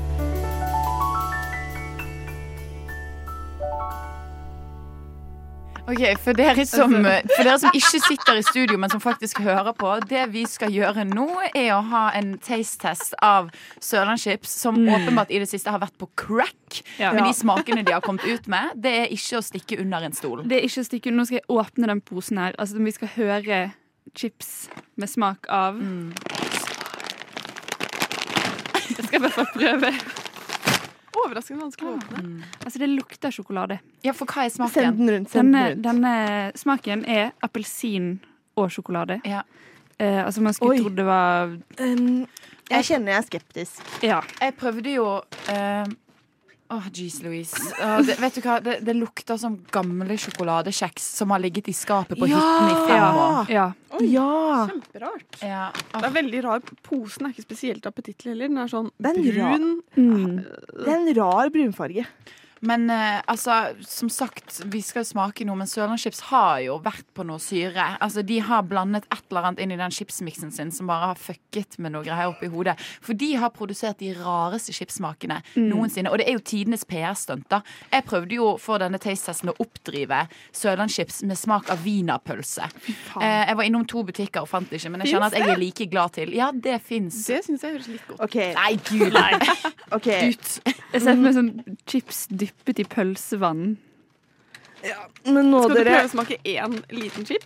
Ok, 5.91 6.01
for 6.23 6.37
dere, 6.37 6.63
som, 6.69 6.93
for 7.35 7.43
dere 7.43 7.57
som 7.59 7.73
ikke 7.75 7.99
sitter 8.05 8.37
i 8.39 8.43
studio, 8.47 8.77
men 8.79 8.89
som 8.93 9.01
faktisk 9.03 9.41
hører 9.43 9.73
på, 9.75 9.89
det 10.07 10.21
vi 10.31 10.45
skal 10.47 10.71
gjøre 10.71 11.03
nå, 11.09 11.25
er 11.51 11.73
å 11.75 11.81
ha 11.89 12.03
en 12.15 12.37
taste-test 12.39 13.11
av 13.25 13.49
Sørlandschips, 13.83 14.53
som 14.61 14.77
Mm. 14.81 14.87
åpenbart 14.95 15.31
i 15.35 15.39
det 15.43 15.49
siste 15.51 15.69
har 15.73 15.81
vært 15.83 15.97
på 15.99 16.07
crack. 16.17 16.79
Ja. 16.97 17.11
Men 17.11 17.25
de 17.27 17.33
smakene 17.35 17.83
de 17.83 17.91
har 17.91 18.01
kommet 18.05 18.23
ut 18.33 18.47
med, 18.47 18.71
det 18.79 18.93
er 19.01 19.11
ikke 19.11 19.41
å 19.41 19.43
stikke 19.43 19.81
under 19.83 20.07
en 20.07 20.15
stol. 20.15 20.45
Det 20.47 20.61
er 20.61 20.63
ikke 20.69 20.81
å 20.85 20.87
stikke 20.87 21.11
Nå 21.11 21.25
skal 21.27 21.41
jeg 21.41 21.49
åpne 21.51 21.91
den 21.91 22.01
posen 22.01 22.37
her. 22.39 22.55
Altså, 22.57 22.79
vi 22.79 22.91
skal 22.95 23.11
høre 23.17 23.59
chips 24.15 24.69
med 24.95 25.09
smak 25.11 25.45
av 25.51 25.75
Jeg 28.87 29.05
skal 29.07 29.15
i 29.19 29.23
hvert 29.25 29.35
fall 29.37 29.51
prøve. 29.55 29.91
Overraskende 31.25 31.61
vanskelig 31.63 31.89
å 31.91 31.95
åpne. 31.99 32.43
Altså, 32.65 32.79
det 32.81 32.89
lukter 32.91 33.33
sjokolade. 33.35 33.79
Ja, 34.05 34.13
for 34.17 34.25
hva 34.29 34.45
er 34.47 34.53
smaken? 34.53 34.73
Send 34.73 35.01
den 35.01 35.13
rundt. 35.15 35.29
Send 35.33 35.53
Denne, 35.53 35.63
den 35.69 35.75
rundt. 35.75 35.83
denne 35.85 36.61
smaken 36.61 37.03
er 37.05 37.31
appelsin 37.45 38.13
og 38.57 38.71
sjokolade. 38.73 39.19
Ja. 39.27 39.43
Eh, 39.97 40.25
altså, 40.25 40.41
man 40.41 40.53
skulle 40.57 40.77
Oi. 40.79 40.81
trodd 40.81 40.97
det 40.97 41.05
var 41.05 41.53
Um, 41.81 42.25
jeg 42.71 42.85
kjenner 42.87 43.11
jeg 43.11 43.19
er 43.19 43.25
skeptisk. 43.27 43.81
Ja. 44.05 44.21
Jeg 44.39 44.55
prøvde 44.55 44.93
jo 44.93 45.05
eh, 45.51 45.85
Åh, 46.71 46.85
jeez 46.95 47.17
Louise. 47.23 47.57
Oh, 47.83 47.99
det, 48.07 48.15
vet 48.21 48.37
du 48.37 48.41
hva? 48.45 48.53
Det, 48.63 48.77
det 48.87 48.93
lukter 48.95 49.35
som 49.37 49.57
gamle 49.75 50.15
sjokoladekjeks 50.15 51.03
som 51.17 51.33
har 51.35 51.41
ligget 51.43 51.67
i 51.67 51.73
skapet 51.75 52.15
på 52.19 52.29
Ja! 52.31 52.39
hytten 52.39 52.69
i 52.71 52.87
fem 52.87 53.19
år. 53.25 53.51
Ja. 53.51 53.65
Ja! 54.07 54.67
Kjemperart. 54.69 55.41
Ja. 55.43 55.65
Det 55.91 56.03
er 56.07 56.13
veldig 56.15 56.43
rar. 56.47 56.61
Posen 56.87 57.27
er 57.27 57.33
ikke 57.35 57.43
spesielt 57.49 57.89
appetittlig 57.89 58.31
heller. 58.33 58.47
Den 58.53 58.61
er 58.63 58.71
sånn 58.71 58.87
Den 59.03 59.19
brun. 59.25 59.67
Mm. 59.99 60.37
Det 60.85 60.87
er 60.87 60.95
en 61.01 61.11
rar 61.19 61.51
brunfarge. 61.53 62.05
Men 62.61 62.89
eh, 62.93 63.21
altså, 63.25 63.73
som 63.87 64.09
sagt, 64.13 64.59
vi 64.69 64.81
skal 64.85 65.05
smake 65.07 65.45
noe, 65.47 65.57
men 65.57 65.65
Sørlandschips 65.69 66.19
har 66.29 66.59
jo 66.61 66.75
vært 66.85 67.07
på 67.17 67.25
noe 67.25 67.41
syre. 67.41 67.97
Altså, 68.03 68.21
De 68.27 68.37
har 68.45 68.61
blandet 68.69 69.07
et 69.09 69.23
eller 69.31 69.47
annet 69.49 69.63
inn 69.65 69.71
i 69.73 69.79
den 69.79 69.91
chipsmiksen 69.95 70.51
sin 70.53 70.69
som 70.71 70.85
bare 70.91 71.07
har 71.13 71.17
fucket 71.19 71.79
med 71.81 71.95
noe 71.95 72.05
greier 72.05 72.29
oppi 72.29 72.49
hodet. 72.53 72.75
For 73.01 73.17
de 73.17 73.31
har 73.41 73.49
produsert 73.55 73.97
de 74.03 74.11
rareste 74.19 74.73
chipsmakene 74.77 75.39
Mm. 75.55 75.69
noensinne. 75.71 76.11
Og 76.11 76.19
det 76.21 76.27
er 76.29 76.33
jo 76.37 76.43
tidenes 76.45 76.83
PR-stunt, 76.85 77.47
da. 77.49 77.61
Jeg 77.91 78.05
prøvde 78.05 78.35
jo 78.37 78.57
for 78.61 78.77
denne 78.77 78.99
taste-testen 79.01 79.49
å 79.51 79.55
oppdrive 79.59 80.27
Sørlandschips 80.53 81.23
med 81.27 81.37
smak 81.39 81.69
av 81.73 81.81
wienerpølse. 81.83 82.69
Eh, 83.21 83.47
jeg 83.47 83.57
var 83.57 83.63
innom 83.67 83.87
to 83.87 84.03
butikker 84.07 84.41
og 84.45 84.49
fant 84.51 84.69
det 84.69 84.79
ikke, 84.81 84.91
men 84.91 85.01
jeg 85.01 85.15
kjenner 85.15 85.31
at 85.31 85.37
jeg 85.39 85.49
er 85.49 85.57
like 85.61 85.87
glad 85.91 86.13
til. 86.13 86.33
Ja, 86.37 86.51
det 86.53 86.77
fins. 86.85 87.23
Det 87.25 87.41
syns 87.45 87.65
jeg 87.65 87.73
høres 87.79 87.87
litt 87.91 88.07
godt 88.07 88.21
OK. 88.27 88.37
Nei, 88.55 88.71
gud. 88.85 89.17
ok. 89.97 90.09
Ut. 90.29 90.53
Jeg 90.93 91.01
ser 91.01 91.15
for 91.15 91.23
meg 91.25 91.35
sånn 91.39 91.51
chips 91.89 92.25
dyppet 92.51 92.83
i 92.83 92.85
pølsevann. 92.91 93.77
Men 95.25 95.51
nå, 95.51 95.63
Skal 95.63 95.75
du 95.75 95.83
dere 95.83 95.93
prøve 95.93 96.07
å 96.09 96.13
smake 96.15 96.37
én 96.43 96.79
liten 96.93 97.27
chip? 97.29 97.45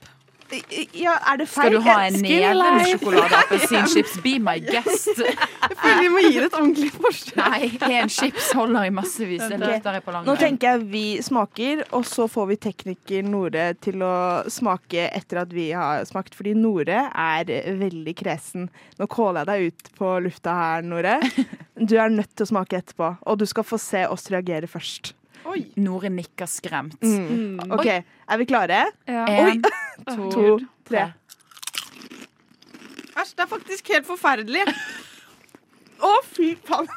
Ja, 0.93 1.15
er 1.31 1.39
det 1.41 1.47
Skal 1.49 1.73
du 1.73 1.79
ha 1.81 1.95
en 2.05 2.19
neve 2.21 2.51
med 2.77 2.86
sjokolade 2.91 3.38
appelsinchips? 3.39 4.17
Be 4.23 4.36
my 4.39 4.60
guest. 4.67 5.10
Jeg 5.17 5.77
føler 5.79 6.01
vi 6.03 6.12
må 6.13 6.21
gi 6.21 6.34
det 6.36 6.43
et 6.51 6.58
ordentlig 6.60 6.91
forsøk. 6.93 7.31
Nei, 7.39 7.69
en 8.01 8.12
chips 8.13 8.51
holder 8.58 8.89
i 8.89 8.93
massevis. 8.93 9.41
Det 9.49 9.60
løfter 9.62 9.97
jeg 9.97 10.05
på 10.05 10.15
Nå 10.27 10.38
tenker 10.39 10.75
jeg 10.75 10.86
vi 10.93 11.03
smaker, 11.25 11.84
og 11.97 12.05
så 12.10 12.27
får 12.31 12.49
vi 12.51 12.60
tekniker 12.67 13.25
Nore 13.25 13.67
til 13.81 14.05
å 14.05 14.13
smake 14.51 15.10
etter 15.17 15.41
at 15.45 15.55
vi 15.55 15.71
har 15.73 16.05
smakt. 16.10 16.38
Fordi 16.38 16.53
Nore 16.58 17.08
er 17.10 17.51
veldig 17.81 18.15
kresen. 18.21 18.69
Nå 19.01 19.10
caller 19.12 19.43
jeg 19.43 19.49
deg 19.51 19.67
ut 19.73 19.93
på 19.97 20.15
lufta 20.29 20.55
her, 20.62 20.86
Nore. 20.86 21.19
Du 21.75 21.97
er 21.99 22.08
nødt 22.08 22.31
til 22.38 22.45
å 22.45 22.51
smake 22.53 22.77
etterpå, 22.79 23.10
og 23.27 23.41
du 23.41 23.43
skal 23.49 23.65
få 23.67 23.75
se 23.81 24.05
oss 24.08 24.29
reagere 24.31 24.69
først. 24.71 25.12
Oi. 25.45 25.62
Nore 25.77 26.10
nikker 26.10 26.49
skremt. 26.49 26.97
Mm. 27.05 27.71
OK, 27.75 27.86
er 27.88 28.41
vi 28.41 28.47
klare? 28.49 28.86
Ja. 29.05 29.25
En, 29.29 29.62
To, 30.05 30.29
to, 30.34 30.58
tre. 30.89 31.05
Æsj, 33.15 33.31
det 33.38 33.45
er 33.45 33.47
faktisk 33.51 33.93
helt 33.93 34.08
forferdelig. 34.10 34.65
Å, 36.03 36.10
fy 36.36 36.51
faen. 36.67 36.89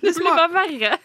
Det 0.00 0.14
blir 0.16 0.30
bare 0.32 0.48
verre. 0.54 0.96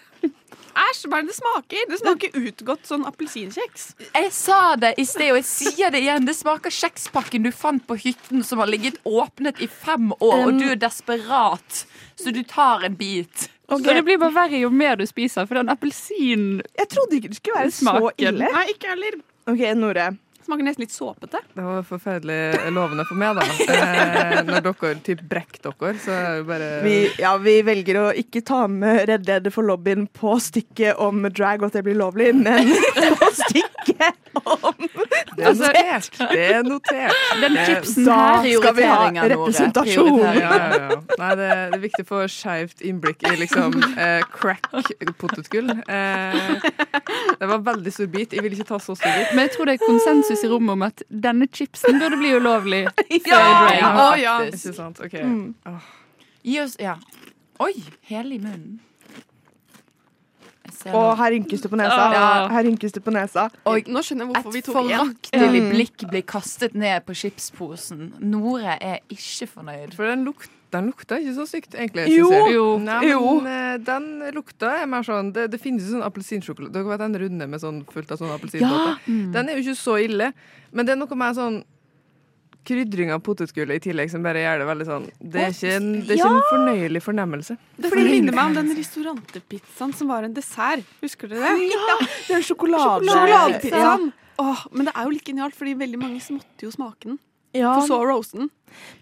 Æsj, 0.72 1.02
hva 1.12 1.18
er 1.20 1.26
det 1.26 1.34
det 1.34 1.36
smaker? 1.36 1.88
Det 1.90 1.98
smaker 2.00 2.36
utgått 2.40 2.88
sånn 2.88 3.04
appelsinkjeks. 3.10 3.90
Jeg 4.16 4.30
sa 4.32 4.60
det 4.80 4.94
i 5.02 5.06
sted, 5.08 5.34
og 5.34 5.42
jeg 5.42 5.48
sier 5.50 5.92
det 5.92 6.00
igjen. 6.06 6.24
Det 6.28 6.36
smaker 6.38 6.72
kjekspakken 6.72 7.44
du 7.44 7.52
fant 7.52 7.84
på 7.90 7.98
hytten 8.00 8.46
som 8.48 8.62
har 8.64 8.72
ligget 8.72 9.02
åpnet 9.04 9.60
i 9.60 9.68
fem 9.68 10.14
år, 10.16 10.46
og 10.48 10.62
du 10.62 10.70
er 10.72 10.80
desperat, 10.80 11.84
så 12.16 12.32
du 12.32 12.40
tar 12.48 12.88
en 12.88 12.96
bit. 12.96 13.50
Og 13.72 13.86
det 13.86 14.02
blir 14.08 14.20
bare 14.22 14.36
verre 14.36 14.60
jo 14.62 14.72
mer 14.74 15.00
du 15.00 15.06
spiser, 15.10 15.48
for 15.48 15.62
den 15.62 15.72
appelsin 15.72 16.60
Jeg 16.78 16.90
trodde 16.92 17.20
ikke 17.20 17.32
det 17.32 17.40
skulle 17.40 17.62
være 17.64 17.78
så 17.78 18.12
ille. 18.18 18.52
Nei, 18.52 18.66
ikke 18.76 18.92
heller. 18.92 19.22
OK, 19.52 19.64
Nore. 19.80 20.12
Smaker 20.42 20.66
nesten 20.66 20.82
litt 20.82 20.94
såpete. 20.94 21.40
Det 21.54 21.64
var 21.64 21.84
forferdelig 21.86 22.72
lovende 22.74 23.06
for 23.06 23.20
meg, 23.22 23.38
da. 23.38 23.46
Eh, 23.72 24.40
når 24.48 24.64
dere 24.66 24.94
typ 25.06 25.22
brekker 25.30 25.68
dere, 25.68 25.92
så 26.02 26.16
er 26.16 26.40
det 26.40 26.48
bare 26.50 26.70
Vi, 26.84 26.96
ja, 27.22 27.36
vi 27.42 27.54
velger 27.66 28.00
å 28.02 28.06
ikke 28.18 28.42
ta 28.46 28.64
med 28.72 29.04
Redd 29.10 29.30
Leder 29.30 29.54
for 29.54 29.68
lobbyen 29.68 30.08
på 30.10 30.34
stykket 30.42 31.00
om 31.02 31.28
drag 31.30 31.62
og 31.62 31.70
at 31.70 31.78
det 31.78 31.86
blir 31.86 32.00
lovlig, 32.02 32.32
men 32.42 32.74
på 33.22 33.30
stykket 33.38 33.71
om 34.44 34.88
Det 35.38 35.46
er 35.46 35.54
notert. 35.56 36.18
Det 36.32 36.46
er 36.56 36.64
notert. 36.64 37.16
Den 37.42 37.58
Eh, 37.58 37.66
chipsen 37.68 38.06
Da 38.06 38.18
her 38.42 38.58
skal 38.60 38.76
vi 38.78 38.84
ha 38.90 39.00
representasjon. 39.34 40.20
Ja, 40.22 40.34
ja, 40.34 40.60
ja. 40.76 41.00
Nei, 41.20 41.30
det, 41.40 41.48
det 41.72 41.78
er 41.80 41.84
viktig 41.86 42.06
å 42.06 42.10
få 42.12 42.22
skeivt 42.32 42.84
innblikk 42.88 43.26
i 43.28 43.34
liksom 43.42 43.76
eh, 43.98 44.22
crack-potetgull. 44.34 45.72
Eh, 45.88 46.54
det 47.42 47.50
var 47.52 47.64
veldig 47.72 47.94
stor 47.96 48.12
bit. 48.14 48.34
Jeg 48.38 48.46
vil 48.46 48.56
ikke 48.58 48.70
ta 48.72 48.80
så 48.82 48.96
stor 48.96 49.12
bit. 49.18 49.34
Men 49.36 49.48
jeg 49.48 49.56
tror 49.56 49.70
det 49.72 49.78
er 49.80 49.84
konsensus 49.86 50.44
i 50.46 50.52
rommet 50.52 50.74
om 50.78 50.86
at 50.88 51.04
denne 51.10 51.48
chipsen 51.52 52.00
burde 52.02 52.20
bli 52.22 52.36
ulovlig. 52.38 52.86
Ja! 53.32 53.38
ja, 53.76 54.16
ja. 54.18 54.36
Ikke 54.48 54.74
sant? 54.76 55.00
OK. 55.04 55.14
Åh. 55.70 55.90
Gi 56.48 56.56
oss 56.64 56.78
Ja. 56.82 56.96
Oi, 57.62 57.76
hele 58.10 58.36
i 58.36 58.40
munnen. 58.42 58.80
Og 60.90 61.18
her 61.18 61.32
rynkes 61.36 61.62
det 61.62 61.70
på 61.72 61.78
nesa. 61.78 61.98
Ja. 62.14 62.48
Her 62.50 62.64
rynkes 62.64 62.92
det 62.94 63.04
på 63.04 63.12
nesa. 63.14 63.50
Og 63.66 63.88
Nå 63.92 64.00
skjønner 64.02 64.26
jeg 64.26 64.34
hvorfor 64.34 64.52
vi 64.52 64.60
Et 64.60 64.66
tok 64.66 64.86
igjen. 64.86 65.12
foraktelig 65.12 65.62
Mm. 65.62 65.70
blikk 65.76 66.10
blir 66.10 66.22
kastet 66.24 66.74
ned 66.76 67.06
på 67.06 67.14
chipsposen. 67.14 68.14
Nore 68.20 68.78
er 68.82 69.00
ikke 69.10 69.48
fornøyd. 69.48 69.94
For 69.94 70.06
den, 70.08 70.26
lukter 70.26 70.50
den 70.72 70.86
lukta 70.88 71.18
ikke 71.20 71.34
så 71.36 71.46
sykt, 71.50 71.74
egentlig. 71.76 72.08
Jo, 72.16 72.30
jo, 72.48 72.78
Nei. 72.80 73.00
Men, 73.02 73.10
jo. 73.10 73.78
den 73.84 74.32
lukta 74.34 74.70
er 74.82 74.86
mer 74.88 75.04
sånn 75.04 75.34
Det, 75.34 75.50
det 75.52 75.60
finnes 75.60 75.84
jo 75.84 75.98
sånn 75.98 76.06
appelsinsjokolade. 76.08 76.72
Dere 76.72 76.86
vet 76.88 77.00
den 77.00 77.16
runde 77.20 77.48
med 77.50 77.60
sånn 77.60 77.84
fullt 77.92 78.12
av 78.12 78.18
sånn 78.22 78.32
appelsinbåter? 78.40 78.98
Den 79.34 79.50
er 79.50 79.58
jo 79.60 79.66
ikke 79.66 79.76
så 79.76 79.98
ille, 80.02 80.32
men 80.72 80.86
det 80.86 80.94
er 80.94 81.02
noe 81.02 81.16
mer 81.20 81.34
sånn 81.36 81.64
krydring 82.68 83.12
av 83.14 83.22
potetgullet 83.26 83.80
i 83.80 83.84
tillegg 83.90 84.12
som 84.14 84.24
bare 84.26 84.44
gjør 84.44 84.62
det 84.62 84.68
veldig 84.70 84.88
sånn 84.88 85.08
Det 85.20 85.42
er 85.42 85.56
ikke 85.56 85.74
en, 85.78 85.90
det 86.06 86.16
er 86.16 86.20
ikke 86.20 86.30
en 86.30 86.50
fornøyelig 86.50 87.02
fornemmelse. 87.06 87.58
Det 87.82 87.92
minner 87.98 88.38
meg 88.38 88.44
om 88.52 88.58
den 88.60 88.72
restaurantepizzaen 88.78 89.96
som 89.98 90.12
var 90.14 90.28
en 90.28 90.36
dessert. 90.38 90.86
Husker 91.02 91.32
dere 91.32 91.56
det? 91.58 91.72
Ja, 91.74 91.98
det 92.28 92.38
er 92.38 92.46
sjokolade. 92.46 93.10
Sjokoladepizzaen. 93.10 94.12
Åh, 94.42 94.64
men 94.72 94.88
det 94.90 94.94
er 94.96 95.06
jo 95.06 95.14
litt 95.18 95.28
genialt, 95.28 95.58
fordi 95.58 95.76
veldig 95.78 96.00
mange 96.02 96.22
måtte 96.34 96.66
jo 96.66 96.72
smake 96.74 97.10
den. 97.10 97.20
Ja. 97.54 97.76
For 97.80 97.88
så 97.90 98.02
å 98.02 98.08
roaste 98.10 98.38
den. 98.44 98.50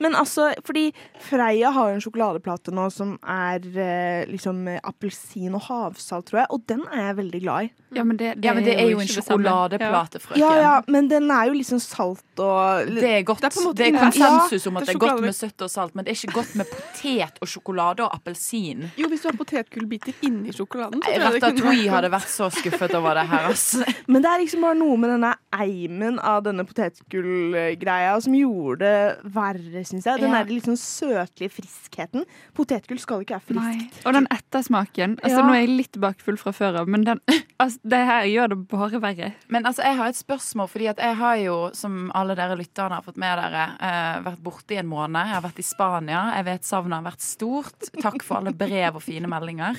Men 0.02 0.16
altså, 0.18 0.48
fordi 0.66 0.88
Freia 1.22 1.70
har 1.76 1.92
jo 1.92 1.98
en 2.00 2.02
sjokoladeplate 2.02 2.72
nå 2.74 2.88
som 2.90 3.12
er 3.22 3.62
eh, 3.78 4.24
liksom 4.26 4.64
appelsin 4.82 5.54
og 5.54 5.62
havsalt, 5.68 6.26
tror 6.32 6.40
jeg, 6.42 6.50
og 6.56 6.64
den 6.72 6.82
er 6.90 7.04
jeg 7.12 7.18
veldig 7.20 7.42
glad 7.44 7.68
i. 7.68 7.70
Ja, 7.94 8.04
men 8.06 8.18
det, 8.18 8.32
Ja, 8.42 8.54
men 8.54 8.66
det 8.66 8.74
er 8.78 8.90
jo 8.90 9.00
en 9.02 9.06
det 9.06 9.14
sjokoladeplate, 9.14 10.20
frøken. 10.22 10.42
Ja, 10.42 10.50
ja, 10.62 10.74
men 10.90 11.08
den 11.10 11.30
er 11.34 11.50
jo 11.50 11.56
liksom 11.58 11.80
salt 11.82 12.42
og 12.42 12.90
Det 12.96 13.12
er 13.20 13.24
godt. 13.26 13.42
Det 13.42 13.50
er 13.50 13.54
på 13.56 13.62
en 13.62 13.68
måte 13.68 13.82
det 13.84 13.88
er 13.90 13.98
konsensus 13.98 14.68
om 14.70 14.78
Ja, 14.78 14.82
at 14.82 14.86
det 14.86 14.94
det 14.94 14.96
er 14.96 14.98
er 14.98 15.06
godt 15.06 15.24
med 15.26 15.38
søtt 15.38 15.66
og 15.66 15.72
salt, 15.74 15.96
men 15.98 16.06
det 16.06 16.14
er 16.14 16.20
ikke 16.20 16.38
godt 16.40 16.56
med 16.60 16.70
potet 16.74 17.40
og 17.42 17.50
sjokolade 17.54 18.06
og 18.06 18.14
appelsin. 18.18 18.88
Jo, 18.98 19.10
hvis 19.10 19.22
du 19.26 19.30
har 19.30 19.38
potetgullbiter 19.38 20.26
inni 20.26 20.54
sjokoladen, 20.54 21.02
så 21.02 21.06
tror 21.06 21.14
jeg 21.14 21.22
det 21.22 21.42
kunne 21.42 21.54
Ratatouille 21.54 21.94
hadde 21.94 22.12
vært 22.18 22.30
så 22.34 22.50
skuffet 22.58 22.98
over 22.98 23.18
det 23.22 23.26
her, 23.30 23.50
altså. 23.54 23.86
Men 24.08 24.26
det 24.26 24.34
er 24.34 24.44
liksom 24.46 24.66
bare 24.66 24.80
noe 24.82 24.98
med 25.02 25.14
denne 25.16 25.34
eimen 25.62 26.20
av 26.22 26.42
denne 26.46 26.66
potetgullgreia 26.70 28.18
som 28.22 28.38
gjorde 28.40 28.80
det 28.80 29.32
verre, 29.36 29.84
syns 29.88 30.06
jeg. 30.06 30.20
Den 30.22 30.32
Ja. 30.32 30.44
der 30.44 30.54
litt 30.54 30.66
sånn 30.66 30.78
søtlige 30.80 31.52
friskheten. 31.52 32.26
Potetgull 32.54 33.00
skal 33.00 33.22
ikke 33.24 33.38
være 33.40 33.48
friskt. 33.50 33.94
Nei. 33.96 34.04
Og 34.06 34.14
den 34.14 34.28
ettersmaken. 34.32 35.18
Altså, 35.22 35.38
Ja. 35.40 35.44
Nå 35.48 35.54
er 35.56 35.66
jeg 35.66 35.70
litt 35.78 36.00
bakfull 36.00 36.38
fra 36.38 36.52
før 36.52 36.80
av, 36.82 36.88
men 36.88 37.04
den, 37.04 37.20
altså, 37.60 37.80
det 37.84 38.02
her 38.06 38.24
gjør 38.26 38.50
det 38.50 38.68
bare 38.68 39.00
verre. 39.02 39.34
Men 39.50 39.64
altså, 39.66 39.84
jeg 39.84 39.96
har 39.98 40.08
et 40.08 40.16
spørsmål, 40.16 40.70
fordi 40.70 40.88
at 40.90 40.98
jeg 40.98 41.16
har 41.16 41.36
jo, 41.38 41.70
som 41.74 42.12
alle 42.16 42.36
dere 42.36 42.58
lytterne 42.58 42.92
har 43.00 43.02
fått 43.04 43.18
med 43.18 43.38
dere, 43.38 43.66
eh, 43.80 44.20
vært 44.26 44.44
borte 44.44 44.72
i 44.76 44.78
en 44.78 44.88
måned. 44.88 45.20
Jeg 45.26 45.34
har 45.36 45.42
vært 45.42 45.60
i 45.60 45.64
Spania. 45.64 46.22
Jeg 46.36 46.46
vet 46.46 46.62
savnet 46.64 46.94
har 47.04 47.12
vært 47.12 47.22
stort. 47.22 47.90
Takk 48.02 48.22
for 48.24 48.38
alle 48.38 48.54
brev 48.54 48.96
og 48.96 49.02
fine 49.02 49.28
meldinger. 49.28 49.76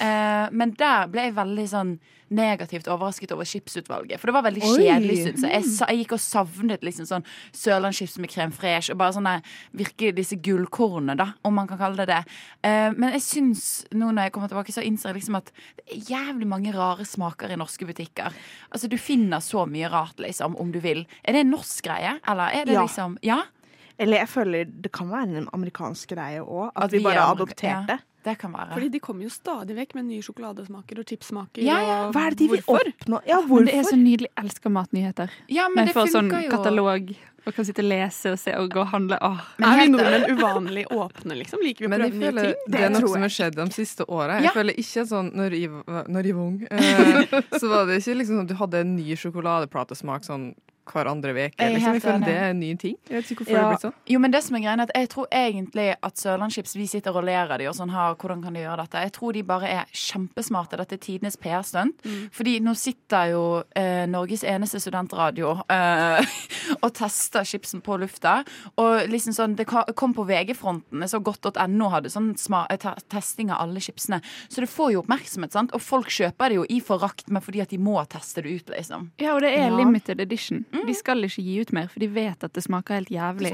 Eh, 0.00 0.48
men 0.52 0.72
der 0.72 1.06
ble 1.08 1.22
jeg 1.30 1.34
veldig 1.34 1.68
sånn 1.68 1.98
negativt 2.30 2.88
overrasket 2.90 3.30
over 3.32 3.44
chipsutvalget. 3.46 4.18
For 4.18 4.26
det 4.26 4.34
var 4.34 4.42
veldig 4.48 4.62
Oi. 4.66 4.72
kjedelig, 4.80 5.16
syns 5.22 5.42
jeg. 5.46 5.52
Jeg, 5.52 5.88
jeg 5.88 5.98
gikk 6.02 6.12
og 6.16 6.20
savnet 6.24 6.82
liksom 6.82 7.06
sånn 7.06 7.24
sørlandschips 7.54 8.18
med 8.22 8.30
krem 8.32 8.52
fresh 8.54 8.90
og 8.90 8.98
bare 8.98 9.14
sånne 9.16 9.34
virkelig 9.78 10.14
disse 10.16 10.36
gullkornene, 10.42 11.16
da, 11.20 11.28
om 11.46 11.54
man 11.54 11.68
kan 11.70 11.78
kalle 11.78 11.96
det 12.02 12.08
det. 12.10 12.20
Uh, 12.66 12.90
men 12.96 13.12
jeg 13.14 13.22
syns 13.22 13.64
nå 13.94 14.10
når 14.10 14.26
jeg 14.28 14.32
kommer 14.36 14.50
tilbake, 14.52 14.74
så 14.74 14.82
innser 14.86 15.12
jeg 15.12 15.20
liksom 15.20 15.38
at 15.38 15.52
det 15.78 15.84
er 16.00 16.06
jævlig 16.10 16.48
mange 16.50 16.72
rare 16.74 17.06
smaker 17.06 17.52
i 17.54 17.60
norske 17.60 17.86
butikker. 17.86 18.34
Altså 18.72 18.90
du 18.90 18.98
finner 18.98 19.38
så 19.44 19.66
mye 19.70 19.90
rart, 19.92 20.18
liksom, 20.18 20.56
om 20.58 20.72
du 20.74 20.80
vil. 20.82 21.06
Er 21.24 21.32
det 21.38 21.44
en 21.46 21.54
norsk 21.54 21.84
greie, 21.86 22.18
eller 22.26 22.50
er 22.60 22.64
det 22.66 22.74
Ja. 22.74 22.82
liksom 22.82 23.18
Ja? 23.22 23.42
Eller 23.98 24.18
jeg 24.18 24.28
føler 24.28 24.64
det 24.68 24.90
kan 24.92 25.08
være 25.08 25.38
en 25.38 25.48
amerikansk 25.56 26.08
greie 26.12 26.42
òg. 26.44 26.66
At, 26.76 26.84
At 26.84 26.92
vi 26.92 26.98
bare 27.00 27.14
har 27.16 27.30
amerika- 27.34 27.46
adoptert 27.46 27.88
ja. 27.88 27.98
Det. 28.26 28.32
Det 28.34 28.40
kan 28.42 28.52
være. 28.56 28.72
Fordi 28.74 28.88
de 28.90 28.98
kommer 29.06 29.22
jo 29.28 29.30
stadig 29.30 29.76
vekk 29.78 29.94
med 30.00 30.08
nye 30.10 30.24
sjokoladesmaker 30.26 30.98
og 30.98 31.06
chipsmaker. 31.06 31.62
Ja, 31.62 31.78
ja. 31.86 31.98
Hva 32.10 32.26
er 32.26 32.34
det 32.34 32.38
de 32.42 32.48
vil 32.56 32.62
hvorfor? 32.66 32.90
oppnå? 32.92 33.20
Ja, 33.30 33.38
Men 33.46 33.70
det 33.70 33.74
er 33.78 33.86
så 33.86 33.96
nydelig. 34.00 34.28
Jeg 34.34 34.44
elsker 34.44 34.74
matnyheter. 34.74 35.30
Ja, 35.48 35.68
men 35.70 35.84
Når 35.84 35.92
det 35.92 35.94
får 35.96 36.12
sånn 36.16 36.30
jo. 36.34 36.50
katalog 36.50 37.14
og 37.46 37.54
kan 37.54 37.64
sitte 37.68 37.78
og 37.84 37.86
lese 37.86 38.32
og 38.34 38.38
se 38.42 38.50
og 38.58 38.72
gå 38.74 38.80
og 38.82 38.88
handle. 38.90 39.16
Åh. 39.22 39.38
er 39.62 39.76
vi 39.78 39.84
nordmenn 39.92 40.24
uvanlig 40.34 40.82
åpne, 40.90 41.36
liksom? 41.38 41.60
Liker 41.62 41.86
vi 41.86 41.86
å 41.86 41.92
prøve 41.94 42.08
nye 42.10 42.32
ting? 42.42 42.54
det 42.74 42.80
er 42.82 42.90
noe 42.90 43.06
som 43.12 43.22
har 43.22 43.30
skjedd 43.36 43.54
de 43.54 43.66
siste 43.70 44.02
åra. 44.10 44.40
Jeg 44.40 44.48
Ja. 44.48 44.50
føler 44.56 44.74
ikke 44.82 45.04
sånn 45.06 45.30
når 45.38 45.54
jeg, 45.54 45.70
når 46.10 46.22
jeg 46.26 46.34
var 46.34 46.42
ung, 46.42 46.66
eh, 46.68 47.40
så 47.62 47.68
var 47.70 47.86
det 47.86 48.00
ikke 48.02 48.16
liksom 48.18 48.40
sånn 48.40 48.42
at 48.42 48.48
du 48.50 48.54
hadde 48.58 48.80
en 48.82 48.96
ny 48.96 49.14
sjokoladeplatesmak 49.14 50.24
sånn 50.26 50.54
hver 50.92 51.06
andre 51.10 51.32
uke. 51.34 51.54
Er 51.58 51.70
Liksom. 51.76 51.92
Jeg 51.94 52.02
føler 52.02 52.24
det 52.24 52.36
er 52.36 52.50
en 52.50 52.60
ny 52.60 52.74
ting. 52.76 52.96
Jeg 53.10 53.16
vet 53.22 53.30
ikke 53.30 53.44
hvorfor 53.44 53.46
det 53.46 53.54
Ja. 53.56 53.62
har 53.62 53.72
blitt 53.74 53.84
sånn. 53.86 53.92
Jo, 54.06 54.18
men 54.18 54.30
det 54.30 54.42
som 54.44 54.56
er 54.56 54.60
greien 54.60 54.80
er 54.80 54.82
at 54.82 54.90
Jeg 54.96 55.08
tror 55.08 55.26
egentlig 55.32 55.94
at 56.02 56.14
Sørlandschips 56.16 56.74
Vi 56.76 56.86
sitter 56.86 57.16
og 57.16 57.24
ler 57.24 57.50
av 57.52 57.58
de 57.58 57.66
og 57.68 57.74
sånn 57.74 57.90
har, 57.90 58.14
Hvordan 58.16 58.42
kan 58.42 58.52
de 58.54 58.60
gjøre 58.60 58.76
dette? 58.84 59.02
Jeg 59.02 59.12
tror 59.12 59.32
de 59.32 59.42
bare 59.42 59.68
er 59.68 59.84
kjempesmarte. 59.92 60.76
Dette 60.76 60.92
er 60.94 60.98
tidenes 60.98 61.36
PR-stunt. 61.36 62.02
Mm. 62.04 62.30
Fordi 62.32 62.60
nå 62.60 62.74
sitter 62.76 63.30
jo 63.32 63.42
eh, 63.76 64.06
Norges 64.06 64.42
eneste 64.44 64.80
studentradio 64.80 65.62
eh, 65.68 66.24
og 66.82 66.92
tester 66.94 67.44
chipsen 67.44 67.80
på 67.82 67.98
lufta. 67.98 68.44
Og 68.78 69.08
liksom 69.08 69.32
sånn 69.36 69.56
Det 69.56 69.66
kom 69.66 70.14
på 70.14 70.24
VG-fronten. 70.26 71.00
Jeg 71.00 71.10
så 71.10 71.20
godt.no 71.22 71.88
hadde 71.90 72.10
sånn 72.12 72.36
sma, 72.38 72.66
eh, 72.70 72.76
testing 73.08 73.50
av 73.50 73.60
alle 73.66 73.80
chipsene. 73.80 74.20
Så 74.48 74.60
det 74.60 74.68
får 74.70 74.92
jo 74.92 75.02
oppmerksomhet, 75.02 75.52
sant? 75.52 75.72
Og 75.74 75.80
folk 75.82 76.08
kjøper 76.08 76.48
det 76.48 76.56
jo 76.60 76.66
i 76.70 76.80
forakt, 76.80 77.28
men 77.30 77.42
fordi 77.42 77.60
at 77.62 77.68
de 77.70 77.78
må 77.78 77.96
teste 78.08 78.42
det 78.42 78.52
ut, 78.62 78.66
liksom. 78.76 79.10
Ja, 79.18 79.34
og 79.34 79.40
det 79.42 79.54
er 79.58 79.68
Ja. 79.70 79.76
limited 79.76 80.20
edition. 80.20 80.64
De 80.86 80.94
skal 80.94 81.24
ikke 81.24 81.42
gi 81.46 81.54
ut 81.62 81.72
mer, 81.76 81.86
for 81.92 82.02
de 82.02 82.08
vet 82.12 82.44
at 82.44 82.52
det 82.52 82.62
smaker 82.64 82.98
helt 82.98 83.12
jævlig. 83.14 83.52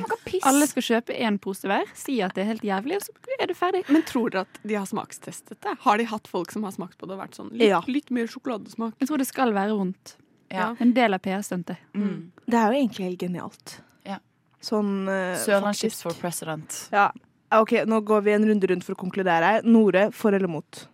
Alle 0.49 0.67
skal 0.71 0.87
kjøpe 0.89 1.17
én 1.17 1.39
pose 1.43 1.69
hver, 1.69 1.87
si 1.99 2.19
at 2.25 2.35
det 2.35 2.45
er 2.45 2.51
helt 2.55 2.67
jævlig, 2.67 2.97
og 2.99 3.07
så 3.07 3.37
er 3.39 3.47
det 3.53 3.57
ferdig. 3.59 3.85
Men 3.93 4.03
tror 4.09 4.33
dere 4.35 4.47
at 4.49 4.61
de 4.67 4.75
har 4.79 4.87
smakstestet 4.89 5.61
det? 5.63 5.77
Har 5.85 5.99
de 6.01 6.05
hatt 6.11 6.29
folk 6.31 6.53
som 6.55 6.65
har 6.67 6.75
smakt 6.75 6.99
på 6.99 7.07
det 7.07 7.17
og 7.17 7.23
vært 7.23 7.39
sånn 7.39 7.53
litt, 7.53 7.69
Ja. 7.69 7.83
litt 7.87 8.11
mer 8.11 8.27
sjokoladesmak? 8.27 8.95
Jeg 8.99 9.09
tror 9.09 9.19
det 9.23 9.29
skal 9.29 9.53
være 9.53 9.77
vondt. 9.79 10.17
Ja. 10.53 10.75
En 10.81 10.93
del 10.93 11.15
av 11.15 11.23
PR-stuntet. 11.25 11.77
Det 11.95 12.59
er 12.59 12.73
jo 12.73 12.79
egentlig 12.83 13.05
helt 13.07 13.21
genialt. 13.21 13.77
Ja. 14.05 14.19
Sånn 14.61 15.09
uh, 15.09 15.37
Sørlandschips 15.41 16.03
for 16.03 16.13
president. 16.21 16.89
Ja. 16.93 17.11
OK, 17.53 17.73
nå 17.89 18.01
går 18.05 18.23
vi 18.23 18.33
en 18.33 18.45
runde 18.49 18.69
rundt 18.69 18.85
for 18.85 18.95
å 18.97 19.01
konkludere. 19.01 19.63
Nore, 19.65 20.11
for 20.13 20.33
eller 20.33 20.49
mot? 20.49 20.89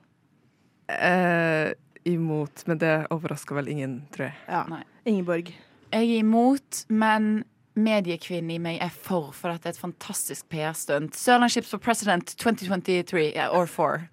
Eh, 0.88 1.72
imot, 2.08 2.64
men 2.66 2.78
det 2.78 2.92
overrasker 3.14 3.58
vel 3.58 3.68
ingen, 3.68 3.98
tror 4.14 4.30
jeg. 4.30 4.36
Ja. 4.48 4.64
Ingeborg. 5.08 5.52
Jeg 5.89 6.05
er 6.05 6.20
imot, 6.20 6.84
men 6.93 7.43
mediekvinnen 7.78 8.51
i 8.57 8.61
meg 8.61 8.80
er 8.82 8.93
for, 8.93 9.30
for 9.36 9.55
dette 9.55 9.70
er 9.70 9.76
et 9.76 9.80
fantastisk 9.80 10.49
PR-stunt. 10.53 11.16
Sørlandschips 11.16 11.70
for 11.72 11.82
president 11.82 12.34
2023 12.36 13.30
yeah, 13.30 13.49
or 13.55 13.66
for. 13.70 14.09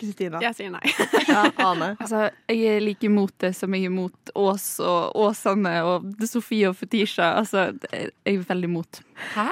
Kristina. 0.00 0.40
Jeg 0.42 0.56
sier 0.58 0.72
nei. 0.72 0.82
Ja, 1.28 1.44
Ane. 1.62 1.92
Altså, 2.00 2.28
jeg 2.50 2.76
er 2.76 2.82
like 2.82 3.06
imot 3.06 3.34
det 3.44 3.52
som 3.56 3.74
jeg 3.76 3.86
er 3.86 3.92
imot 3.92 4.32
Ås 4.38 4.66
og 4.82 5.16
Åsane 5.28 5.74
og 5.86 6.08
Sofie 6.26 6.70
og 6.70 6.76
Fetisha. 6.80 7.34
Altså, 7.38 7.70
jeg 7.92 8.10
er 8.24 8.46
veldig 8.48 8.70
imot. 8.72 9.02
Hæ? 9.36 9.48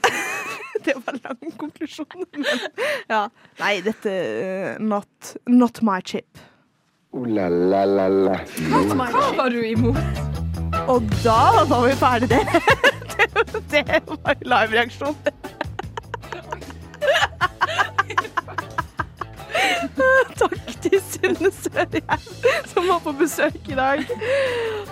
Det 0.84 0.94
var 1.04 1.18
lang 1.24 1.56
konklusjon. 1.60 2.24
Men 2.32 2.46
ja. 3.10 3.26
Nei, 3.60 3.74
dette 3.84 4.14
uh, 4.16 4.80
not, 4.80 5.34
not 5.46 5.82
my 5.84 6.00
chip. 6.00 6.40
Ooh 7.12 7.26
la 7.26 7.48
la 7.50 7.84
la 7.84 8.08
la. 8.08 8.40
Hva 8.70 9.10
var 9.36 9.50
du 9.50 9.60
imot? 9.66 10.29
Og 10.90 11.02
da 11.22 11.64
var 11.70 11.84
vi 11.86 11.92
ferdig 11.94 12.28
Det, 12.30 12.42
det 13.70 13.84
var 14.08 14.34
live-reaksjon. 14.42 15.16
Takk 20.40 20.82
til 20.82 21.00
Synne 21.04 21.50
Sørheim, 21.52 22.02
som 22.72 22.88
var 22.88 22.98
på 23.04 23.12
besøk 23.20 23.68
i 23.68 23.76
dag. 23.76 23.98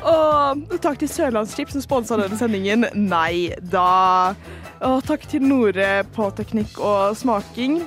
Og 0.06 0.76
takk 0.84 0.98
til 1.00 1.08
Sørlandsskip, 1.10 1.70
som 1.72 1.82
sponsa 1.82 2.18
denne 2.20 2.38
sendingen. 2.38 2.86
Nei 2.94 3.54
da. 3.72 4.34
Og 4.84 5.00
takk 5.08 5.24
til 5.30 5.42
Nore 5.48 6.04
på 6.14 6.30
teknikk 6.36 6.78
og 6.78 7.16
smaking. 7.18 7.80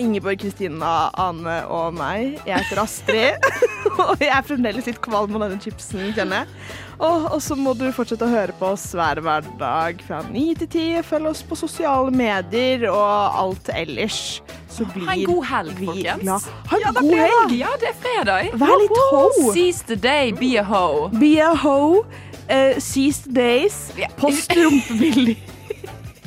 Ingeborg, 0.00 0.40
Kristina, 0.42 1.10
Ane 1.20 1.60
og 1.72 1.94
meg. 1.96 2.38
Jeg 2.46 2.62
heter 2.62 2.80
Astrid. 2.82 3.46
og 4.00 4.22
jeg 4.22 4.30
er 4.32 4.46
fremdeles 4.46 4.88
litt 4.88 5.00
kvalm 5.04 5.36
av 5.36 5.46
denne 5.46 5.60
chipsen, 5.62 6.10
kjenner 6.16 6.42
jeg. 6.42 6.74
Og, 7.04 7.36
så 7.42 7.56
må 7.58 7.74
du 7.76 7.88
fortsette 7.94 8.26
å 8.26 8.30
høre 8.30 8.54
på 8.58 8.70
oss 8.74 8.86
hver 8.94 9.20
hverdag 9.24 10.02
fra 10.06 10.20
9 10.28 10.44
til 10.62 10.68
10. 10.70 11.02
Følg 11.08 11.30
oss 11.32 11.42
på 11.46 11.58
sosiale 11.58 12.14
medier 12.14 12.86
og 12.90 13.40
alt 13.42 13.70
ellers. 13.74 14.20
Så 14.70 14.86
blir 14.90 15.06
Ha 15.06 15.16
en 15.18 15.26
god 15.30 15.44
helg, 15.50 15.82
folkens. 15.86 16.24
Ja, 16.26 16.38
Ha 16.70 16.78
en 16.78 16.84
Ja, 16.84 16.94
god 16.98 17.16
helg! 17.18 17.56
Ja, 17.60 17.74
det 17.82 17.90
er 17.90 17.98
fredag. 18.02 18.54
Vær 18.62 18.76
litt 18.82 19.02
ho. 19.10 19.24
Seize 19.54 19.86
the 19.90 19.98
day, 19.98 20.32
be 20.34 20.54
a 20.58 20.64
ho. 20.66 21.08
Be 21.14 21.36
a 21.42 21.52
ho. 21.54 22.04
Uh, 22.44 22.78
seize 22.78 23.22
the 23.26 23.34
days. 23.34 23.92
Post 24.18 24.54
rumpebilder. 24.54 25.36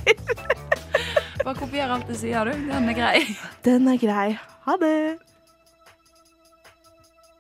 Bare 1.47 1.61
kopier 1.63 1.87
alt 1.87 2.09
du 2.11 2.15
sier, 2.19 2.43
du. 2.43 2.65
Den 2.67 2.89
er 2.91 2.95
grei. 2.97 3.19
Den 3.63 3.85
er 3.87 3.99
grei. 4.01 4.33
Ha 4.65 4.73
det. 4.81 5.15